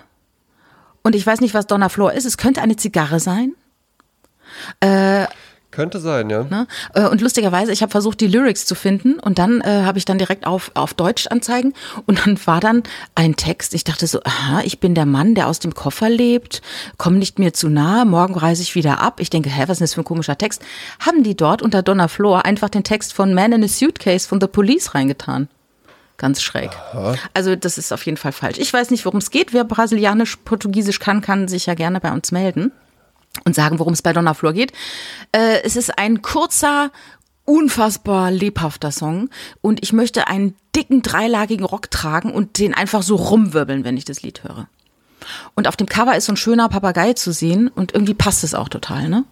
[1.03, 2.25] Und ich weiß nicht, was Donna Flor ist.
[2.25, 3.53] Es könnte eine Zigarre sein.
[5.73, 6.43] Könnte sein, ja.
[6.43, 6.67] Ne?
[6.93, 10.05] Äh, Und lustigerweise, ich habe versucht, die Lyrics zu finden und dann äh, habe ich
[10.05, 11.73] dann direkt auf, auf Deutsch anzeigen
[12.05, 12.84] und dann war dann
[13.15, 13.73] ein Text.
[13.73, 16.61] Ich dachte so, aha, ich bin der Mann, der aus dem Koffer lebt,
[16.97, 19.19] komm nicht mir zu nahe, morgen reise ich wieder ab.
[19.19, 20.61] Ich denke, hä, was ist denn das für ein komischer Text?
[20.99, 24.39] Haben die dort unter Donna Flor einfach den Text von Man in a Suitcase von
[24.39, 25.49] The Police reingetan?
[26.18, 26.72] Ganz schräg.
[27.34, 28.59] Also das ist auf jeden Fall falsch.
[28.59, 29.51] Ich weiß nicht, worum es geht.
[29.53, 32.72] Wer brasilianisch, portugiesisch kann, kann sich ja gerne bei uns melden
[33.45, 34.72] und sagen, worum es bei Donna Flor geht.
[35.32, 36.91] Äh, es ist ein kurzer,
[37.45, 39.30] unfassbar lebhafter Song
[39.61, 44.05] und ich möchte einen dicken, dreilagigen Rock tragen und den einfach so rumwirbeln, wenn ich
[44.05, 44.68] das Lied höre.
[45.55, 48.53] Und auf dem Cover ist so ein schöner Papagei zu sehen und irgendwie passt es
[48.53, 49.26] auch total, ne?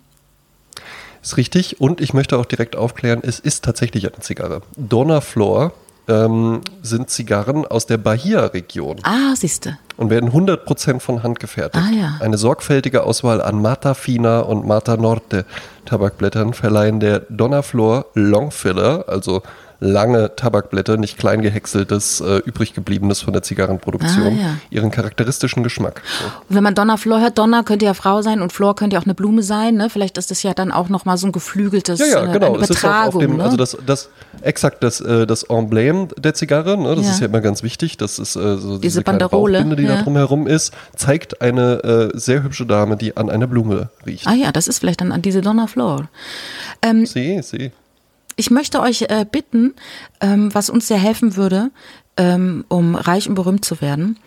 [1.21, 1.79] Ist richtig.
[1.79, 4.63] Und ich möchte auch direkt aufklären, es ist tatsächlich eine Zigarre.
[4.75, 5.73] Donna Flor
[6.11, 9.77] ähm, sind Zigarren aus der Bahia-Region Ah, siehste.
[9.97, 11.83] und werden 100% von Hand gefertigt.
[11.87, 12.17] Ah, ja.
[12.19, 15.45] Eine sorgfältige Auswahl an Mata Fina und Mata Norte
[15.85, 19.41] Tabakblättern verleihen der Donna Flor Long Filler, also
[19.83, 24.57] lange Tabakblätter, nicht klein gehäckseltes, äh, übrig gebliebenes von der Zigarrenproduktion, Ah, ja.
[24.69, 26.03] ihren charakteristischen Geschmack.
[26.47, 29.01] Und wenn man Donna Flor hört, Donna könnte ja Frau sein und Flor könnte ja
[29.01, 29.89] auch eine Blume sein, ne?
[29.89, 32.53] Vielleicht ist das ja dann auch nochmal so ein geflügeltes, Ja, ja, äh, genau.
[32.53, 33.43] eine Es ist auch auf Übertragung, dem, ne?
[33.43, 34.09] also das, das
[34.43, 37.11] exakt das, äh, das Emblem der Zigarre, ne, das Ja.
[37.13, 39.95] ist ja immer ganz wichtig, das ist äh, so diese, kleine Banderole, die ja.
[39.95, 44.27] da drumherum ist, zeigt eine äh, sehr hübsche Dame, die an einer Blume riecht.
[44.27, 46.07] Ah ja, das ist vielleicht dann an diese Donna Flor.
[46.83, 47.71] Ähm, Sie, sie.
[48.41, 49.75] Ich möchte euch äh, bitten,
[50.19, 51.69] ähm, was uns sehr helfen würde,
[52.17, 54.17] ähm, um reich und berühmt zu werden.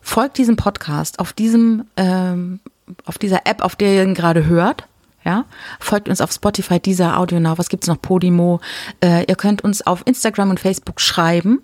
[0.00, 2.60] Folgt diesem Podcast auf diesem, ähm,
[3.04, 4.86] auf dieser App, auf der ihr ihn gerade hört.
[5.22, 5.44] Ja,
[5.80, 7.58] folgt uns auf Spotify, dieser Audio Now.
[7.58, 8.00] Was gibt's noch?
[8.00, 8.60] Podimo.
[9.04, 11.60] Äh, ihr könnt uns auf Instagram und Facebook schreiben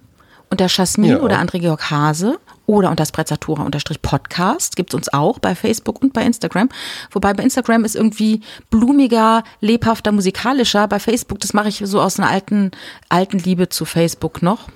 [0.51, 1.21] unter Jasmin Ja.
[1.21, 6.69] oder André Georg Hase oder unter Sprezzatura-Podcast gibt's uns auch bei Facebook und bei Instagram.
[7.11, 8.41] Wobei bei Instagram ist irgendwie
[8.71, 10.89] blumiger, lebhafter, musikalischer.
[10.89, 12.71] Bei Facebook, das mache ich so aus einer alten,
[13.09, 14.69] alten Liebe zu Facebook noch.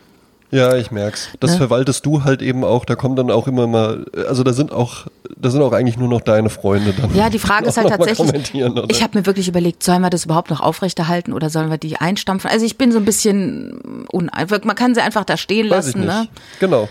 [0.51, 1.29] Ja, ich merk's.
[1.41, 1.57] Das Ne?
[1.59, 5.07] verwaltest du halt eben auch, da kommen dann auch immer mal, also da sind auch,
[5.37, 7.15] da sind auch eigentlich nur noch deine Freunde dann.
[7.15, 8.55] Ja, die Frage ist halt tatsächlich,
[8.89, 11.97] ich habe mir wirklich überlegt, sollen wir das überhaupt noch aufrechterhalten oder sollen wir die
[11.99, 12.49] einstampfen?
[12.51, 14.07] Also ich bin so ein bisschen.
[14.11, 16.07] Man kann sie einfach da stehen Weiß ich lassen.
[16.07, 16.33] nicht.
[16.33, 16.39] Ne?
[16.61, 16.89] Genau.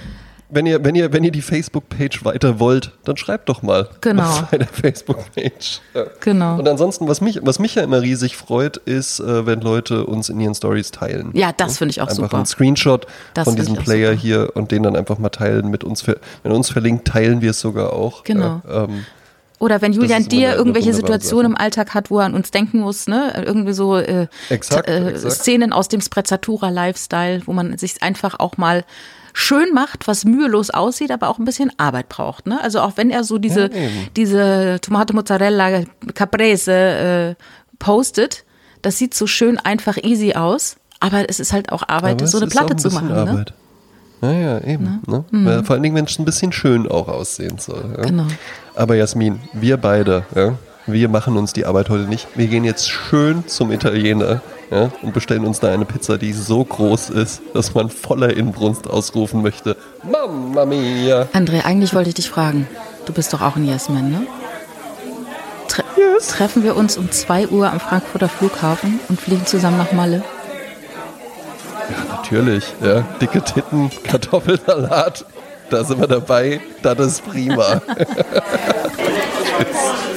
[0.50, 3.90] Wenn ihr, wenn ihr, wenn ihr die Facebook-Page weiter wollt, dann schreibt doch mal.
[4.00, 4.48] Genau.
[4.50, 5.82] Bei der Facebook-Page.
[5.94, 6.06] Ja.
[6.22, 6.58] Genau.
[6.60, 10.30] Und ansonsten, was mich, was mich ja immer riesig freut, ist, äh, wenn Leute uns
[10.30, 11.32] in ihren Stories teilen.
[11.34, 12.38] Ja, das finde ich auch einfach super.
[12.38, 14.22] einen Screenshot Das von diesem Player super.
[14.22, 16.08] hier und den dann einfach mal teilen mit uns.
[16.08, 18.24] Wenn uns verlinkt, teilen wir es sogar auch.
[18.24, 18.62] Genau.
[18.66, 19.06] Ja, ähm,
[19.60, 23.08] Oder wenn Julian dir irgendwelche Situationen im Alltag hat, wo er an uns denken muss,
[23.08, 23.44] ne?
[23.46, 25.34] Irgendwie so äh, Exakt, äh, exakt.
[25.34, 28.86] Szenen aus dem Sprezzatura-Lifestyle, wo man sich einfach auch mal
[29.38, 32.48] schön macht, was mühelos aussieht, aber auch ein bisschen Arbeit braucht.
[32.48, 32.60] Ne?
[32.60, 35.84] Also auch wenn er so diese, Ja, diese Tomate Mozzarella
[36.16, 37.44] Caprese äh,
[37.78, 38.46] postet,
[38.82, 42.48] das sieht so schön einfach easy aus, aber es ist halt auch Arbeit, so eine
[42.48, 43.10] Platte ein zu machen.
[43.10, 43.16] Ne?
[43.16, 43.54] Arbeit.
[44.22, 45.04] Naja, eben.
[45.06, 45.24] Ne?
[45.30, 45.64] Mhm.
[45.66, 47.94] Vor allen Dingen, wenn es ein bisschen schön auch aussehen soll.
[47.96, 48.06] Ja?
[48.06, 48.26] Genau.
[48.74, 50.58] Aber Jasmin, wir beide, ja,
[50.88, 52.28] wir machen uns die Arbeit heute nicht.
[52.36, 56.64] Wir gehen jetzt schön zum Italiener ja, und bestellen uns da eine Pizza, die so
[56.64, 61.28] groß ist, dass man voller Inbrunst ausrufen möchte: Mamma mia!
[61.34, 62.68] André, eigentlich wollte ich dich fragen.
[63.06, 64.28] Du bist doch auch ein Yes-Man, ne?
[65.68, 66.28] Tre Yes.
[66.28, 70.24] Treffen wir uns um 2 Uhr am Frankfurter Flughafen und fliegen zusammen nach Malle?
[72.10, 73.04] Natürlich, ja.
[73.22, 75.26] Dicke Titten, Kartoffelsalat,
[75.70, 76.60] da sind wir dabei.
[76.82, 77.82] Das ist prima.